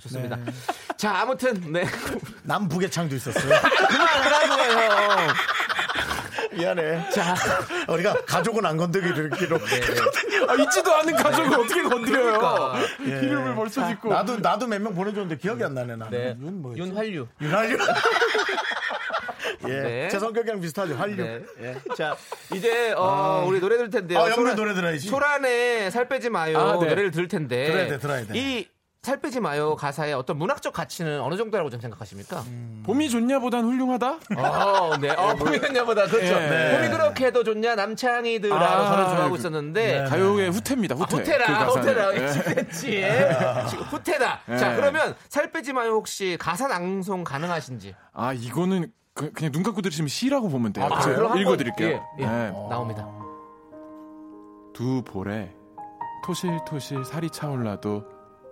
좋습니다. 0.00 0.38
자 0.96 1.18
아무튼 1.20 1.72
네 1.72 1.84
남북의 2.44 2.90
창도 2.90 3.16
있었어요. 3.16 3.42
그만하라고요. 3.88 5.32
미안해. 6.52 7.10
자 7.10 7.34
우리가 7.88 8.24
가족은 8.24 8.64
안 8.64 8.76
건드리기로 8.76 9.58
아, 10.48 10.54
있지도 10.54 10.94
않은 10.94 11.14
가족을 11.16 11.58
어떻게 11.60 11.82
건드려요? 11.82 12.38
그러니까. 12.38 12.78
이름을 13.04 13.54
벌써 13.56 13.86
짓고. 13.88 14.10
나도 14.10 14.36
나도 14.38 14.66
몇 14.68 14.80
명 14.80 14.94
보내줬는데 14.94 15.38
기억이 15.38 15.64
안 15.64 15.74
나네 15.74 15.96
나는. 15.96 16.10
네. 16.10 16.36
윤 16.40 16.62
뭐였지? 16.62 16.80
윤활유. 16.82 17.26
윤활유. 17.40 17.78
예, 19.68 19.80
네. 19.80 20.08
제 20.08 20.18
성격이랑 20.18 20.60
비슷하죠. 20.60 20.94
활유. 20.96 21.16
네. 21.16 21.42
자 21.96 22.16
이제 22.54 22.92
어, 22.92 23.44
우리 23.46 23.60
노래 23.60 23.76
들을 23.76 23.90
텐데요. 23.90 24.18
아, 24.18 24.30
소란- 24.30 24.56
노래 24.56 24.74
들어야지. 24.74 25.08
소란에 25.08 25.90
살 25.90 26.08
빼지 26.08 26.30
마요. 26.30 26.58
아, 26.58 26.72
네. 26.78 26.88
노래를 26.88 27.10
들을 27.10 27.28
텐데. 27.28 27.66
들어야 27.66 27.86
돼, 27.88 27.98
들어야 27.98 28.24
돼. 28.26 28.38
이 28.38 28.68
살 29.00 29.20
빼지 29.20 29.38
마요 29.38 29.76
가사의 29.76 30.12
어떤 30.12 30.36
문학적 30.38 30.72
가치는 30.74 31.20
어느 31.20 31.36
정도라고 31.36 31.70
좀 31.70 31.80
생각하십니까? 31.80 32.42
봄이 32.84 33.08
좋냐보단 33.08 33.64
훌륭하다. 33.64 34.18
어, 34.36 34.96
네. 35.00 35.10
어, 35.10 35.36
봄이 35.36 35.60
좋냐보다 35.60 36.06
그렇죠. 36.08 36.34
예. 36.34 36.76
봄이 36.76 36.88
그렇게 36.90 37.26
해도 37.26 37.44
좋냐 37.44 37.76
남창이들라고 37.76 38.62
아, 38.62 38.90
저는 38.90 39.04
좋아하고 39.08 39.30
그- 39.30 39.38
있었는데 39.38 40.04
가요의 40.08 40.50
후퇴입니다. 40.50 40.96
아, 40.96 40.98
후퇴. 40.98 41.16
후퇴라, 41.18 41.66
그. 41.66 41.72
후퇴라. 41.78 42.14
예. 42.16 42.26
10cm의 42.26 43.84
후퇴다. 43.90 44.40
자, 44.58 44.72
예. 44.72 44.76
그러면 44.76 45.14
살 45.28 45.52
빼지 45.52 45.72
마요 45.72 45.92
혹시 45.92 46.36
가사 46.38 46.66
낭송 46.66 47.22
가능하신지? 47.24 47.94
아 48.12 48.32
이거는 48.32 48.90
그, 49.18 49.32
냥 49.42 49.50
눈 49.52 49.62
감고 49.64 49.82
들으시면 49.82 50.08
시라고 50.08 50.48
보면 50.48 50.72
돼요. 50.72 50.86
아, 50.90 51.00
제가 51.00 51.36
읽어드릴게요. 51.36 51.88
예, 51.88 52.22
예. 52.22 52.26
네. 52.26 52.50
나옵니다. 52.68 53.08
두 54.72 55.02
볼에 55.04 55.52
토실토실 56.24 57.04
살이 57.04 57.28
차올라도 57.30 58.04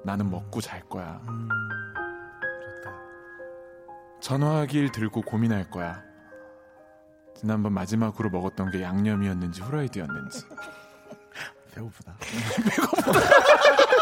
나는 0.04 0.28
먹고 0.30 0.60
잘 0.60 0.80
거야. 0.88 1.20
전화기를 4.20 4.90
들고 4.92 5.22
고민할 5.22 5.70
거야. 5.70 6.02
지난번 7.36 7.72
마지막으로 7.72 8.30
먹었던 8.30 8.70
게 8.70 8.82
양념이었는지 8.82 9.62
후라이드였는지. 9.62 10.44
배고프다. 11.74 12.16
배고 12.70 13.12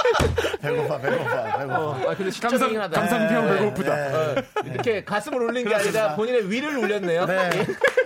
파, 0.15 0.59
배고파, 0.61 0.99
배고파. 0.99 1.79
어, 1.79 1.95
아, 2.09 2.15
근데 2.15 2.31
감상, 2.41 2.81
하다. 2.81 3.01
감상평 3.01 3.47
네, 3.47 3.59
배고프다. 3.59 3.97
네. 3.97 4.35
이렇게 4.67 5.05
가슴을 5.05 5.43
올린 5.43 5.65
게 5.67 5.75
아니라 5.75 5.91
그렇습니다. 5.91 6.17
본인의 6.17 6.51
위를 6.51 6.79
올렸네요. 6.79 7.27
네. 7.27 7.51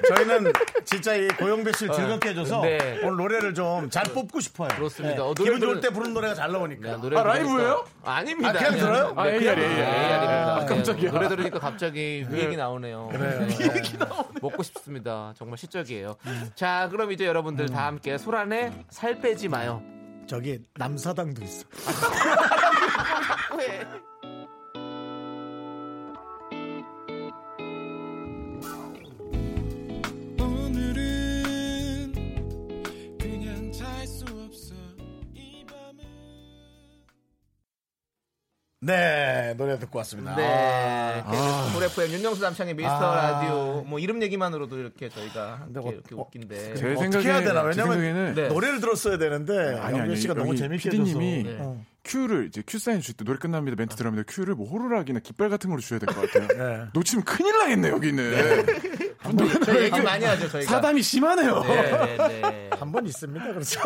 저희는 0.09 0.53
진짜 0.85 1.15
이 1.17 1.29
고영배 1.29 1.73
씨를 1.73 1.95
즐겁게 1.95 2.31
해줘서 2.31 2.61
네. 2.63 3.01
오늘 3.03 3.17
노래를 3.17 3.55
좀 3.55 3.89
잘 3.91 4.05
뽑고 4.13 4.41
싶어요. 4.41 4.69
그렇습니다. 4.77 5.25
어, 5.25 5.35
기분 5.35 5.57
노래들은- 5.59 5.61
좋을 5.61 5.81
때 5.81 5.89
부르는 5.91 6.15
노래가 6.15 6.35
잘 6.35 6.53
나오니까. 6.53 6.91
네, 6.91 6.97
노래 7.01 7.19
아, 7.19 7.23
라이브예요? 7.23 7.85
아 8.05 8.23
닙니다. 8.23 8.51
아, 8.51 8.53
그냥 8.53 8.73
들어요? 8.79 9.13
아, 9.17 9.29
AR, 9.29 9.43
AR. 9.45 9.61
AR입니다. 9.61 10.57
아, 10.57 10.67
깜짝이야. 10.67 11.11
노래 11.11 11.29
들으니까 11.29 11.59
갑자기 11.59 12.27
위 12.29 12.41
얘기 12.41 12.57
나오네요. 12.57 13.09
그래요. 13.13 13.47
네. 13.47 13.79
먹고 14.41 14.63
싶습니다. 14.63 15.33
정말 15.37 15.59
시적이에요. 15.59 16.17
자, 16.55 16.89
그럼 16.91 17.13
이제 17.13 17.27
여러분들 17.27 17.69
다 17.71 17.87
함께 17.87 18.19
소란에 18.19 18.73
살 18.91 19.21
빼지 19.21 19.49
마요. 19.49 19.83
저기 20.29 20.61
남사당도 20.77 21.43
있어. 21.43 21.65
오 23.55 24.08
네, 38.89 39.53
노래 39.59 39.79
듣고 39.79 39.99
왔습니다. 39.99 40.35
네. 40.35 41.23
쿨 41.75 41.85
FM 41.85 42.11
윤정수 42.11 42.41
남창희의 42.41 42.73
미스터 42.75 42.95
아. 42.95 43.31
라디오 43.43 43.83
뭐 43.87 43.99
이름 43.99 44.23
얘기만으로도 44.23 44.79
이렇게 44.79 45.11
저희가 45.11 45.61
근데 45.67 45.81
어- 45.81 45.93
이렇게 45.93 46.15
어, 46.15 46.21
웃긴데. 46.21 46.75
제 46.75 46.93
어떻게 46.93 46.97
생각에 46.97 47.25
해야 47.27 47.41
되나? 47.41 47.71
제 47.71 47.81
왜냐면 47.83 47.93
생각에는 48.01 48.35
네. 48.35 48.49
노래를 48.49 48.81
들었어야 48.81 49.19
되는데 49.19 49.53
아니, 49.79 49.99
영재 49.99 50.13
아니, 50.13 50.17
씨가 50.17 50.33
너무 50.33 50.57
재밌게 50.57 50.89
해줘서. 50.89 51.19
어. 51.61 51.85
큐를 52.09 52.47
이제 52.47 52.63
큐 52.67 52.79
사인 52.79 53.01
주실 53.01 53.17
때 53.17 53.25
노래 53.25 53.39
끝납니다 53.39 53.77
멘트 53.79 53.95
들어갑니다 53.95 54.33
큐를 54.33 54.55
뭐 54.55 54.67
호루라기나 54.69 55.21
깃발 55.21 55.51
같은 55.51 55.69
걸로 55.69 55.81
주셔야 55.83 55.99
될 55.99 56.09
것 56.09 56.31
같아요. 56.33 56.49
네. 56.79 56.85
놓치면 56.95 57.25
큰일 57.25 57.57
나겠네 57.59 57.89
여기는. 57.91 58.67
저희 59.65 59.83
얘기 59.85 60.01
많이 60.01 60.25
하죠, 60.25 60.49
저희가. 60.49 60.71
사담이 60.71 61.03
심하네요. 61.03 61.61
네, 61.65 62.17
네, 62.17 62.41
네. 62.41 62.71
한번 62.79 63.05
있습니다. 63.07 63.45
그렇죠. 63.47 63.81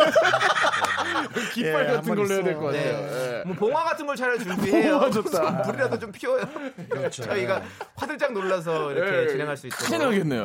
깃발 1.52 1.82
예, 1.82 1.86
같은 1.92 1.96
한번 1.98 2.16
걸로 2.16 2.28
해야. 2.34 2.44
될 2.44 2.54
것 2.54 2.60
같아요. 2.66 2.82
네. 3.06 3.38
예. 3.40 3.42
뭐 3.44 3.56
봉화 3.56 3.82
같은 3.84 4.06
걸 4.06 4.14
차라리 4.16 4.38
준비해요. 4.38 4.98
봉화 5.00 5.10
좋다. 5.10 5.62
불이라도 5.62 5.98
좀 5.98 6.12
피워요. 6.12 6.44
그렇죠. 6.90 7.22
저희가 7.24 7.62
화들짝 7.96 8.32
놀라서 8.32 8.92
이렇게 8.92 9.22
예. 9.24 9.28
진행할 9.28 9.56
수 9.56 9.66
있도록. 9.66 9.84
큰일 9.84 9.98
나겠네요. 10.00 10.42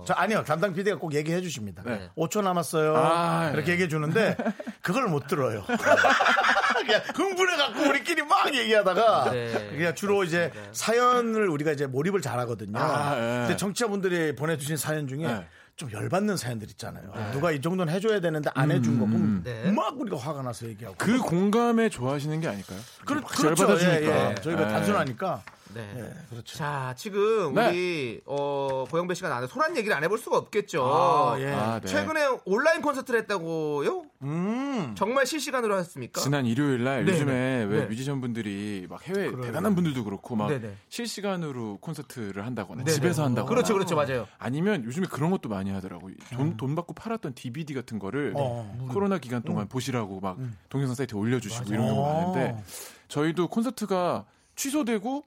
예. 0.00 0.04
네, 0.04 0.04
네. 0.04 0.04
뭐. 0.04 0.04
저 0.06 0.14
아니요 0.14 0.44
담당 0.44 0.72
PD가 0.72 0.98
꼭 0.98 1.14
얘기해 1.14 1.40
주십니다. 1.40 1.82
네. 1.84 2.10
5초 2.16 2.42
남았어요. 2.42 2.96
아, 2.96 3.50
이렇게 3.52 3.68
예. 3.68 3.72
얘기해 3.74 3.88
주는데 3.88 4.36
그걸 4.82 5.08
못 5.08 5.26
들어요. 5.26 5.64
그냥 6.80 7.02
흥분해 7.14 7.56
갖고 7.56 7.88
우리끼리 7.88 8.22
막 8.22 8.52
얘기하다가 8.54 9.30
네. 9.30 9.70
그냥 9.76 9.94
주로 9.94 10.24
이제 10.24 10.50
사연을 10.72 11.48
우리가 11.48 11.72
이제 11.72 11.86
몰입을 11.86 12.20
잘하거든요. 12.20 12.78
아, 12.78 13.14
예. 13.16 13.20
근데 13.46 13.56
청취자분들이 13.56 14.34
보내주신 14.34 14.76
사연 14.76 15.06
중에 15.06 15.26
네. 15.26 15.46
좀 15.76 15.90
열받는 15.92 16.36
사연들 16.36 16.68
있잖아요. 16.70 17.10
누가 17.32 17.52
이 17.52 17.60
정도는 17.60 17.92
해줘야 17.92 18.20
되는데 18.20 18.50
안 18.54 18.70
해준 18.70 18.98
거 18.98 19.06
보면 19.06 19.42
네. 19.44 19.70
막 19.70 19.98
우리가 19.98 20.18
화가 20.18 20.42
나서 20.42 20.66
얘기하고. 20.66 20.96
그 20.98 21.18
공감에 21.18 21.88
좋아하시는 21.88 22.38
게 22.40 22.48
아닐까요? 22.48 22.78
그, 23.06 23.14
막 23.14 23.24
그렇죠. 23.28 23.64
열받아주니까. 23.64 24.26
예, 24.26 24.30
예. 24.30 24.34
저희가 24.42 24.62
예. 24.62 24.68
단순하니까. 24.68 25.42
네. 25.74 25.94
예, 25.96 26.12
그렇죠. 26.28 26.56
자, 26.56 26.94
지금 26.96 27.54
네. 27.54 27.68
우리 27.68 28.20
어, 28.26 28.84
고영배 28.90 29.14
씨가 29.14 29.28
나한테 29.28 29.46
소란 29.46 29.76
얘기를 29.76 29.96
안 29.96 30.02
해볼 30.04 30.18
수가 30.18 30.36
없겠죠. 30.38 30.84
아, 30.84 31.36
예. 31.40 31.52
아, 31.52 31.80
네. 31.80 31.86
최근에 31.86 32.38
온라인 32.44 32.82
콘서트를 32.82 33.20
했다고요? 33.20 34.04
음. 34.22 34.94
정말 34.96 35.26
실시간으로 35.26 35.78
했습니까? 35.78 36.20
지난 36.20 36.46
일요일 36.46 36.84
날 36.84 37.04
네, 37.04 37.12
요즘에 37.12 37.32
네. 37.32 37.64
왜 37.64 37.80
네. 37.80 37.86
뮤지션 37.86 38.20
분들이 38.20 38.86
막 38.88 39.06
해외 39.06 39.30
대단한 39.40 39.74
분들도 39.74 40.04
그렇고 40.04 40.36
막 40.36 40.48
네, 40.48 40.60
네. 40.60 40.74
실시간으로 40.88 41.78
콘서트를 41.80 42.44
한다거나 42.44 42.84
네, 42.84 42.92
집에서 42.92 43.22
네. 43.22 43.26
한다거나 43.26 43.48
그렇죠, 43.48 43.74
그렇죠, 43.74 43.96
맞아요. 43.96 44.26
아니면 44.38 44.84
요즘에 44.84 45.06
그런 45.10 45.30
것도 45.30 45.48
많이 45.48 45.70
하더라고요. 45.70 46.14
돈, 46.32 46.56
돈 46.56 46.74
받고 46.74 46.94
팔았던 46.94 47.34
DVD 47.34 47.74
같은 47.74 47.98
거를 47.98 48.34
어. 48.36 48.88
코로나 48.90 49.18
기간 49.18 49.42
동안 49.42 49.68
보시라고 49.68 50.20
막 50.20 50.38
동영상 50.68 50.94
사이트에 50.94 51.18
올려주시고. 51.18 51.64
이런 51.72 51.86
경우가 51.86 52.08
어. 52.08 52.32
많은데 52.32 52.62
저희도 53.08 53.48
콘서트가 53.48 54.26
취소되고 54.56 55.24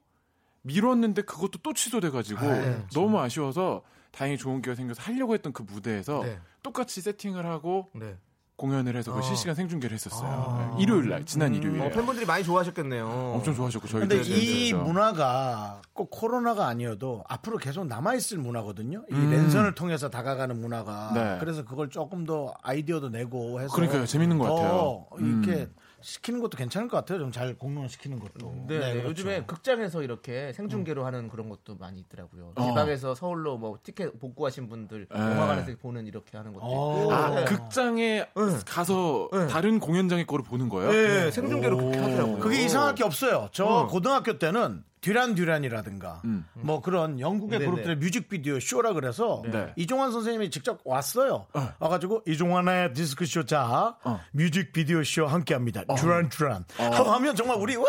미뤘는데 0.64 1.22
그것도 1.22 1.60
또 1.62 1.72
취소돼가지고 1.72 2.40
네. 2.40 2.84
너무 2.94 3.18
아쉬워서 3.20 3.82
다행히 4.10 4.36
좋은 4.38 4.62
기회가 4.62 4.76
생겨서 4.76 5.02
하려고 5.02 5.34
했던 5.34 5.52
그 5.52 5.62
무대에서 5.62 6.22
네. 6.24 6.38
똑같이 6.62 7.00
세팅을 7.00 7.46
하고 7.46 7.90
네. 7.94 8.16
공연을 8.56 8.96
해서 8.96 9.12
그 9.12 9.18
어. 9.18 9.22
실시간 9.22 9.56
생중계를 9.56 9.94
했었어요. 9.94 10.74
네, 10.76 10.82
일요일 10.82 11.08
날 11.08 11.24
지난 11.24 11.52
일요일에 11.54 11.86
어, 11.86 11.90
팬분들이 11.90 12.24
많이 12.24 12.44
좋아하셨겠네요. 12.44 13.32
엄청 13.34 13.52
좋아하셨고 13.52 13.88
저희도 13.88 14.08
근데 14.08 14.22
이. 14.24 14.72
문화가 14.72 15.82
꼭 15.92 16.08
코로나가 16.10 16.68
아니어도 16.68 17.24
앞으로 17.28 17.58
계속 17.58 17.86
남아 17.86 18.14
있을 18.14 18.38
문화거든요. 18.38 19.04
이 19.10 19.14
음. 19.14 19.30
랜선을 19.30 19.74
통해서 19.74 20.08
다가가는 20.08 20.58
문화가. 20.60 21.10
네. 21.14 21.36
그래서 21.40 21.64
그걸 21.64 21.90
조금 21.90 22.24
더 22.24 22.54
아이디어도 22.62 23.08
내고 23.08 23.60
해서. 23.60 23.74
그러니까요. 23.74 24.06
재밌는 24.06 24.38
것 24.38 24.44
같아요. 24.44 24.68
더 25.10 25.16
이렇게 25.18 25.52
음. 25.64 25.74
시키는 26.04 26.40
것도 26.40 26.58
괜찮을 26.58 26.86
것 26.88 26.98
같아요. 26.98 27.18
좀 27.18 27.32
잘 27.32 27.54
공론 27.54 27.88
시키는 27.88 28.20
것도. 28.20 28.66
네, 28.68 28.78
그렇죠. 28.92 29.08
요즘에 29.08 29.44
극장에서 29.46 30.02
이렇게 30.02 30.52
생중계로 30.52 31.04
하는 31.04 31.28
그런 31.28 31.48
것도 31.48 31.76
많이 31.76 31.98
있더라고요. 32.00 32.52
어. 32.54 32.62
지방에서 32.68 33.14
서울로 33.14 33.56
뭐 33.56 33.78
티켓 33.82 34.20
복구하신 34.20 34.68
분들 34.68 35.06
네. 35.10 35.18
영화관에서 35.18 35.72
보는 35.80 36.06
이렇게 36.06 36.36
하는 36.36 36.52
것도 36.52 36.64
어. 36.64 37.00
있고. 37.00 37.12
아, 37.12 37.30
네. 37.30 37.44
극장에 37.44 38.26
가서 38.66 39.28
네. 39.32 39.46
다른 39.48 39.80
공연장의 39.80 40.26
거를 40.26 40.44
보는 40.44 40.68
거예요? 40.68 40.92
네, 40.92 41.30
생중계로 41.30 41.76
그렇게 41.78 41.98
하더라고요. 41.98 42.38
그게 42.38 42.64
이상할 42.64 42.94
게 42.94 43.02
없어요. 43.02 43.48
저 43.52 43.64
어. 43.64 43.86
고등학교 43.86 44.38
때는 44.38 44.84
듀란 45.04 45.34
듀란이라든가 45.34 46.22
음. 46.24 46.46
뭐 46.54 46.80
그런 46.80 47.20
영국의 47.20 47.58
네네. 47.58 47.70
그룹들의 47.70 47.96
뮤직비디오 47.98 48.58
쇼라 48.58 48.94
그래서 48.94 49.42
네. 49.52 49.70
이종환 49.76 50.10
선생님이 50.12 50.48
직접 50.50 50.80
왔어요. 50.82 51.46
와가지고 51.78 52.22
이종환의 52.26 52.94
디스크 52.94 53.26
쇼 53.26 53.44
자 53.44 53.96
어. 54.02 54.20
뮤직비디오 54.32 55.04
쇼 55.04 55.26
함께합니다. 55.26 55.84
듀란 55.98 56.30
듀란 56.30 56.64
하고 56.78 57.10
하면 57.10 57.36
정말 57.36 57.58
우리 57.60 57.76
와 57.76 57.84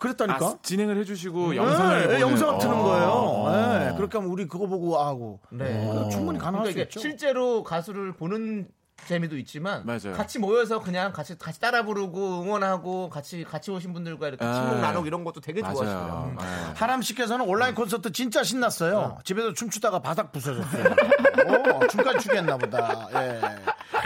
그랬다니까. 0.00 0.44
아, 0.46 0.58
진행을 0.62 0.96
해주시고 0.98 1.50
네, 1.50 1.56
영상을 1.56 2.08
네, 2.08 2.16
보는- 2.16 2.20
영상 2.20 2.58
트는 2.58 2.74
어. 2.74 2.82
거예요. 2.82 3.08
어. 3.08 3.78
네, 3.78 3.94
그렇게 3.96 4.16
하면 4.18 4.30
우리 4.30 4.46
그거 4.48 4.66
보고 4.66 4.98
하고 4.98 5.40
네. 5.50 5.86
어, 5.86 6.08
충분히 6.08 6.38
가능할 6.38 6.64
그러니까 6.64 6.72
수 6.72 6.98
있죠. 6.98 7.00
실제로 7.00 7.62
가수를 7.62 8.12
보는 8.14 8.68
재미도 9.04 9.36
있지만 9.38 9.84
맞아요. 9.84 10.12
같이 10.14 10.38
모여서 10.38 10.80
그냥 10.80 11.12
같이 11.12 11.38
같이 11.38 11.60
따라 11.60 11.84
부르고 11.84 12.42
응원하고 12.42 13.08
같이 13.10 13.44
같이 13.44 13.70
오신 13.70 13.92
분들과 13.92 14.28
이렇게 14.28 14.44
아. 14.44 14.54
친목 14.54 14.80
나누고 14.80 15.06
이런 15.06 15.22
것도 15.22 15.40
되게. 15.40 15.60
좋아하시더라고요. 15.60 16.36
네. 16.38 16.44
하람 16.74 17.02
씨께서는 17.02 17.46
온라인 17.46 17.74
콘서트 17.74 18.10
진짜 18.12 18.42
신났어요. 18.42 19.18
집에서 19.24 19.52
춤추다가 19.52 20.00
바닥 20.00 20.32
부서졌어요. 20.32 20.84
오, 21.46 21.86
춤까지 21.88 22.20
추겠나 22.20 22.56
보다. 22.56 23.08
예. 23.12 23.40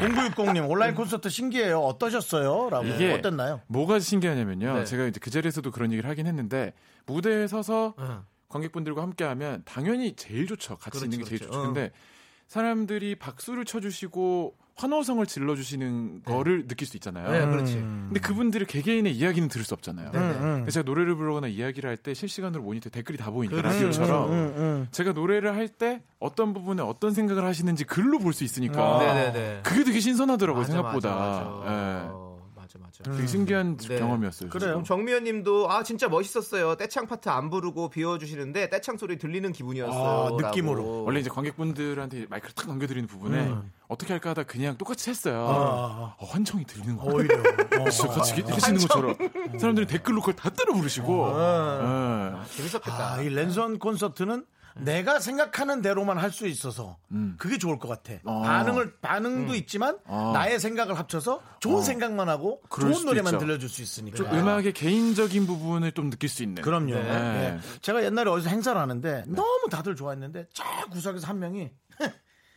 0960님 0.00 0.68
온라인 0.68 0.94
콘서트 0.94 1.28
신기해요. 1.28 1.80
어떠셨어요? 1.80 2.68
라고 2.70 2.86
이게 2.86 3.12
어땠나요? 3.12 3.60
뭐가 3.68 4.00
신기하냐면요. 4.00 4.74
네. 4.80 4.84
제가 4.84 5.04
이제 5.06 5.18
그 5.20 5.30
자리에서도 5.30 5.70
그런 5.70 5.92
얘기를 5.92 6.08
하긴 6.10 6.26
했는데 6.26 6.72
무대에 7.06 7.46
서서 7.46 7.94
응. 7.98 8.22
관객분들과 8.48 9.02
함께하면 9.02 9.62
당연히 9.64 10.14
제일 10.16 10.46
좋죠. 10.46 10.76
같이 10.76 10.98
그렇지, 10.98 11.04
있는 11.06 11.18
게 11.18 11.24
제일 11.24 11.38
그렇지. 11.40 11.52
좋죠. 11.52 11.58
어. 11.60 11.66
근데 11.72 11.90
사람들이 12.48 13.14
박수를 13.16 13.64
쳐주시고 13.64 14.56
환호성을 14.80 15.24
질러주시는 15.26 16.22
거를 16.24 16.66
느낄 16.66 16.86
수 16.88 16.96
있잖아요. 16.96 17.30
네, 17.30 17.44
그렇지. 17.46 17.74
근데 17.74 18.20
그분들의 18.20 18.66
개개인의 18.66 19.14
이야기는 19.14 19.48
들을 19.48 19.64
수 19.64 19.74
없잖아요. 19.74 20.10
네, 20.12 20.18
네. 20.18 20.34
근데 20.38 20.70
제가 20.70 20.84
노래를 20.84 21.14
부르거나 21.16 21.48
이야기를 21.48 21.88
할 21.88 21.96
때 21.96 22.14
실시간으로 22.14 22.62
모니터 22.62 22.88
댓글이 22.90 23.18
다 23.18 23.30
보이니까 23.30 23.56
그렇지. 23.60 23.76
라디오처럼 23.82 24.30
음, 24.30 24.54
음. 24.56 24.86
제가 24.90 25.12
노래를 25.12 25.54
할 25.54 25.68
때 25.68 26.02
어떤 26.18 26.52
부분에 26.54 26.82
어떤 26.82 27.12
생각을 27.12 27.44
하시는지 27.44 27.84
글로 27.84 28.18
볼 28.18 28.32
수 28.32 28.42
있으니까 28.44 28.98
네네네. 28.98 29.60
그게 29.64 29.84
되게 29.84 30.00
신선하더라고요 30.00 30.62
맞아, 30.62 30.72
생각보다. 30.72 31.14
맞아, 31.14 31.44
맞아. 31.44 32.04
예. 32.06 32.29
맞아, 33.00 33.10
맞아. 33.10 33.16
되게 33.16 33.26
신기한 33.26 33.76
네. 33.76 33.98
경험이었어요. 33.98 34.50
그래요. 34.50 34.82
정미연 34.86 35.24
님도 35.24 35.70
아 35.70 35.82
진짜 35.82 36.08
멋있었어요. 36.08 36.76
떼창 36.76 37.06
파트 37.06 37.28
안 37.28 37.50
부르고 37.50 37.88
비워주시는데 37.90 38.68
떼창 38.70 38.96
소리 38.98 39.18
들리는 39.18 39.50
기분이었어요. 39.52 40.38
아, 40.38 40.42
느낌으로. 40.48 41.04
원래 41.04 41.20
이제 41.20 41.30
관객분들한테 41.30 42.26
마이크를 42.28 42.54
탁 42.54 42.66
넘겨드리는 42.66 43.06
부분에 43.08 43.54
어떻게 43.88 44.12
할까 44.12 44.30
하다 44.30 44.44
그냥 44.44 44.76
똑같이 44.76 45.10
했어요. 45.10 45.46
아. 45.48 46.14
어, 46.18 46.26
환청이 46.26 46.64
들리는 46.64 46.96
거예요. 46.96 47.14
오히려. 47.16 47.36
어. 47.80 47.90
진짜 47.90 48.08
같이 48.12 48.34
해주시는 48.34 48.80
것처럼 48.80 49.14
사람들이 49.58 49.86
댓글로 49.86 50.20
그걸 50.20 50.36
다 50.36 50.50
따라 50.50 50.74
부르시고 50.74 51.28
예. 51.38 52.56
재밌었겠다. 52.56 53.14
아, 53.14 53.22
이 53.22 53.28
랜선 53.30 53.78
콘서트는 53.78 54.44
내가 54.76 55.18
생각하는 55.20 55.82
대로만 55.82 56.18
할 56.18 56.30
수 56.30 56.46
있어서 56.46 56.96
그게 57.38 57.58
좋을 57.58 57.78
것 57.78 57.88
같아. 57.88 58.14
어. 58.24 58.42
반응을 58.42 58.94
반응도 59.00 59.54
있지만 59.56 59.98
어. 60.04 60.30
나의 60.32 60.60
생각을 60.60 60.96
합쳐서 60.98 61.42
좋은 61.58 61.82
생각만 61.82 62.28
하고 62.28 62.62
좋은 62.70 63.04
노래만 63.04 63.34
있죠. 63.34 63.38
들려줄 63.44 63.68
수 63.68 63.82
있으니까. 63.82 64.16
좀 64.16 64.26
음악의 64.32 64.72
개인적인 64.72 65.46
부분을 65.46 65.92
좀 65.92 66.08
느낄 66.10 66.28
수 66.28 66.42
있는. 66.42 66.62
그럼요. 66.62 66.94
네. 66.94 67.02
네. 67.02 67.58
제가 67.82 68.04
옛날에 68.04 68.30
어디서 68.30 68.48
행사를 68.48 68.80
하는데 68.80 69.24
너무 69.26 69.68
다들 69.70 69.96
좋아했는데 69.96 70.46
저 70.52 70.64
구석에서 70.90 71.26
한 71.26 71.38
명이 71.40 71.70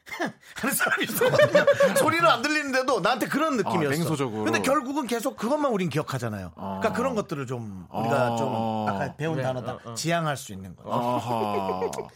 하는 0.56 0.76
사람이 0.76 1.04
있었거든요. 1.06 1.66
소리는 1.95 2.26
안 2.26 2.41
들리는데도 2.41 2.99
나한테 2.99 3.28
그런 3.28 3.58
느낌이었어. 3.58 3.88
아, 3.88 3.89
맹소적으로. 3.89 4.43
근데 4.43 4.62
결국은 4.62 5.08
계속 5.08 5.38
그것만 5.38 5.72
우린 5.72 5.89
기억하잖아요. 5.89 6.51
그러니까 6.56 6.93
그런 6.93 7.16
것들을 7.16 7.47
좀 7.47 7.88
우리가 7.91 8.34
아. 8.34 8.36
좀 8.36 8.86
아까 8.89 9.16
배운 9.16 9.38
네, 9.38 9.43
단어다. 9.43 9.74
어, 9.74 9.80
어. 9.86 9.93
지향할 9.93 10.36
수 10.38 10.51
있는 10.51 10.76
거. 10.76 10.91
아하. 10.91 11.89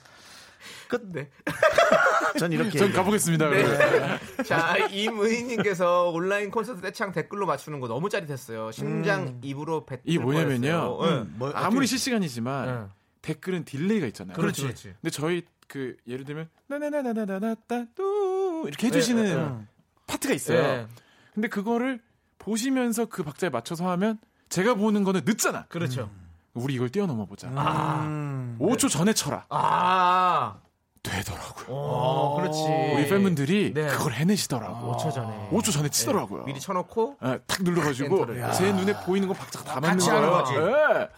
끝. 0.89 1.01
네. 1.11 1.29
전 2.39 2.51
이렇게. 2.51 2.77
전 2.77 2.93
가보겠습니다. 2.93 3.49
그러면. 3.49 4.19
자, 4.45 4.77
임의희님께서 4.89 6.09
온라인 6.11 6.49
콘서트 6.49 6.81
떼창 6.81 7.11
댓글로 7.11 7.45
맞추는 7.45 7.79
거 7.81 7.87
너무 7.87 8.09
짜릿했어요. 8.09 8.71
심장 8.71 9.39
입으로 9.43 9.85
뱉을 9.85 10.01
이게 10.05 10.19
뭐냐면요. 10.19 10.97
뻔했어요. 10.97 11.21
음, 11.23 11.35
뭐, 11.37 11.51
아무리 11.53 11.79
어떻게- 11.79 11.87
실시간이지만 11.87 12.65
네. 12.65 12.93
댓글은 13.21 13.65
딜레이가 13.65 14.07
있잖아요. 14.07 14.35
그렇지, 14.37 14.61
그렇지. 14.61 14.93
근데 15.01 15.09
저희 15.09 15.43
그 15.67 15.95
예를 16.07 16.25
들면 16.25 16.49
나나나나나나나따 16.67 17.85
또 17.95 18.67
이렇게 18.67 18.87
해주시는 18.87 19.23
네, 19.23 19.35
네. 19.35 19.65
파트가 20.07 20.33
있어요. 20.33 20.61
네. 20.61 20.87
근데 21.33 21.47
그거를 21.47 22.01
보시면서 22.39 23.05
그 23.05 23.23
박자에 23.23 23.49
맞춰서 23.49 23.89
하면 23.91 24.19
제가 24.49 24.75
보는 24.75 25.03
거는 25.03 25.21
늦잖아. 25.25 25.65
그렇죠. 25.67 26.09
우리 26.53 26.73
이걸 26.73 26.89
뛰어넘어 26.89 27.25
보자. 27.25 27.49
아. 27.55 28.03
음. 28.05 28.57
5초 28.59 28.89
전에 28.89 29.13
쳐라. 29.13 29.45
아. 29.49 30.57
되더라고요. 31.03 31.65
어, 31.69 32.35
그렇지. 32.37 32.59
우리 32.95 33.07
팬분들이 33.07 33.73
네. 33.73 33.87
그걸 33.87 34.13
해내시더라고. 34.13 34.93
5초 34.97 35.13
전에. 35.13 35.49
5초 35.51 35.71
전에 35.71 35.89
치더라고요. 35.89 36.43
미리 36.45 36.59
쳐놓고 36.59 37.17
예, 37.23 37.39
탁 37.45 37.63
눌러가지고. 37.63 38.25
제 38.53 38.71
눈에 38.73 38.93
보이는 39.05 39.27
거 39.27 39.33
박자가 39.33 39.65
다 39.65 39.79
맞는 39.79 39.99
거예요. 40.05 40.35
하는 40.35 41.01
예. 41.01 41.09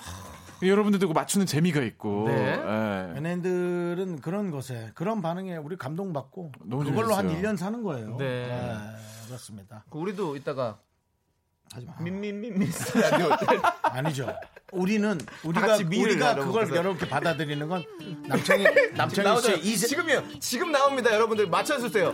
여러분들도 0.67 1.07
그거 1.07 1.19
맞추는 1.19 1.45
재미가 1.45 1.81
있고. 1.81 2.25
네. 2.27 2.33
예. 2.35 3.15
연예인들은 3.15 4.21
그런 4.21 4.51
것에 4.51 4.91
그런 4.93 5.21
반응에 5.21 5.57
우리 5.57 5.77
감동받고 5.77 6.51
너무 6.65 6.83
그걸로 6.83 7.15
한 7.15 7.27
재밌어요. 7.29 7.53
1년 7.53 7.57
사는 7.57 7.81
거예요. 7.83 8.17
네. 8.17 8.49
그렇습니다. 9.27 9.85
그 9.89 9.97
우리도 9.99 10.35
이따가 10.35 10.79
하지 11.71 11.85
마. 11.85 11.93
민민민미스 11.99 12.97
라디오 12.97 13.29
아니죠. 13.83 14.35
우리는 14.71 15.19
우리가 15.43 15.77
우리가 15.77 16.35
그걸. 16.35 16.67
이렇게 16.71 17.07
받아들이는 17.07 17.67
건 17.67 17.83
남창희 18.27 18.63
나오죠. 19.23 19.41
씨의 19.47 19.59
이세 19.65 19.87
지금이요. 19.87 20.23
지금 20.39 20.71
나옵니다. 20.71 21.13
여러분들 21.13 21.47
맞춰 21.47 21.79
주세요. 21.79 22.13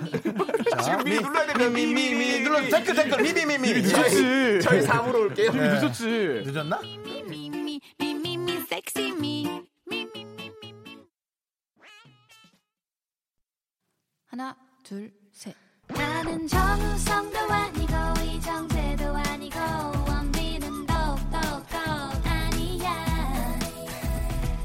지금 0.83 1.03
미리 1.03 1.19
눌러야 1.21 1.47
됩니다. 1.47 1.69
미미미 1.69 2.39
눌러 2.41 2.61
댓글 2.69 2.95
댓글 2.95 3.21
미미미미 3.23 3.87
저희, 3.87 4.61
저희 4.61 4.81
4부로 4.81 5.15
올게요. 5.15 5.51
늦었지. 5.51 6.43
늦었나? 6.45 6.79
하나, 14.35 14.53
둘, 14.83 15.13
셋. 15.31 15.55
나는 15.87 16.45
정우성도 16.45 17.39
아니고 17.39 17.93
이정재도 18.21 19.15
아니고 19.15 19.57
원빈은 20.09 20.85
더욱더 20.85 21.37
아니야 22.25 23.05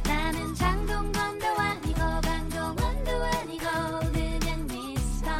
나는 0.03 0.55
장동건도 0.57 1.47
아니고 1.47 2.01
강동원도 2.01 3.11
아니고 3.13 3.65
그냥 4.13 4.67
미스터 4.67 5.31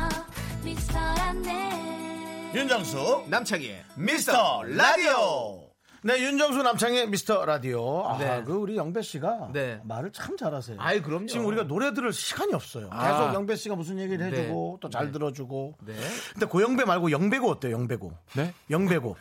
미스터란데 0.63 2.53
윤정수 2.55 3.25
남창희의 3.27 3.85
미스터 3.97 4.63
라디오. 4.63 5.70
네, 6.03 6.19
윤정수 6.23 6.63
남창의 6.63 7.09
미스터 7.09 7.45
라디오. 7.45 8.07
아, 8.07 8.17
네. 8.19 8.43
그 8.47 8.53
우리 8.55 8.77
영배 8.77 9.03
씨가 9.03 9.51
네. 9.53 9.81
말을 9.85 10.13
참 10.13 10.37
잘하세요. 10.37 10.79
아이, 10.81 11.03
그럼요. 11.03 11.27
지금 11.27 11.45
우리가 11.47 11.65
노래 11.65 11.93
들을 11.93 12.11
시간이 12.13 12.55
없어요. 12.55 12.89
계속 12.89 12.95
아. 12.99 13.35
영배 13.35 13.57
씨가 13.57 13.75
무슨 13.75 13.99
얘기를 13.99 14.25
해주고 14.27 14.79
또잘 14.81 15.07
네. 15.07 15.13
들어주고. 15.13 15.77
네. 15.87 15.95
근데 16.33 16.47
고영배 16.47 16.85
말고 16.85 17.11
영배고 17.11 17.51
어때요? 17.51 17.73
영배고. 17.73 18.13
네? 18.35 18.55
영배고. 18.71 19.17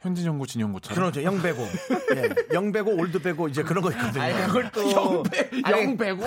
현진영고 0.00 0.46
진영고처럼. 0.46 0.96
그러죠. 0.96 1.22
영배고. 1.22 1.62
예. 2.16 2.54
영배고 2.54 2.94
올드배고 2.94 3.48
이제 3.48 3.62
그런 3.62 3.82
거 3.82 3.90
있거든요. 3.92 4.22
아니, 4.22 4.34
그걸 4.46 4.70
또. 4.70 4.90
영배, 4.90 5.50
영배고. 5.70 6.24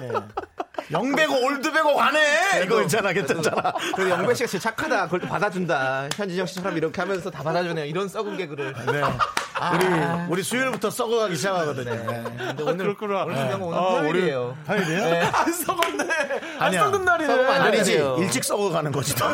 예. 0.00 0.12
영배고 0.90 1.44
올드배고 1.44 1.94
가네. 1.94 2.62
이거 2.64 2.82
있잖아. 2.82 3.12
괜찮잖아. 3.12 3.72
그래도 3.94 4.10
영배 4.10 4.34
씨가 4.34 4.48
진짜 4.48 4.70
착하다. 4.70 5.04
그걸 5.04 5.20
또 5.20 5.28
받아준다. 5.28 6.08
현진영 6.14 6.46
씨처럼 6.46 6.76
이렇게 6.76 7.00
하면서 7.00 7.30
다 7.30 7.42
받아주네요. 7.42 7.84
이런 7.86 8.08
썩은 8.08 8.36
개그를. 8.36 8.72
네. 8.86 9.02
우리 9.74 9.86
우리 10.28 10.42
수요일부터 10.42 10.90
썩어가기 10.90 11.36
시작하거든요. 11.36 11.90
네. 11.90 12.24
근데 12.38 12.62
오늘 12.62 12.94
그렇구나. 12.96 13.24
오늘 13.24 13.36
중요한 13.36 13.60
건 13.60 13.68
오늘 13.68 13.78
아, 13.78 14.00
토요일이에요. 14.00 14.56
화요일이에요? 14.66 15.04
네. 15.04 15.20
안 15.32 15.52
썩었네. 15.52 16.04
안 16.58 16.62
아니야. 16.66 16.84
썩은 16.84 17.04
날이네. 17.04 17.26
썩으면 17.32 17.50
안 17.52 17.60
아니지. 17.62 17.92
돼요. 17.92 18.16
일찍 18.18 18.44
썩어가는 18.44 18.90
거지. 18.92 19.14
또. 19.14 19.24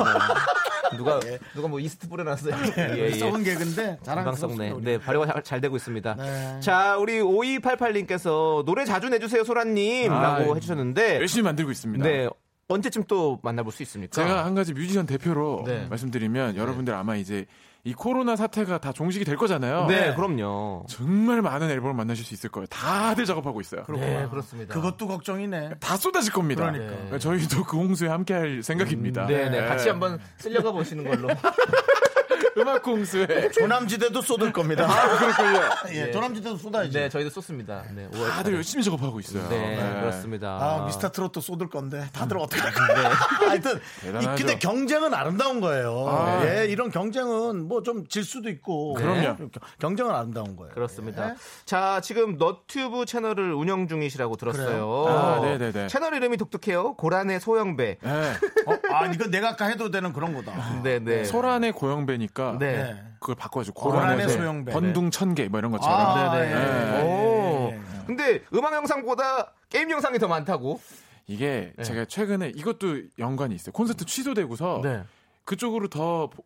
누가 0.96 1.20
누가 1.54 1.68
뭐 1.68 1.80
이스트 1.80 2.08
뿌려놨어요. 2.08 2.54
예, 2.78 2.96
예. 2.96 3.18
썩은 3.18 3.44
개그인데 3.44 3.98
금방 4.04 4.34
썩네. 4.34 4.74
네, 4.80 4.98
발효가 4.98 5.26
잘, 5.26 5.42
잘 5.42 5.60
되고 5.60 5.76
있습니다. 5.76 6.14
네. 6.18 6.60
자, 6.60 6.96
우리 6.96 7.20
5288님께서 7.20 8.64
노래 8.64 8.84
자주 8.84 9.08
내주세요, 9.08 9.44
소라님. 9.44 10.12
아, 10.12 10.38
라고 10.38 10.56
해주셨는데. 10.56 11.18
열심히 11.28 11.42
만들고 11.42 11.70
있습니다. 11.70 12.02
네. 12.02 12.28
언제쯤 12.68 13.04
또 13.06 13.38
만나볼 13.42 13.70
수 13.72 13.82
있습니까? 13.82 14.12
제가 14.12 14.44
한 14.46 14.54
가지 14.54 14.72
뮤지션 14.72 15.04
대표로 15.06 15.64
네. 15.66 15.86
말씀드리면 15.88 16.56
여러분들 16.56 16.94
아마 16.94 17.16
이제 17.16 17.46
이 17.84 17.94
코로나 17.94 18.34
사태가 18.34 18.78
다 18.78 18.92
종식이 18.92 19.24
될 19.24 19.36
거잖아요. 19.36 19.86
네, 19.86 20.14
그럼요. 20.14 20.84
정말 20.88 21.40
많은 21.40 21.70
앨범을 21.70 21.94
만나실 21.94 22.24
수 22.24 22.34
있을 22.34 22.50
거예요. 22.50 22.66
다들 22.66 23.24
작업하고 23.24 23.60
있어요. 23.60 23.84
네, 23.94 24.26
그렇습니다. 24.30 24.74
그것도 24.74 25.06
걱정이네. 25.06 25.76
다 25.80 25.96
쏟아질 25.96 26.32
겁니다. 26.32 26.70
그러니까. 26.70 27.18
저희도 27.18 27.64
그 27.64 27.76
홍수에 27.76 28.08
함께 28.08 28.34
할 28.34 28.62
생각입니다. 28.62 29.26
네, 29.26 29.48
네. 29.48 29.66
같이 29.66 29.88
한번 29.88 30.18
쓸려가 30.38 30.72
보시는 30.72 31.04
걸로. 31.04 31.28
음악 32.60 32.86
홍수에 32.86 33.50
조남지대도 33.52 34.20
쏟을 34.22 34.52
겁니다. 34.52 34.86
그렇군요. 35.18 35.60
예, 35.96 36.04
네. 36.06 36.10
조남지대도 36.12 36.56
쏟아야지. 36.56 36.90
네, 36.92 37.08
저희도 37.08 37.30
쏟습니다. 37.30 37.84
네, 37.94 38.08
5월 38.10 38.28
다들 38.30 38.54
열심히 38.54 38.82
작업하고 38.84 39.20
있어요. 39.20 39.48
네, 39.48 39.76
그렇습니다. 40.00 40.58
아, 40.60 40.84
미스터 40.86 41.10
트롯도 41.10 41.40
쏟을 41.40 41.68
건데 41.68 42.06
다들 42.12 42.38
어떻게 42.38 42.60
할 42.60 42.72
건데. 42.72 42.94
하여튼 43.48 43.76
이, 43.76 44.00
대단하죠. 44.06 44.34
근데 44.36 44.58
경쟁은 44.58 45.14
아름다운 45.14 45.60
거예요. 45.60 46.06
아. 46.08 46.42
예, 46.44 46.66
이런 46.66 46.90
경쟁은 46.90 47.66
뭐 47.68 47.82
좀 47.82 48.06
질 48.08 48.24
수도 48.24 48.48
있고. 48.50 48.94
그럼요. 48.94 49.36
경- 49.36 49.50
경쟁은 49.78 50.14
아름다운 50.14 50.56
거예요. 50.56 50.72
그렇습니다. 50.74 51.28
네. 51.28 51.34
자, 51.64 52.00
지금 52.02 52.36
너튜브 52.38 53.04
채널을 53.06 53.52
운영 53.54 53.86
중이시라고 53.88 54.36
들었어요. 54.36 54.66
그래요? 54.66 55.04
아, 55.08 55.40
네 55.40 55.58
네 55.58 55.72
네. 55.72 55.86
채널 55.88 56.14
이름이 56.14 56.36
독특해요. 56.36 56.94
고란의 56.94 57.40
소영배. 57.40 57.98
네. 58.00 58.32
어, 58.66 58.78
아, 58.92 59.06
이건 59.06 59.30
내가 59.30 59.50
아까 59.50 59.66
해도 59.66 59.90
되는 59.90 60.12
그런 60.12 60.34
거다. 60.34 60.80
네, 60.82 60.98
네. 60.98 61.24
소란의 61.24 61.72
고영배니까 61.72 62.47
네. 62.58 62.82
네. 62.84 63.04
그걸 63.20 63.34
바꿔가지고 63.34 63.80
고란의 63.80 64.16
고란의 64.16 64.28
소영배. 64.36 64.72
번둥 64.72 65.10
천개 65.10 65.48
뭐 65.48 65.58
이런 65.58 65.72
것처럼. 65.72 65.98
아, 65.98 66.36
네, 66.38 66.46
네. 66.46 66.54
예, 66.54 67.02
오. 67.02 67.70
예, 67.72 67.76
예. 67.76 67.80
근데 68.06 68.42
음악 68.54 68.72
영상보다 68.74 69.52
게임 69.68 69.90
영상이 69.90 70.18
더 70.18 70.28
많다고? 70.28 70.80
이게 71.26 71.72
네. 71.76 71.82
제가 71.84 72.04
최근에 72.06 72.52
이것도 72.54 73.02
연관이 73.18 73.54
있어요. 73.54 73.72
콘서트 73.72 74.04
취소되고서 74.06 74.80
네. 74.82 75.02
그쪽으로 75.44 75.88
더 75.88 76.28
보- 76.30 76.44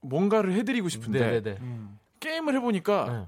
뭔가를 0.00 0.54
해드리고 0.54 0.88
싶은데 0.88 1.18
네, 1.18 1.42
네, 1.42 1.54
네. 1.54 1.58
게임을 2.20 2.54
해보니까 2.56 3.04
네. 3.08 3.26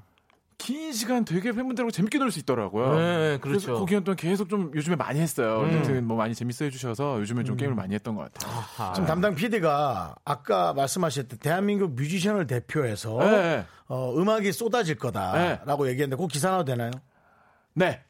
긴 0.63 0.93
시간 0.93 1.25
되게 1.25 1.51
팬분들하고 1.53 1.91
재밌게 1.91 2.19
놀 2.19 2.31
수 2.31 2.39
있더라고요. 2.39 2.95
네, 2.97 3.39
그렇죠. 3.41 3.67
그래서 3.67 3.81
그 3.81 3.87
기간 3.87 4.05
동안 4.05 4.17
계속 4.17 4.49
좀 4.49 4.71
요즘에 4.75 4.95
많이 4.97 5.19
했어요. 5.21 5.61
음. 5.63 5.69
아무튼 5.75 6.07
뭐 6.07 6.17
많이 6.17 6.35
재밌어 6.35 6.65
해주셔서 6.67 7.19
요즘에 7.21 7.43
좀 7.45 7.57
게임을 7.57 7.75
많이 7.75 7.95
했던 7.95 8.15
것 8.15 8.33
같아요. 8.33 8.53
아하. 8.59 8.93
지금 8.93 9.07
담당 9.07 9.35
PD가 9.35 10.15
아까 10.25 10.73
말씀하셨던 10.75 11.41
대한민국 11.41 11.95
뮤지션을 11.95 12.47
대표해서 12.47 13.19
네. 13.19 13.65
어, 13.89 14.15
음악이 14.17 14.53
쏟아질 14.53 14.97
거다라고 14.97 15.89
얘기했는데 15.89 16.21
그 16.21 16.29
기사 16.29 16.51
나도 16.51 16.65
되나요? 16.65 16.91
네. 17.75 18.01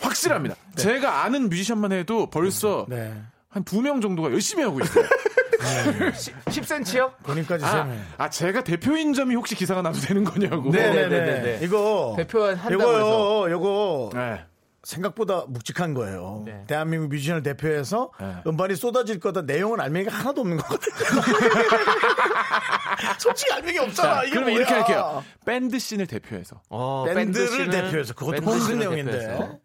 확실합니다. 0.00 0.56
제가 0.76 1.22
아는 1.24 1.48
뮤지션만 1.48 1.92
해도 1.92 2.28
벌써 2.28 2.84
네. 2.88 3.14
한두 3.48 3.80
명 3.80 4.00
정도가 4.00 4.30
열심히 4.32 4.62
하고 4.64 4.80
있어요. 4.80 5.04
10cm요? 5.64 7.12
본인까지 7.22 7.64
아, 7.64 7.70
세네. 7.70 7.98
아, 8.18 8.30
제가 8.30 8.64
대표인 8.64 9.12
점이 9.14 9.34
혹시 9.34 9.54
기사가 9.54 9.82
나도 9.82 9.98
되는 10.00 10.24
거냐고. 10.24 10.70
네네네. 10.70 11.60
이거 11.62 12.14
대표 12.16 12.44
한다고 12.44 12.72
요거요, 12.72 12.96
해서. 12.96 13.50
요거 13.50 14.10
네. 14.14 14.44
생각보다 14.82 15.44
묵직한 15.48 15.94
거예요. 15.94 16.42
네. 16.44 16.62
대한민국 16.66 17.08
뮤지션을 17.08 17.42
대표해서 17.42 18.10
네. 18.20 18.34
음반이 18.46 18.76
쏟아질 18.76 19.18
거다 19.18 19.42
내용은 19.42 19.80
알맹이가 19.80 20.14
하나도 20.14 20.42
없는 20.42 20.58
거거든요. 20.58 20.94
솔직히 23.18 23.52
알맹이 23.52 23.78
없잖아. 23.78 24.22
이게 24.24 24.30
그러면 24.32 24.50
뭐야. 24.52 24.58
이렇게 24.60 24.74
할게요. 24.74 25.24
밴드 25.46 25.78
씬을 25.78 26.06
대표해서. 26.06 26.60
어, 26.68 27.04
밴드를 27.06 27.46
밴드 27.48 27.56
씬을- 27.56 27.70
대표해서 27.70 28.12
그것도 28.14 28.42
무슨 28.42 28.78
내용인데. 28.78 29.12
대표해서. 29.20 29.58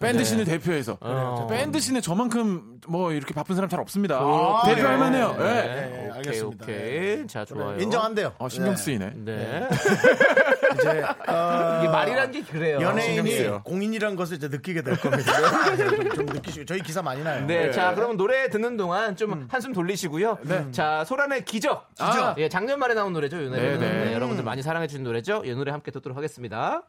밴드 0.00 0.18
네. 0.18 0.24
씬을 0.24 0.44
대표해서. 0.44 0.98
어. 1.00 1.46
밴드 1.48 1.80
씬에 1.80 2.00
저만큼 2.00 2.80
뭐 2.86 3.12
이렇게 3.12 3.32
바쁜 3.32 3.54
사람 3.54 3.68
잘 3.68 3.80
없습니다. 3.80 4.18
아, 4.18 4.62
대표할 4.66 4.94
예. 4.94 4.98
만해요. 4.98 5.36
네. 5.38 5.44
예. 5.44 5.46
네, 5.46 5.98
오케이, 5.98 6.16
알겠습니다. 6.16 6.64
오케이. 6.64 7.26
자, 7.26 7.44
좋아요. 7.44 7.80
인정한대요. 7.80 8.34
어, 8.38 8.48
신경 8.48 8.74
네. 8.74 8.76
쓰이네. 8.76 9.12
네. 9.16 9.68
이제 10.78 11.02
어, 11.28 11.78
이게 11.80 11.88
말이란 11.88 12.30
게 12.30 12.42
그래요. 12.42 12.78
연예인이. 12.80 13.62
공인이란 13.64 14.16
것을 14.16 14.36
이제 14.36 14.48
느끼게 14.48 14.82
될 14.82 14.96
겁니다. 14.96 15.32
네, 15.70 15.76
좀, 15.76 16.10
좀 16.10 16.26
느끼시고 16.26 16.66
저희 16.66 16.80
기사 16.82 17.00
많이 17.00 17.22
나요. 17.24 17.46
네, 17.46 17.70
자, 17.70 17.94
그러면 17.94 18.18
노래 18.18 18.50
듣는 18.50 18.76
동안 18.76 19.16
좀 19.16 19.32
음. 19.32 19.48
한숨 19.50 19.72
돌리시고요. 19.72 20.38
자, 20.72 21.04
소란의 21.04 21.44
기적. 21.46 21.88
아. 21.98 22.34
예, 22.36 22.48
작년 22.50 22.78
말에 22.78 22.92
나온 22.94 23.12
노래죠, 23.14 23.40
이 23.40 23.48
노래는. 23.48 23.80
네, 23.80 23.92
네. 23.92 24.04
네, 24.06 24.12
여러분들 24.12 24.44
많이 24.44 24.62
사랑해 24.62 24.86
주신 24.86 25.04
노래죠. 25.04 25.42
이 25.44 25.54
노래 25.54 25.72
함께 25.72 25.90
듣도록 25.90 26.16
하겠습니다. 26.16 26.82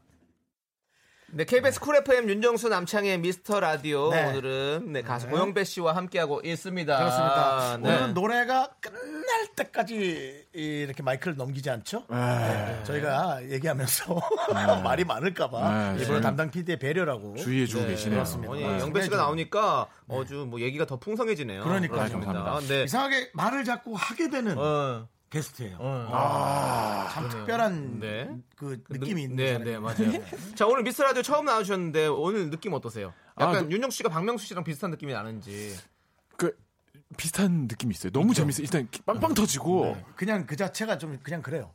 네, 1.29 1.43
KBS 1.43 1.81
쿨 1.81 1.97
FM 1.97 2.29
윤정수 2.29 2.69
남창희의 2.69 3.17
미스터 3.19 3.59
라디오. 3.59 4.09
네. 4.11 4.27
오늘은 4.27 4.93
네, 4.93 5.01
가수 5.01 5.27
고영배 5.27 5.65
씨와 5.65 5.93
함께하고 5.93 6.39
있습니다. 6.41 6.97
그렇습니다. 6.97 7.77
네. 7.81 7.89
오늘은 7.89 8.13
노래가 8.13 8.69
끝날 8.79 9.47
때까지 9.57 10.45
이렇게 10.53 11.03
마이크를 11.03 11.35
넘기지 11.35 11.69
않죠? 11.69 12.05
네. 12.09 12.79
저희가 12.85 13.41
얘기하면서 13.49 14.21
말이 14.85 15.03
많을까봐 15.03 15.69
네, 15.69 15.89
일부러 15.99 16.05
지금 16.05 16.21
담당 16.21 16.49
PD의 16.49 16.79
배려라고. 16.79 17.35
주의해주고 17.35 17.87
계시네요. 17.87 18.15
그렇습니다. 18.19 18.53
아니, 18.53 18.63
네. 18.63 18.79
영배 18.79 19.01
씨가 19.01 19.17
나오니까 19.17 19.87
어주 20.07 20.47
뭐 20.49 20.61
얘기가 20.61 20.85
더 20.85 20.95
풍성해지네요. 20.97 21.61
그러니까요. 21.61 22.61
네. 22.69 22.83
이상하게 22.83 23.31
말을 23.33 23.65
자꾸 23.65 23.93
하게 23.97 24.29
되는 24.29 24.57
어, 24.57 25.09
게스트예요. 25.29 25.77
어. 25.79 27.07
참 27.11 27.29
특별한 27.29 27.99
네. 27.99 28.29
그 28.55 28.81
느낌이 28.89 29.23
있는 29.23 29.35
네. 29.35 29.57
네, 29.57 29.79
맞아요. 29.79 30.11
자, 30.55 30.65
오늘 30.65 30.83
미스 30.83 31.01
라디오 31.01 31.21
처음 31.21 31.45
나오셨는데 31.45 32.07
오늘 32.07 32.49
느낌 32.49 32.73
어떠세요? 32.73 33.13
약간 33.39 33.55
아, 33.55 33.61
그- 33.63 33.71
윤정 33.71 33.89
씨가 33.89 34.09
박명수 34.09 34.45
씨랑 34.47 34.63
비슷한 34.63 34.89
느낌이 34.91 35.11
나는지. 35.13 35.75
그 36.37 36.55
비슷한 37.17 37.67
느낌이 37.69 37.93
있어요. 37.93 38.11
너무 38.11 38.33
재밌어요. 38.33 38.63
일단 38.63 38.87
빵빵 39.05 39.33
터지고 39.33 39.85
네. 39.97 40.05
그냥 40.15 40.45
그 40.45 40.55
자체가 40.55 40.97
좀 40.97 41.17
그냥 41.23 41.41
그래요. 41.41 41.73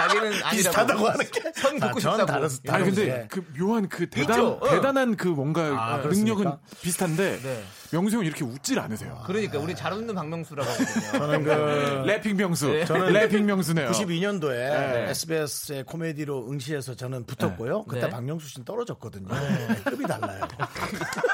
자기는 0.00 0.26
아니라고. 0.26 0.50
비슷하다고 0.56 1.08
하는 1.08 1.30
게. 1.30 1.40
선 1.54 1.72
긋고 1.80 1.86
아, 1.86 2.00
전 2.00 2.12
싶다고. 2.12 2.26
다른 2.26 2.44
아니 2.44 2.62
다른 2.64 2.84
근데 2.86 3.04
게. 3.06 3.26
그 3.30 3.44
묘한 3.58 3.88
그 3.88 4.08
대단 4.08 4.38
있죠? 4.38 4.58
어. 4.60 4.68
대단한 4.70 5.16
그 5.16 5.28
뭔가 5.28 5.62
아, 5.62 5.96
능력은 5.98 6.44
그렇습니까? 6.44 6.58
비슷한데 6.82 7.40
네. 7.42 7.62
명수 7.92 8.16
형은 8.16 8.26
이렇게 8.26 8.44
웃질 8.44 8.78
않으세요. 8.78 9.20
그러니까 9.26 9.58
우리 9.58 9.74
잘 9.74 9.92
웃는 9.92 10.14
박명수라고 10.14 10.68
하거든요. 10.70 11.18
저는 11.18 11.44
그 11.44 11.50
래핑 12.06 12.36
명수. 12.36 12.68
네. 12.68 12.84
저는 12.84 13.12
래핑 13.12 13.46
명수네요. 13.46 13.90
92년도에 13.90 14.52
네. 14.54 15.06
SBS의 15.10 15.84
코미디로 15.84 16.48
응시해서 16.50 16.94
저는 16.94 17.26
붙었고요. 17.26 17.84
그때 17.84 18.02
네. 18.02 18.08
박명수 18.10 18.48
씨는 18.48 18.64
떨어졌거든요. 18.64 19.28
급이 19.84 20.06
달라요. 20.06 20.40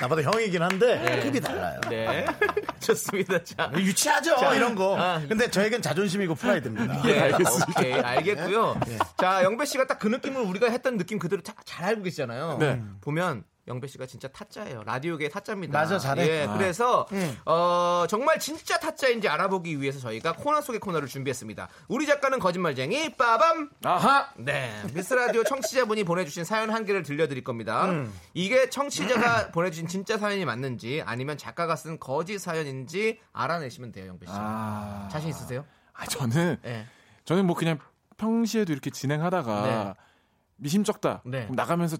나보다 0.00 0.22
형이긴 0.22 0.62
한데 0.62 1.20
급이 1.22 1.40
달라요. 1.40 1.80
네. 1.88 2.26
좋습니다. 2.80 3.42
자. 3.44 3.70
유치하죠 3.76 4.54
이런 4.54 4.74
거. 4.74 4.98
아. 4.98 5.20
근데 5.28 5.50
저에겐 5.50 5.82
자존심이고 5.82 6.34
프라이드입니다. 6.34 7.02
네, 7.02 7.30
오케이, 7.68 7.92
알겠고요. 7.94 8.80
자, 9.18 9.44
영배 9.44 9.64
씨가 9.66 9.86
딱 9.86 10.00
그 10.00 10.08
느낌을 10.08 10.40
우리가 10.40 10.70
했던 10.70 10.96
느낌 10.96 11.18
그대로 11.18 11.42
자- 11.42 11.52
잘 11.66 11.84
알고 11.84 12.02
계시잖아요. 12.04 12.56
네. 12.58 12.80
보면 13.02 13.44
영배 13.70 13.86
씨가 13.86 14.06
진짜 14.06 14.28
타짜예요. 14.28 14.82
라디오계 14.84 15.28
타짜입니다. 15.28 15.78
맞아, 15.78 15.98
잘해. 15.98 16.28
예, 16.28 16.46
아. 16.46 16.52
그래서 16.54 17.06
어, 17.46 18.04
정말 18.08 18.38
진짜 18.38 18.78
타짜인지 18.78 19.28
알아보기 19.28 19.80
위해서 19.80 19.98
저희가 20.00 20.34
코너 20.34 20.60
속의 20.60 20.80
코너를 20.80 21.08
준비했습니다. 21.08 21.68
우리 21.88 22.06
작가는 22.06 22.38
거짓말쟁이 22.38 23.14
빠밤. 23.16 23.70
아하. 23.84 24.28
네, 24.36 24.82
미스터 24.92 25.14
라디오 25.14 25.44
청취자분이 25.44 26.04
보내주신 26.04 26.44
사연 26.44 26.70
한 26.70 26.84
개를 26.84 27.02
들려드릴 27.02 27.44
겁니다. 27.44 27.88
이게 28.34 28.68
청취자가 28.68 29.50
보내주신 29.52 29.86
진짜 29.86 30.18
사연이 30.18 30.44
맞는지 30.44 31.02
아니면 31.06 31.38
작가가 31.38 31.76
쓴 31.76 31.98
거짓 31.98 32.38
사연인지 32.38 33.20
알아내시면 33.32 33.92
돼요, 33.92 34.08
영배 34.08 34.26
씨. 34.26 34.32
아. 34.34 35.08
자신 35.10 35.30
있으세요? 35.30 35.64
아, 35.94 36.06
저는 36.06 36.58
네. 36.62 36.86
저는 37.24 37.46
뭐 37.46 37.54
그냥 37.54 37.78
평시에도 38.16 38.72
이렇게 38.72 38.90
진행하다가 38.90 39.62
네. 39.62 39.94
미심쩍다. 40.56 41.22
네. 41.24 41.48
나가면서 41.50 41.96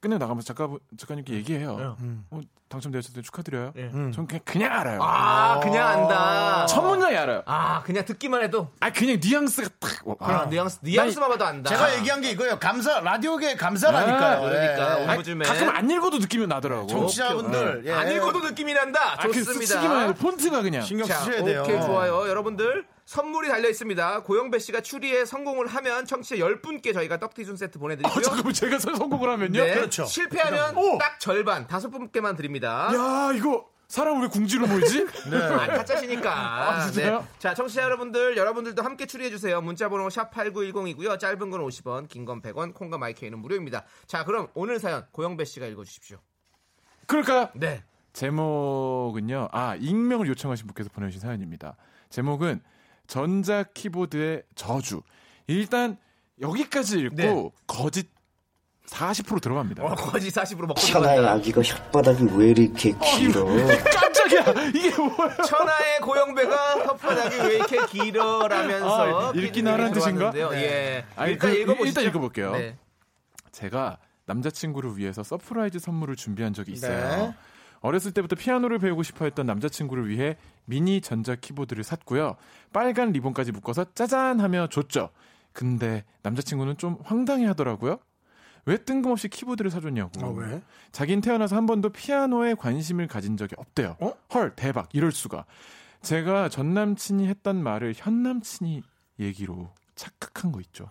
끝내고 0.00 0.18
나가면서 0.18 0.46
작가 0.46 0.68
작가님께 0.96 1.34
얘기해요. 1.34 1.76
네. 1.76 1.84
어, 2.30 2.40
당첨되셨을 2.70 3.14
때 3.14 3.22
축하드려요. 3.22 3.72
네. 3.74 3.90
전 4.12 4.26
그냥 4.26 4.40
그냥 4.44 4.72
알아요. 4.72 5.00
아, 5.02 5.60
그냥 5.60 5.86
안다. 5.88 6.66
첫 6.66 6.80
문장에 6.82 7.16
알아요. 7.16 7.42
아, 7.44 7.82
그냥 7.82 8.04
듣기만 8.04 8.42
해도 8.42 8.68
아 8.80 8.90
그냥 8.90 9.18
뉘앙스가 9.22 9.68
딱. 9.78 9.90
와. 10.04 10.14
그런 10.14 10.50
뉘앙스, 10.50 10.78
뉘앙스만 10.82 11.28
봐도 11.28 11.44
안다. 11.44 11.68
제가 11.68 11.98
얘기한 11.98 12.20
게 12.22 12.30
이거예요. 12.30 12.58
감사 12.58 13.00
라디오계 13.00 13.56
감사라니까요. 13.56 14.36
아, 14.36 14.40
그러니까 14.40 15.00
예. 15.00 15.04
오늘 15.04 15.16
요즘에 15.16 15.44
가끔 15.44 15.68
안 15.68 15.90
읽어도 15.90 16.18
느낌이 16.18 16.46
나더라고. 16.46 16.86
청취자분들 16.86 17.82
예. 17.86 17.92
안 17.92 18.10
읽어도 18.10 18.38
느낌이 18.40 18.72
난다. 18.72 19.14
아, 19.18 19.26
그 19.26 19.32
좋습니다. 19.34 19.74
쓰기만 19.74 20.02
해도 20.02 20.14
폰트가 20.14 20.62
그냥. 20.62 20.82
신경 20.82 21.06
자, 21.06 21.18
쓰셔야 21.18 21.44
돼요. 21.44 21.62
오케이, 21.62 21.80
좋아요. 21.82 22.28
여러분들, 22.28 22.86
선물이 23.14 23.48
달려 23.48 23.68
있습니다. 23.68 24.22
고영배 24.22 24.60
씨가 24.60 24.82
추리에 24.82 25.24
성공을 25.24 25.66
하면 25.66 26.04
청취자 26.06 26.36
10분께 26.36 26.94
저희가 26.94 27.18
떡티순 27.18 27.56
세트 27.56 27.80
보내드리고요. 27.80 28.16
어, 28.16 28.22
잠깐만 28.22 28.52
제가 28.52 28.78
서- 28.78 28.94
성공을 28.94 29.28
하면요. 29.30 29.64
네, 29.64 29.74
그렇죠. 29.74 30.04
실패하면 30.04 30.76
오! 30.76 30.96
딱 30.96 31.18
절반, 31.18 31.66
다섯 31.66 31.90
분께만 31.90 32.36
드립니다. 32.36 32.88
야 32.94 33.32
이거 33.34 33.68
사람 33.88 34.22
왜 34.22 34.28
궁지로 34.28 34.68
몰지? 34.68 35.08
아, 35.34 35.66
가짜시니까. 35.66 36.32
아, 36.32 36.86
진짜요? 36.86 37.18
네. 37.18 37.26
자, 37.40 37.52
청취자 37.52 37.82
여러분들, 37.82 38.36
여러분들도 38.36 38.80
함께 38.84 39.06
추리해주세요. 39.06 39.60
문자번호 39.60 40.06
샵8910이고요. 40.06 41.18
짧은 41.18 41.50
건 41.50 41.60
50원, 41.66 42.06
긴 42.08 42.24
건 42.24 42.40
100원, 42.40 42.72
콩과 42.74 42.96
마이크는 42.98 43.40
무료입니다. 43.40 43.86
자, 44.06 44.24
그럼 44.24 44.46
오늘 44.54 44.78
사연 44.78 45.04
고영배 45.10 45.44
씨가 45.46 45.66
읽어주십시오. 45.66 46.18
그럴까요? 47.08 47.48
네. 47.54 47.82
제목은요. 48.12 49.48
아 49.50 49.74
익명을 49.80 50.28
요청하신 50.28 50.68
분께서 50.68 50.90
보내주신 50.92 51.20
사연입니다. 51.20 51.74
제목은 52.10 52.62
전자 53.10 53.64
키보드의 53.64 54.44
저주. 54.54 55.02
일단 55.48 55.98
여기까지 56.40 57.00
읽고 57.00 57.16
네. 57.16 57.50
거짓 57.66 58.08
40% 58.86 59.42
들어갑니다. 59.42 59.82
어, 59.82 59.94
거짓 59.96 60.32
40으로 60.32 60.66
먹고 60.68 60.80
천하의. 60.80 61.26
아기가 61.26 61.60
혓바닥이 61.60 62.38
왜 62.38 62.50
이렇게 62.50 62.92
길어? 62.92 63.44
깜짝이야. 64.00 64.68
이게 64.68 64.96
뭐야? 64.96 65.36
천하의 65.44 66.00
고영배가 66.02 66.84
혓바닥이 66.86 67.44
왜 67.48 67.54
이렇게 67.56 67.84
길어라면서 67.86 69.30
아, 69.30 69.32
읽긴 69.34 69.66
하라는 69.66 69.92
뜻인가? 69.92 70.30
들어왔는데요. 70.30 70.62
예. 70.62 71.04
아니, 71.16 71.32
일단 71.32 71.50
그, 71.50 71.56
읽어보시죠. 71.56 71.88
일단 71.88 72.04
읽어볼게요. 72.04 72.52
네. 72.52 72.78
제가 73.50 73.98
남자친구를 74.26 74.96
위해서 74.96 75.24
surprise 75.24 75.80
선물을 75.80 76.14
준비한 76.14 76.52
적이 76.54 76.72
있어요. 76.72 77.26
네. 77.26 77.34
어렸을 77.80 78.12
때부터 78.12 78.36
피아노를 78.36 78.78
배우고 78.78 79.02
싶어 79.02 79.24
했던 79.24 79.46
남자친구를 79.46 80.08
위해 80.08 80.36
미니 80.64 81.00
전자 81.00 81.34
키보드를 81.34 81.82
샀고요. 81.82 82.36
빨간 82.72 83.12
리본까지 83.12 83.52
묶어서 83.52 83.92
짜잔 83.94 84.40
하며 84.40 84.68
줬죠. 84.68 85.10
근데 85.52 86.04
남자친구는 86.22 86.76
좀 86.76 86.98
황당해 87.02 87.46
하더라고요. 87.46 87.98
왜 88.66 88.76
뜬금없이 88.76 89.28
키보드를 89.28 89.70
사줬냐고. 89.70 90.24
어, 90.24 90.30
왜? 90.32 90.62
자긴 90.92 91.20
태어나서 91.20 91.56
한 91.56 91.66
번도 91.66 91.90
피아노에 91.90 92.54
관심을 92.54 93.06
가진 93.06 93.36
적이 93.36 93.54
없대요. 93.58 93.96
어? 94.00 94.12
헐, 94.34 94.54
대박. 94.54 94.88
이럴 94.92 95.12
수가. 95.12 95.46
제가 96.02 96.48
전 96.48 96.74
남친이 96.74 97.26
했던 97.26 97.62
말을 97.62 97.94
현 97.96 98.22
남친이 98.22 98.82
얘기로 99.18 99.72
착각한 99.94 100.52
거 100.52 100.60
있죠. 100.60 100.88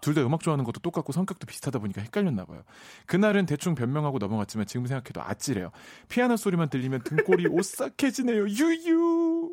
둘 0.00 0.14
다 0.14 0.22
음악 0.22 0.40
좋아하는 0.40 0.64
것도 0.64 0.80
똑같고 0.80 1.12
성격도 1.12 1.46
비슷하다 1.46 1.78
보니까 1.78 2.00
헷갈렸나 2.02 2.44
봐요. 2.44 2.62
그날은 3.06 3.46
대충 3.46 3.74
변명하고 3.74 4.18
넘어갔지만 4.18 4.66
지금 4.66 4.86
생각해도 4.86 5.22
아찔해요. 5.22 5.70
피아노 6.08 6.36
소리만 6.36 6.68
들리면 6.70 7.02
등골이 7.04 7.46
오싹해지네요. 7.50 8.48
유유. 8.48 9.50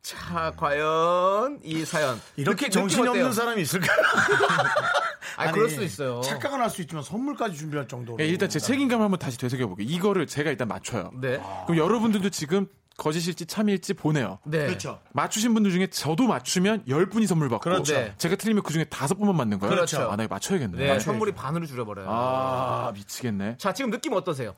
자, 0.00 0.52
과연 0.56 1.60
이 1.62 1.84
사연 1.84 2.20
이렇게 2.36 2.70
정신이 2.70 3.02
어때요? 3.08 3.24
없는 3.24 3.32
사람이 3.34 3.60
있을까요? 3.62 3.90
아니, 5.36 5.52
그럴 5.52 5.68
수도 5.68 5.82
있어요. 5.82 6.20
착각은 6.22 6.60
할 6.60 6.70
수 6.70 6.80
있지만 6.82 7.02
선물까지 7.04 7.56
준비할 7.56 7.86
정도로. 7.86 8.18
예, 8.22 8.26
일단 8.26 8.48
제 8.48 8.58
책임감을 8.58 9.04
한번 9.04 9.18
다시 9.18 9.38
되새겨볼게요. 9.38 9.86
이거를 9.88 10.26
제가 10.26 10.50
일단 10.50 10.66
맞춰요. 10.68 11.10
네. 11.20 11.40
그럼 11.66 11.76
여러분들도 11.76 12.30
지금 12.30 12.66
거짓일지 12.98 13.46
참일지 13.46 13.94
보내요. 13.94 14.40
네. 14.44 14.66
그렇죠. 14.66 15.00
맞추신 15.12 15.54
분들 15.54 15.70
중에 15.70 15.86
저도 15.86 16.26
맞추면 16.26 16.84
10분이 16.86 17.26
선물 17.28 17.48
받고 17.48 17.62
그렇죠. 17.62 17.94
네. 17.94 18.12
제가 18.18 18.34
틀리면 18.34 18.64
그 18.64 18.72
중에 18.72 18.84
다섯 18.84 19.14
분만 19.14 19.36
맞는 19.36 19.60
거예요. 19.60 19.74
그렇죠. 19.74 20.10
아, 20.10 20.16
나 20.16 20.24
이거 20.24 20.34
맞춰야겠네. 20.34 20.76
네, 20.76 20.98
선물이 20.98 21.32
반으로 21.32 21.64
줄여버려요. 21.64 22.08
아, 22.10 22.90
미치겠네. 22.92 23.56
자, 23.56 23.72
지금 23.72 23.92
느낌 23.92 24.14
어떠세요? 24.14 24.56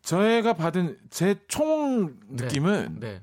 저희가 0.00 0.54
받은 0.54 0.98
제총 1.10 2.16
네. 2.28 2.44
느낌은 2.44 2.96
네. 3.00 3.22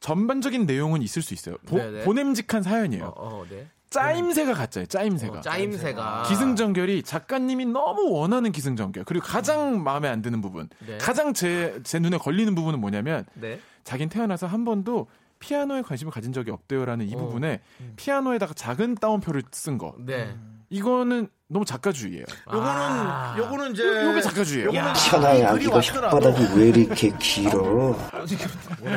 전반적인 0.00 0.66
내용은 0.66 1.00
있을 1.00 1.22
수 1.22 1.32
있어요. 1.32 1.56
보, 1.66 1.78
네, 1.78 1.90
네. 1.90 2.04
보냄직한 2.04 2.62
사연이에요. 2.62 3.14
어, 3.16 3.44
네. 3.48 3.70
짜임새가 3.96 4.54
가짜예요. 4.54 4.86
짜임새가. 4.86 5.38
어, 5.38 5.40
짜임새가. 5.40 6.22
기승전결이 6.28 7.02
작가님이 7.02 7.66
너무 7.66 8.10
원하는 8.10 8.52
기승전결 8.52 9.04
그리고 9.04 9.26
가장 9.26 9.82
마음에 9.82 10.08
안 10.08 10.22
드는 10.22 10.40
부분 10.40 10.68
네. 10.86 10.98
가장 10.98 11.32
제, 11.32 11.80
제 11.82 11.98
눈에 11.98 12.18
걸리는 12.18 12.54
부분은 12.54 12.80
뭐냐면 12.80 13.24
네. 13.34 13.60
자긴 13.84 14.08
태어나서 14.08 14.46
한 14.46 14.64
번도 14.64 15.06
피아노에 15.38 15.82
관심을 15.82 16.12
가진 16.12 16.32
적이 16.32 16.50
없대요라는 16.52 17.08
이 17.08 17.14
어. 17.14 17.18
부분에 17.18 17.60
피아노에다가 17.96 18.54
작은 18.54 18.96
따옴표를 18.96 19.42
쓴 19.52 19.78
거 19.78 19.94
네. 19.98 20.34
이거는 20.68 21.28
너무 21.48 21.64
작가주의예요. 21.64 22.24
요거는 22.48 22.68
아. 22.68 23.34
요거는 23.38 23.72
이제 23.72 23.86
요- 23.86 24.08
요게 24.10 24.20
작가주의예요. 24.20 24.68
요거는 24.68 24.94
천하의 24.94 25.46
글이 25.46 25.46
아기가 25.46 25.76
왔더라도 25.76 26.18
혓바닥이 26.18 26.56
왜 26.58 26.68
이렇게 26.70 27.12
길어? 27.20 27.96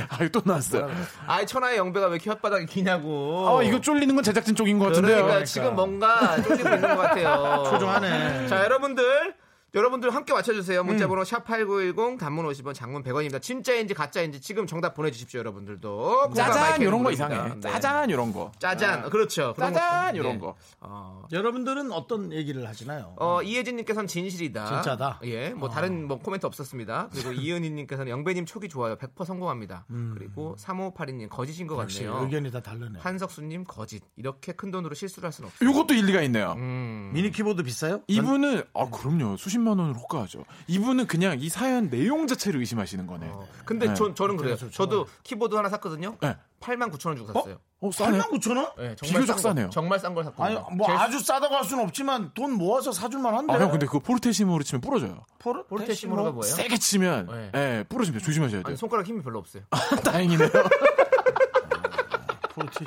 아, 0.10 0.28
또 0.32 0.42
나왔어요. 0.44 0.90
아이 1.28 1.46
천하의 1.46 1.78
영배가 1.78 2.08
왜 2.08 2.16
이렇게 2.16 2.32
혓바닥이 2.32 2.68
기냐고. 2.68 3.48
아, 3.60 3.64
이거 3.64 3.80
쫄리는 3.80 4.14
건 4.16 4.24
제작진 4.24 4.56
쪽인 4.56 4.80
것 4.80 4.86
같은데요. 4.86 5.24
그러니까 5.24 5.46
지금 5.46 5.76
뭔가 5.76 6.42
쫄리고 6.42 6.70
있는 6.70 6.96
것 6.96 6.98
같아요. 6.98 7.64
초조하네. 7.70 8.48
자, 8.48 8.64
여러분들. 8.64 9.36
여러분들 9.76 10.10
함께 10.14 10.34
맞춰주세요. 10.34 10.84
문자번호 10.84 11.22
샵8910 11.24 12.18
단문 12.18 12.46
50원 12.48 12.74
장문 12.74 13.04
100원입니다. 13.04 13.40
진짜인지 13.42 13.94
가짜인지 13.94 14.42
지금 14.42 14.66
정답 14.66 14.96
보내주십시오. 14.96 15.40
여러분들도. 15.40 16.32
짜잔 16.36 16.82
이런 16.82 17.04
거 17.04 17.12
이상해. 17.12 17.54
네. 17.56 17.60
짜잔 17.62 18.10
이런 18.10 18.34
거. 18.34 18.52
짜잔. 18.58 19.10
그렇죠. 19.10 19.54
그런 19.56 19.74
짜잔 19.74 20.14
거. 20.14 20.18
이런 20.20 20.36
예. 20.36 20.38
거. 20.40 20.56
어, 20.80 21.24
여러분들은 21.32 21.92
어떤 21.92 22.34
얘기를 22.34 22.68
하시나요? 22.68 23.14
어, 23.18 23.42
이혜진님께서는 23.44 24.08
진실이다. 24.08 24.66
진짜다? 24.66 25.20
예, 25.26 25.50
뭐 25.52 25.70
다른 25.70 26.08
뭐 26.08 26.18
코멘트 26.18 26.46
없었습니다. 26.48 27.10
그리고 27.12 27.32
이은희님께서는 27.34 28.10
영배님 28.12 28.46
촉이 28.46 28.70
좋아요. 28.70 28.96
100% 28.98 29.24
성공합니다. 29.26 29.86
그리고 30.16 30.56
3582님 30.60 31.30
거짓인 31.30 31.68
것 31.68 31.80
역시 31.80 32.06
같네요. 32.06 32.24
의견이 32.24 32.52
다 32.52 32.60
다르네. 32.62 33.00
한석수님 33.00 33.66
거짓. 33.66 34.02
이렇게 34.16 34.52
큰 34.54 34.72
돈으로 34.72 34.96
실수를 34.96 35.28
할 35.28 35.32
수는 35.32 35.50
없어요. 35.50 35.70
요것도 35.70 35.94
일리가 35.94 36.22
있네요. 36.24 36.54
음. 36.58 37.12
미니 37.14 37.30
키보드 37.32 37.62
비싸요? 37.64 38.02
이분은 38.08 38.64
아 38.74 38.90
그럼요 38.90 39.38
수십 39.38 39.59
만 39.60 39.80
원을 39.80 39.96
호가하죠. 39.96 40.44
이분은 40.68 41.08
그냥 41.08 41.38
이 41.40 41.50
사연 41.50 41.90
내용 41.90 42.28
자체를 42.28 42.60
의심하시는 42.60 43.06
거네. 43.08 43.28
어, 43.30 43.48
근데 43.66 43.88
네. 43.88 43.94
저, 43.94 44.14
저는 44.14 44.38
그래요. 44.38 44.56
저도 44.56 45.08
키보드 45.24 45.56
하나 45.56 45.70
샀거든요. 45.70 46.18
네. 46.22 46.36
8만 46.60 46.92
9천 46.92 47.08
원 47.08 47.18
주고 47.18 47.32
샀어요. 47.32 47.58
어 47.82 47.90
싸네. 47.92 48.20
89,000원? 48.20 48.76
네, 48.78 48.96
비교적 49.02 49.28
싼 49.28 49.36
거, 49.36 49.42
싸네요. 49.42 49.70
정말 49.70 49.98
싼 50.00 50.14
걸 50.14 50.26
샀거든요. 50.26 50.46
아니 50.66 50.76
뭐 50.76 50.88
제일 50.88 51.00
아주 51.00 51.20
싸다고 51.20 51.56
할 51.56 51.64
수는 51.64 51.84
없지만 51.86 52.32
돈 52.34 52.52
모아서 52.52 52.92
사줄 52.92 53.22
만 53.22 53.34
한데. 53.34 53.54
아 53.54 53.60
형 53.60 53.72
근데 53.72 53.86
그거 53.86 54.00
포르테시모로 54.00 54.64
치면 54.64 54.82
부러져요. 54.82 55.26
포르 55.40 55.64
포르테시모로가 55.66 56.32
뭐예요? 56.32 56.54
세게 56.56 56.78
치면 56.78 57.28
네. 57.32 57.52
예 57.56 57.84
부러집니다. 57.88 58.26
조심하셔야 58.26 58.60
돼요. 58.60 58.64
아니, 58.68 58.76
손가락 58.76 59.08
힘이 59.08 59.22
별로 59.24 59.40
없어요. 59.40 59.64
다행이네요. 60.04 60.50
포르티. 62.54 62.86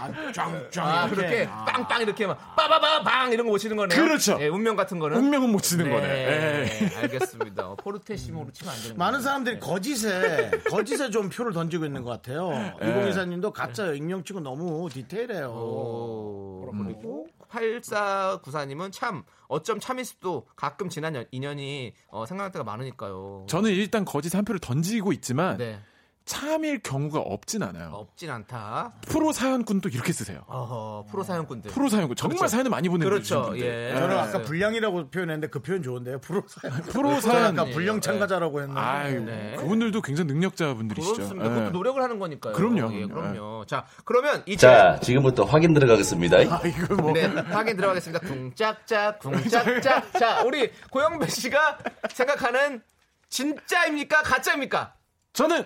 아, 0.00 0.32
짱짱. 0.32 0.86
아, 0.86 1.06
이렇게. 1.06 1.14
그렇게 1.16 1.48
아. 1.50 1.64
빵빵 1.64 2.02
이렇게 2.02 2.26
막 2.26 2.56
빠바바방 2.56 3.32
이런 3.32 3.46
거 3.46 3.52
못 3.52 3.58
치는 3.58 3.76
거네요. 3.76 4.00
그렇죠. 4.00 4.38
예, 4.40 4.48
운명 4.48 4.76
같은 4.76 4.98
거는. 4.98 5.16
운명은 5.16 5.50
못 5.50 5.60
치는 5.62 5.90
거네. 5.90 6.06
네, 6.06 6.78
예. 6.92 6.96
알겠습니다. 6.98 7.68
어, 7.70 7.74
포르테시모로 7.76 8.50
치면 8.52 8.72
안 8.74 8.82
되는 8.82 8.96
많은. 8.96 9.20
사람들이 9.22 9.58
거짓에 9.60 10.50
거짓에 10.70 11.10
좀 11.10 11.28
표를 11.28 11.52
던지고 11.52 11.84
있는 11.84 12.02
것 12.02 12.10
같아요. 12.10 12.50
네. 12.50 12.74
이공이사님도 12.82 13.52
가짜 13.52 13.92
익명 13.92 14.22
치고 14.24 14.40
너무 14.40 14.88
디테일해요. 14.90 15.48
오, 15.50 16.70
그리고 16.84 17.26
8494님은 17.50 18.92
참 18.92 19.24
어쩜 19.48 19.80
참일 19.80 20.04
수도 20.04 20.46
가끔 20.56 20.88
지난 20.88 21.14
연- 21.16 21.24
인연이 21.30 21.92
어, 22.08 22.24
생각날 22.26 22.52
때가 22.52 22.64
많으니까요. 22.64 23.46
저는 23.48 23.70
일단 23.70 24.04
거짓 24.04 24.34
한 24.34 24.44
표를 24.44 24.60
던지고 24.60 25.12
있지만 25.12 25.56
네, 25.56 25.80
참일 26.24 26.80
경우가 26.80 27.18
없진 27.18 27.62
않아요. 27.62 27.90
없진 27.92 28.30
않다. 28.30 28.92
프로 29.08 29.32
사연꾼도 29.32 29.88
이렇게 29.88 30.12
쓰세요. 30.12 30.44
어허, 30.46 31.06
프로 31.10 31.24
사연꾼들. 31.24 31.70
프로 31.72 31.88
사연꾼 31.88 32.14
정말 32.14 32.36
그렇죠. 32.38 32.50
사연을 32.52 32.70
많이 32.70 32.88
보내주신 32.88 33.10
그렇죠. 33.10 33.50
분들. 33.50 33.66
예. 33.66 33.94
저는 33.94 34.08
네. 34.10 34.14
아까 34.20 34.42
불량이라고 34.42 35.10
표현했는데 35.10 35.48
그 35.48 35.60
표현 35.60 35.82
좋은데요. 35.82 36.20
프로 36.20 36.44
사연. 36.46 36.82
프로 36.82 37.20
저는 37.20 37.20
사연. 37.20 37.58
아까 37.58 37.64
불량 37.72 38.00
참가자라고 38.00 38.60
했는데. 38.60 38.80
아유, 38.80 39.20
네. 39.24 39.56
그분들도 39.58 40.02
굉장히 40.02 40.32
능력자분들이시죠. 40.32 41.14
그렇습니다. 41.14 41.46
예. 41.46 41.48
그것도 41.50 41.70
노력을 41.70 42.00
하는 42.00 42.18
거니까요. 42.20 42.52
그럼요, 42.54 42.94
예, 42.94 43.06
그럼요. 43.06 43.32
그럼요. 43.32 43.66
자, 43.66 43.86
그러면 44.04 44.42
이제 44.46 44.66
자, 44.66 45.00
지금부터 45.02 45.44
확인 45.44 45.74
들어가겠습니다. 45.74 46.36
아, 46.36 46.60
이거 46.64 46.94
뭐. 46.94 47.12
네, 47.12 47.26
확인 47.26 47.76
들어가겠습니다. 47.76 48.26
쿵짝짝, 48.26 49.18
쿵짝짝. 49.18 50.12
자, 50.12 50.42
우리 50.44 50.70
고영배 50.90 51.26
씨가 51.28 51.78
생각하는 52.12 52.82
진짜입니까? 53.28 54.22
가짜입니까? 54.22 54.94
저는 55.32 55.64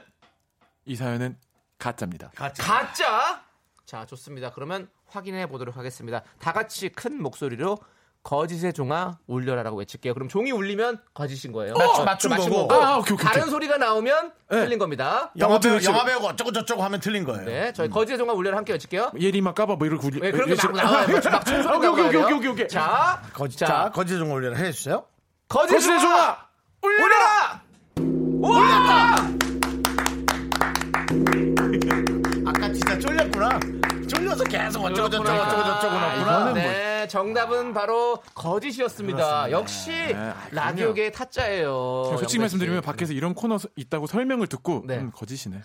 이 0.86 0.96
사연은 0.96 1.36
가짜입니다. 1.78 2.30
가짜. 2.34 3.42
자, 3.84 4.06
좋습니다. 4.06 4.50
그러면 4.52 4.88
확인해 5.06 5.46
보도록 5.46 5.76
하겠습니다. 5.76 6.22
다 6.40 6.52
같이 6.52 6.88
큰 6.88 7.22
목소리로 7.22 7.78
거짓의 8.22 8.72
종아 8.72 9.18
울려라라고 9.26 9.76
외칠게요. 9.76 10.14
그럼 10.14 10.30
종이 10.30 10.50
울리면 10.50 10.98
거짓인 11.12 11.52
거예요. 11.52 11.74
맞춤, 11.74 12.30
맞춤 12.30 12.30
그 12.30 12.50
거고. 12.66 12.72
아, 12.82 12.96
오케이, 12.96 13.12
오케이, 13.12 13.26
다른 13.26 13.42
오케이. 13.42 13.50
소리가 13.50 13.76
나오면 13.76 14.32
네. 14.50 14.64
틀린 14.64 14.78
겁니다. 14.78 15.30
영화 15.36 15.60
배우, 15.60 15.74
어떻게 15.74 15.90
영화 15.90 16.04
배우가 16.06 16.28
어쩌고 16.28 16.52
저쩌고 16.52 16.82
하면 16.84 17.00
틀린 17.00 17.24
거예요. 17.24 17.44
네, 17.44 17.72
저희 17.74 17.90
거짓의 17.90 18.16
종아 18.16 18.32
울려라 18.32 18.56
함께 18.56 18.72
외칠게요. 18.72 19.12
예리마 19.20 19.52
까봐 19.52 19.76
뭐 19.76 19.86
이렇게 19.86 20.00
굴리. 20.00 20.20
네, 20.20 20.30
그렇게 20.32 20.54
막 20.54 20.72
나와요. 20.72 21.06
막, 21.06 21.32
막 21.32 21.44
총소리 21.44 21.76
오케이, 21.76 21.90
오케이. 21.90 22.06
오케이, 22.22 22.36
오케이, 22.38 22.50
오케이. 22.50 22.68
자, 22.68 23.22
거짓, 23.34 23.58
자, 23.58 23.66
자, 23.66 23.90
거짓 23.92 24.16
좀 24.16 24.30
올려라 24.30 24.56
해주세요. 24.56 25.04
거짓의 25.48 25.80
거짓의 25.80 26.00
종아 26.00 26.38
울려라! 26.82 27.62
울렸다! 28.40 29.43
진짜 32.74 32.98
쫄렸구나. 32.98 33.60
쫄려서 34.08 34.44
계속 34.44 34.84
어쩌고 34.84 35.08
저쩌고 35.08 35.30
어쩌고 35.30 35.62
저쩌고 35.62 35.96
아, 35.96 36.16
넣었구나. 36.24 36.52
네, 36.52 37.08
정답은 37.08 37.72
바로 37.72 38.20
거짓이었습니다. 38.34 39.50
역시 39.50 39.92
아, 40.14 40.34
라디오계의 40.50 41.12
타짜예요. 41.12 42.16
솔직히. 42.18 42.40
말씀드리면 42.40 42.82
밖에서 42.82 43.12
이런 43.12 43.34
코너 43.34 43.58
있다고 43.76 44.06
설명을 44.06 44.46
듣고 44.48 44.82
네. 44.86 44.98
음, 44.98 45.12
거짓이네. 45.14 45.62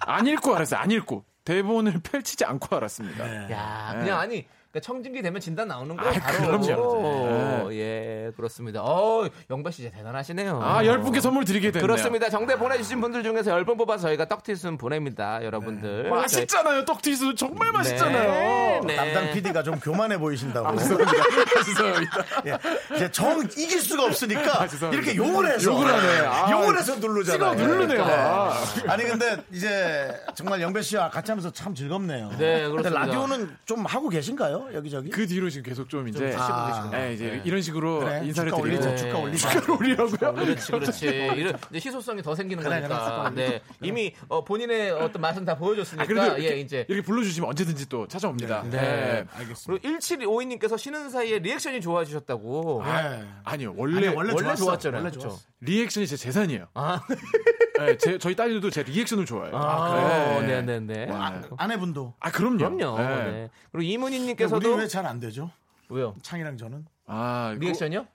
안 0.00 0.26
읽고 0.26 0.54
알았어요. 0.54 0.80
안 0.80 0.90
읽고 0.90 1.24
대본을 1.44 2.00
펼치지 2.04 2.44
않고 2.44 2.76
알았습니다. 2.76 3.50
야, 3.50 3.92
네. 3.94 4.00
그냥 4.00 4.20
아니 4.20 4.46
그러니까 4.72 4.86
청진기 4.86 5.20
되면 5.20 5.38
진단 5.38 5.68
나오는 5.68 5.94
거예요. 5.96 6.14
아, 6.16 6.18
바로. 6.18 6.58
그럼요. 6.60 7.68
네. 7.68 7.76
예, 7.78 8.30
그렇습니다. 8.36 8.80
어, 8.82 9.28
영배 9.50 9.70
씨 9.70 9.82
진짜 9.82 9.94
대단하시네요. 9.98 10.60
아, 10.62 10.82
열 10.86 11.00
분께 11.00 11.20
선물 11.20 11.44
드리게 11.44 11.70
됐네요. 11.72 11.86
그렇습니다. 11.86 12.30
정답 12.30 12.56
보내주신 12.56 13.00
분들 13.02 13.22
중에서 13.22 13.50
열 13.50 13.64
분 13.66 13.76
뽑아서 13.76 14.08
저희가 14.08 14.26
떡티순 14.28 14.78
보냅니다, 14.78 15.44
여러분들. 15.44 16.04
네. 16.04 16.08
맛있잖아요. 16.10 16.84
떡튀수 16.86 17.34
정말 17.36 17.70
맛있잖아요. 17.72 18.82
네. 18.84 18.96
담당 18.96 19.30
PD가 19.32 19.62
좀 19.62 19.78
교만해 19.78 20.16
보이신다고. 20.18 20.74
죄송합니다. 20.78 22.24
예. 22.46 22.58
이제 22.96 23.10
정 23.12 23.40
이길 23.56 23.80
수가 23.80 24.04
없으니까 24.04 24.62
아, 24.62 24.66
죄송합니다. 24.66 25.12
이렇게 25.12 25.16
욕을 25.16 25.50
해서 25.52 25.70
욕을 25.70 25.86
하네. 25.86 26.26
아, 26.26 26.50
욕을 26.50 26.78
해서 26.78 26.96
누르잖아요. 26.96 27.56
찍어 27.56 27.68
누르네요. 27.68 28.04
아. 28.04 28.54
아니 28.88 29.04
근데 29.04 29.36
이제 29.52 30.10
정말 30.34 30.60
영배 30.62 30.80
씨와 30.82 31.10
같이 31.10 31.30
하면서 31.30 31.52
참 31.52 31.74
즐겁네요. 31.74 32.30
네, 32.30 32.62
근데 32.62 32.68
그렇습니다. 32.70 33.00
라디오는 33.00 33.56
좀 33.66 33.84
하고 33.84 34.08
계신가요? 34.08 34.61
여기저기? 34.72 35.10
그 35.10 35.26
뒤로 35.26 35.48
지금 35.50 35.64
계속 35.68 35.88
좀 35.88 36.08
이제 36.08 36.30
쉬고 36.32 36.42
아. 36.42 36.90
네, 36.90 37.14
이제 37.14 37.30
네. 37.30 37.42
이런 37.44 37.62
식으로 37.62 38.00
그래, 38.00 38.20
인사를 38.24 38.50
주가 38.50 38.62
드리고 38.62 38.82
올리자, 38.82 38.96
주가 38.96 39.18
올리자. 39.18 39.50
주가를 39.50 39.70
올리라고요? 39.70 40.34
그렇지, 40.34 40.72
그렇지. 40.72 41.06
이런 41.06 41.54
이제 41.70 41.88
희소성이 41.88 42.22
더 42.22 42.34
생기는 42.34 42.62
그래, 42.62 42.80
거니까. 42.80 43.30
그래, 43.34 43.48
네, 43.48 43.62
이미 43.80 44.14
어, 44.28 44.44
본인의 44.44 44.90
어떤 44.92 45.22
맛은 45.22 45.44
다 45.44 45.56
보여줬으니까. 45.56 46.02
아, 46.02 46.06
그래도 46.06 46.38
이렇게, 46.38 46.56
예, 46.56 46.60
이제. 46.60 46.84
이렇게 46.88 47.04
불러주시면 47.04 47.48
언제든지 47.48 47.88
또 47.88 48.06
찾아옵니다. 48.06 48.62
네. 48.64 48.70
네. 48.70 49.24
알겠습니다. 49.34 49.82
그리고 49.82 49.98
1752님께서 49.98 50.78
쉬는 50.78 51.10
사이에 51.10 51.38
리액션이 51.38 51.80
좋아지셨다고. 51.80 52.82
네. 52.84 53.24
아니요, 53.44 53.74
원래, 53.76 53.96
아니, 53.96 54.06
원래 54.08 54.32
원래 54.32 54.44
좋았어. 54.44 54.64
좋았잖아요. 54.64 55.02
원래? 55.02 55.10
좋았어. 55.12 55.38
리액션이 55.60 56.06
제 56.06 56.16
재산이에요. 56.16 56.66
아, 56.74 57.00
네, 57.78 57.96
제, 57.96 58.18
저희 58.18 58.34
딸들도 58.36 58.70
제 58.70 58.82
리액션을 58.82 59.26
좋아해요. 59.26 59.56
아, 59.56 60.40
네. 60.40 60.60
네, 60.62 60.80
네, 60.80 61.06
네. 61.06 61.12
아, 61.12 61.40
아내분도 61.56 62.14
아, 62.20 62.30
그럼요. 62.30 62.58
그럼요. 62.76 62.98
네. 62.98 63.06
네. 63.30 63.50
그리고 63.70 63.82
이문희님께서 63.92 64.51
도왜잘 64.60 65.06
안 65.06 65.20
되죠? 65.20 65.50
왜요? 65.88 66.14
창이랑 66.22 66.56
저는 66.56 66.86
아, 67.06 67.54
리액션이요? 67.58 68.06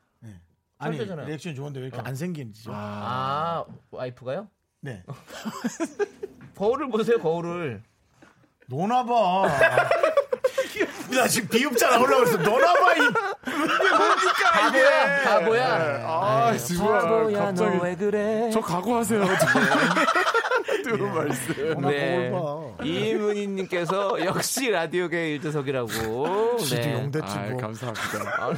아니 0.79 0.97
되잖아요. 0.97 1.25
리액션이 1.27 1.55
좋은데 1.55 1.79
왜 1.79 1.88
이렇게 1.88 2.01
안 2.07 2.15
생기는지죠? 2.15 2.71
아, 2.73 3.65
와이프가요? 3.91 4.47
네. 4.81 5.03
거울을 6.55 6.89
보세요, 6.89 7.19
거울을. 7.19 7.81
노나봐. 8.67 9.47
나 11.15 11.27
지금 11.27 11.49
비읍자 11.49 11.89
나오려고 11.89 12.25
그랬어. 12.25 12.38
노나봐 12.38 12.95
이 12.95 12.99
바보야, 14.53 15.23
바보야. 15.23 16.07
아, 16.07 16.57
지금 16.57 16.85
바보야, 16.85 17.39
갑자기 17.45 17.77
너왜 17.77 17.95
그래? 17.95 18.49
저 18.51 18.59
각오하세요. 18.61 19.23
뜨거운 20.91 21.13
말씀. 21.13 21.81
네. 21.81 22.31
이문희님께서 22.83 24.23
역시 24.25 24.69
라디오계 24.69 25.33
일조석이라고. 25.35 26.57
지도 26.57 26.91
용됐지 26.91 27.25
아, 27.27 27.41
뭐. 27.49 27.57
감사합니다. 27.61 28.47
어, 28.47 28.53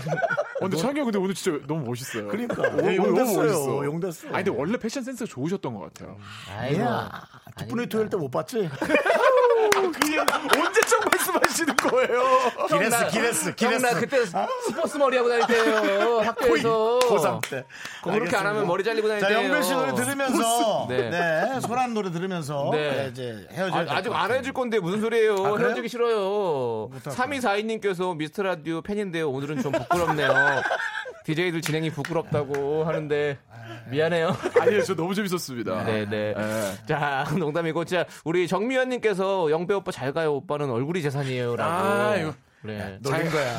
근데 0.59 0.77
창희 0.77 0.99
형 0.99 1.05
근데 1.05 1.17
오늘 1.19 1.34
진짜 1.34 1.59
너무 1.67 1.86
멋있어요. 1.86 2.27
그러니까. 2.27 2.61
오, 2.61 2.75
네, 2.82 2.95
너무 2.97 3.09
용됐어요. 3.09 3.43
멋있어. 3.43 3.86
용됐어. 3.86 4.27
아니 4.30 4.43
근데 4.45 4.51
원래 4.59 4.77
패션 4.77 5.03
센스가 5.03 5.27
좋으셨던 5.30 5.73
것 5.73 5.93
같아요. 5.93 6.17
아이고. 6.57 6.82
야, 6.82 7.21
뒷분의 7.57 7.88
토요일 7.88 8.09
때 8.09 8.17
못 8.17 8.30
봤지? 8.30 8.69
그게 8.80 10.17
언제적 10.19 11.09
말씀하시는 11.32 11.75
거예요? 11.75 12.23
기레스, 12.67 13.07
기레스, 13.07 13.55
기레스. 13.55 13.86
형나 13.86 13.99
그때 13.99 14.17
스포츠 14.25 14.97
머리 14.97 15.17
하고 15.17 15.30
다닐 15.30 15.45
때요 15.47 16.19
학교에서. 16.25 16.99
고3 17.03 17.49
때. 17.49 17.65
그렇게 18.03 18.36
안 18.36 18.47
하면 18.47 18.67
머리 18.67 18.84
잘리고 18.84 19.07
다닐 19.07 19.21
자, 19.21 19.27
때요. 19.30 19.43
영배 19.43 19.61
씨 19.61 19.73
노래 19.73 19.93
들으면서, 19.93 20.86
네. 20.89 21.09
네, 21.09 21.59
소란 21.61 21.93
노래 21.93 22.11
들으면서, 22.11 22.69
네. 22.71 22.91
네, 22.91 23.09
이제 23.11 23.47
헤어져야 23.51 23.86
아, 23.89 23.97
아직 23.97 24.13
안 24.13 24.32
해줄 24.32 24.53
건데 24.53 24.80
무슨 24.80 25.01
소리예요? 25.01 25.36
아? 25.45 25.57
헤어지기 25.57 25.88
싫어요. 25.89 26.89
3242님께서 26.89 28.15
미스터 28.15 28.43
라디오 28.43 28.82
팬인데요. 28.82 29.30
오늘은 29.30 29.61
좀 29.61 29.71
부끄럽네요. 29.71 30.30
DJ들 31.25 31.61
진행이 31.61 31.91
부끄럽다고 31.91 32.86
하는데 32.86 33.38
미안해요. 33.89 34.36
아니요, 34.59 34.84
저 34.84 34.95
너무 34.95 35.13
재밌었습니다. 35.15 35.84
네네. 35.86 36.05
네. 36.05 36.34
자, 36.88 37.26
농담이고, 37.38 37.86
자, 37.86 38.05
우리 38.24 38.47
정미연님께서 38.47 39.49
영배 39.51 39.74
오빠 39.74 39.91
잘 39.91 40.13
가요. 40.13 40.34
오빠는 40.36 40.70
얼굴이 40.70 41.01
재산이에요라고. 41.01 41.72
아, 41.72 42.15
이거. 42.17 42.34
네. 42.61 42.97
놀린 43.01 43.30
거야. 43.32 43.57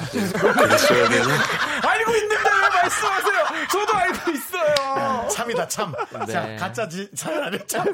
알고 1.83 2.13
있는데 2.17 2.35
왜 2.37 2.83
말씀하세요? 2.83 3.67
저도 3.73 3.90
알고 4.11 4.31
있어요. 4.33 5.29
참이다, 5.31 5.69
참. 5.69 5.93
네. 6.27 6.33
자, 6.33 6.57
가짜 6.57 6.89
지, 6.89 7.09
참 7.15 7.43
아니야, 7.43 7.61
참. 7.67 7.85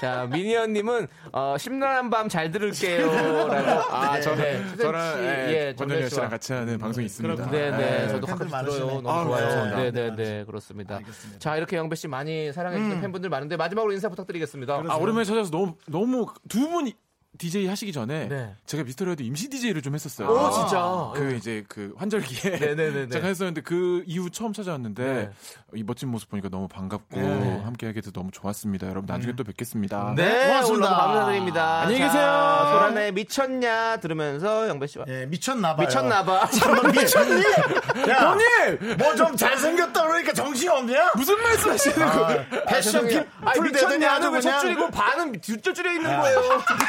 자, 0.00 0.26
미니언님은 0.30 1.06
어, 1.32 1.56
심란한 1.58 2.10
밤 2.10 2.28
잘 2.28 2.50
들을게요라고. 2.50 3.52
아, 3.94 4.14
네. 4.14 4.20
저는 4.22 4.76
네. 4.76 4.82
저랑 4.82 5.16
씨, 5.16 5.22
예, 5.24 5.74
정대 5.76 6.08
씨랑. 6.08 6.30
같이 6.30 6.52
하는 6.52 6.78
방송이 6.78 7.06
있습니다. 7.06 7.50
네, 7.50 7.70
네, 7.70 8.08
저도 8.08 8.26
가끔. 8.26 8.48
들어요. 8.48 9.00
너무 9.02 9.10
아, 9.10 9.24
좋아요. 9.24 9.42
감사합니다. 9.44 9.76
네, 9.78 9.90
네, 9.92 10.14
네, 10.16 10.44
그렇습니다. 10.44 11.00
자, 11.38 11.56
이렇게 11.56 11.76
영배 11.76 11.96
씨 11.96 12.08
많이 12.08 12.52
사랑해주는 12.52 13.00
팬분들 13.02 13.28
많은데 13.30 13.56
마지막으로 13.56 13.92
인사 13.92 14.08
부탁드리겠습니다. 14.08 14.84
아, 14.88 14.96
오랜만에 14.96 15.24
찾아서 15.24 15.50
너무 15.50 15.74
너무 15.86 16.26
두 16.48 16.68
분이 16.68 16.94
DJ 17.38 17.66
하시기 17.66 17.92
전에 17.92 18.28
네. 18.28 18.54
제가 18.66 18.84
미스터라디오 18.84 19.26
임시 19.26 19.48
DJ를 19.48 19.82
좀 19.82 19.94
했었어요. 19.94 20.28
오, 20.28 20.50
진짜? 20.50 21.10
그 21.14 21.34
이제 21.34 21.64
그 21.68 21.92
환절기에 21.96 22.50
네네네네. 22.58 23.08
제가 23.08 23.26
했었는데 23.26 23.62
그 23.62 24.04
이후 24.06 24.30
처음 24.30 24.52
찾아왔는데 24.52 25.04
네. 25.04 25.30
이 25.74 25.82
멋진 25.82 26.10
모습 26.10 26.30
보니까 26.30 26.48
너무 26.48 26.68
반갑고 26.68 27.20
네. 27.20 27.60
함께 27.64 27.86
하게 27.86 28.00
돼서 28.00 28.12
너무 28.12 28.30
좋았습니다. 28.30 28.86
여러분 28.88 29.06
나중에 29.06 29.34
또 29.34 29.42
뵙겠습니다. 29.42 30.14
네, 30.16 30.46
고맙습니다. 30.48 30.86
오늘 30.86 30.96
감사드립니다. 30.96 31.80
안녕히 31.80 31.98
자, 32.00 32.06
계세요. 32.06 32.24
소란의 32.72 33.12
미쳤냐 33.12 33.96
들으면서 33.96 34.68
영배 34.68 34.86
씨와 34.86 35.04
예, 35.08 35.26
미쳤나봐요. 35.26 35.86
미쳤나봐. 35.86 36.46
너 36.82 36.82
미쳤니? 36.88 37.42
야, 38.10 38.16
형님! 38.30 38.96
뭐 38.98 39.14
좀 39.14 39.36
잘생겼다 39.36 40.02
그러니까 40.06 40.32
정신이 40.32 40.68
없냐? 40.68 41.12
무슨 41.14 41.40
말씀 41.40 41.70
하시는 41.70 41.96
거예요? 42.10 42.44
패션. 42.66 43.04
아니, 43.06 43.14
픽풀 43.60 43.70
미쳤냐? 43.70 44.12
아주 44.12 44.24
왜 44.30 44.40
그냥 44.40 44.52
첫줄이고 44.54 44.90
반은 44.90 45.40
뒷줄 45.40 45.72
줄에 45.72 45.94
있는 45.94 46.20
거예요. 46.20 46.40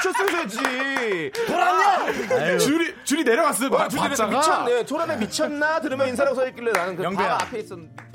붙 0.01 0.13
였어야지. 0.43 1.31
돌았냐? 1.47 2.57
줄이 2.57 2.93
줄이 3.03 3.23
내려갔어요. 3.23 3.67
아, 3.67 3.77
막 3.77 3.89
줄이 3.89 4.01
박자가. 4.01 4.29
미쳤네. 4.37 4.85
소란에 4.85 5.17
미쳤나? 5.17 5.81
들으면 5.81 6.09
인사라고 6.09 6.35
서 6.35 6.47
있길래 6.47 6.71
나는 6.71 6.95
그 6.95 7.03
영배야. 7.03 7.27
바로 7.37 7.45
앞에 7.45 7.59
있었는데. 7.59 8.05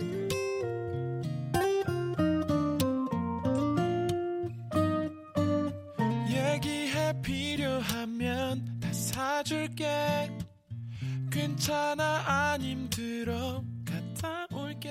얘기해 6.29 7.12
필요하면 7.23 8.81
다 8.81 8.93
사줄게 8.93 10.31
괜찮아 11.31 12.23
안 12.27 12.61
힘들어 12.61 13.62
갔다 13.85 14.47
올게 14.53 14.91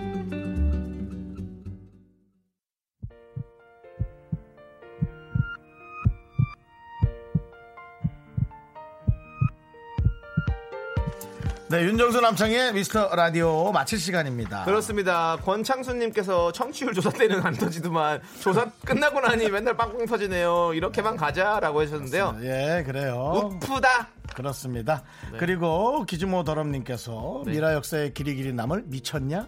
네, 11.71 11.85
윤정수 11.85 12.19
남창의 12.19 12.73
미스터 12.73 13.15
라디오 13.15 13.71
마칠 13.71 13.97
시간입니다. 13.97 14.65
그렇습니다. 14.65 15.37
권창수님께서 15.37 16.51
청취율 16.51 16.93
조사 16.93 17.09
때는 17.09 17.45
안 17.45 17.53
터지더만 17.53 18.19
조사 18.41 18.69
끝나고 18.83 19.21
나니 19.21 19.49
맨날 19.49 19.77
빵빵 19.77 20.05
터지네요. 20.05 20.73
이렇게만 20.73 21.15
가자라고 21.15 21.79
하셨는데요. 21.79 22.35
예, 22.41 22.83
그래요. 22.85 23.53
우프다. 23.55 24.09
그렇습니다. 24.35 25.03
네. 25.31 25.37
그리고 25.37 26.03
기즈모 26.03 26.43
더럽님께서 26.43 27.43
미라 27.45 27.73
역사의 27.75 28.13
길이 28.13 28.35
길이 28.35 28.51
남을 28.51 28.83
미쳤냐? 28.87 29.47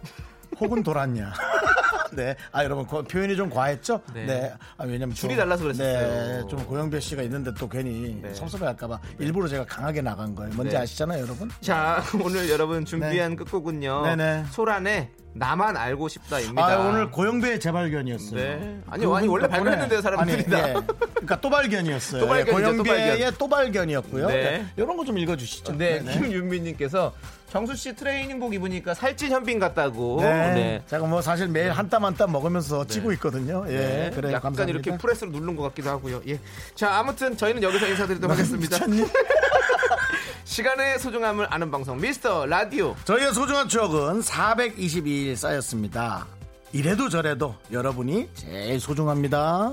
혹은 0.60 0.82
돌았냐? 0.82 1.32
네. 2.12 2.36
아, 2.52 2.62
여러분, 2.62 2.86
그 2.86 3.02
표현이 3.02 3.34
좀 3.36 3.50
과했죠? 3.50 4.00
네. 4.14 4.24
네. 4.26 4.52
아, 4.76 4.84
왜냐면 4.84 5.14
줄이 5.16 5.34
좀- 5.34 5.38
달라서 5.44 5.64
그랬었어요. 5.64 6.42
네. 6.42 6.48
좀 6.48 6.64
고영배 6.64 7.00
씨가 7.00 7.22
있는데 7.22 7.50
또 7.58 7.68
괜히 7.68 8.16
네. 8.22 8.32
섭섭해 8.32 8.66
할까봐 8.66 9.00
일부러 9.18 9.48
제가 9.48 9.64
강하게 9.64 10.00
나간 10.00 10.32
거예요. 10.34 10.52
뭔지 10.54 10.76
네. 10.76 10.82
아시잖아요, 10.82 11.22
여러분? 11.24 11.50
자, 11.60 12.00
오늘 12.22 12.48
여러분 12.50 12.84
준비한 12.84 13.34
끝곡은요. 13.34 14.02
네네. 14.06 14.44
소란의 14.52 15.08
나만 15.36 15.76
알고 15.76 16.06
싶다입니다. 16.06 16.64
아, 16.64 16.78
오늘 16.88 17.10
고영배의 17.10 17.58
재발견이었어요. 17.58 18.36
네. 18.40 18.80
아니, 18.88 19.04
아니, 19.12 19.26
원래 19.26 19.48
발견했는데, 19.48 20.00
사람들이 20.00 20.44
다. 20.44 20.56
아니, 20.58 20.68
예. 20.68 20.74
그러니까 21.14 21.40
또 21.40 21.50
발견이었어요. 21.50 22.20
또 22.20 22.28
발견이죠, 22.28 22.52
또 22.76 22.82
고영배의 22.84 23.08
발견. 23.10 23.34
또 23.38 23.48
발견 23.48 23.90
이었고요. 23.90 24.28
네. 24.28 24.34
네. 24.34 24.66
이런 24.76 24.96
거 24.96 25.04
좀 25.04 25.18
읽어주시죠. 25.18 25.72
네, 25.76 25.98
네네. 25.98 26.12
김윤민님께서 26.20 27.12
정수 27.54 27.76
씨 27.76 27.94
트레이닝복 27.94 28.52
입으니까 28.54 28.94
살찐 28.94 29.30
현빈 29.30 29.60
같다고. 29.60 30.18
네. 30.20 30.82
제가 30.88 31.06
뭐 31.06 31.22
사실 31.22 31.46
매일 31.46 31.70
한 31.70 31.88
땀 31.88 32.02
한 32.02 32.16
땀 32.16 32.32
먹으면서 32.32 32.84
찌고 32.84 33.12
있거든요. 33.12 33.64
예, 33.68 33.72
네, 33.78 34.10
그래요. 34.12 34.32
약간 34.32 34.50
감사합니다. 34.54 34.64
이렇게 34.80 34.98
프레스로 35.00 35.30
누른 35.30 35.54
것 35.54 35.62
같기도 35.62 35.88
하고요. 35.90 36.20
예. 36.26 36.40
자, 36.74 36.96
아무튼 36.98 37.36
저희는 37.36 37.62
여기서 37.62 37.86
인사드리도록 37.86 38.32
하겠습니다. 38.36 38.78
시간의 40.42 40.98
소중함을 40.98 41.46
아는 41.48 41.70
방송 41.70 41.96
미스터 42.00 42.46
라디오. 42.46 42.96
저희의 43.04 43.32
소중한 43.32 43.68
추억은 43.68 44.20
422일 44.20 45.36
쌓였습니다. 45.36 46.26
이래도 46.72 47.08
저래도 47.08 47.54
여러분이 47.70 48.30
제일 48.34 48.80
소중합니다. 48.80 49.70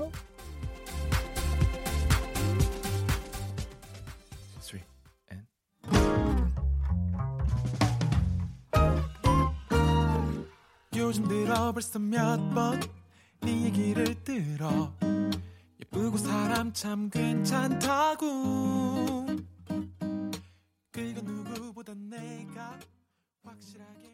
요즘 11.12 11.28
들어 11.28 11.72
벌써 11.72 11.98
몇 11.98 12.38
번 12.54 12.80
네 13.42 13.64
얘기를 13.64 14.14
들어. 14.24 14.94
예쁘고 15.78 16.16
사람 16.16 16.72
참 16.72 17.10
괜찮다고. 17.10 18.26
그건 20.90 21.24
누구보다 21.24 21.92
내가 21.94 22.78
확실하게 23.44 24.11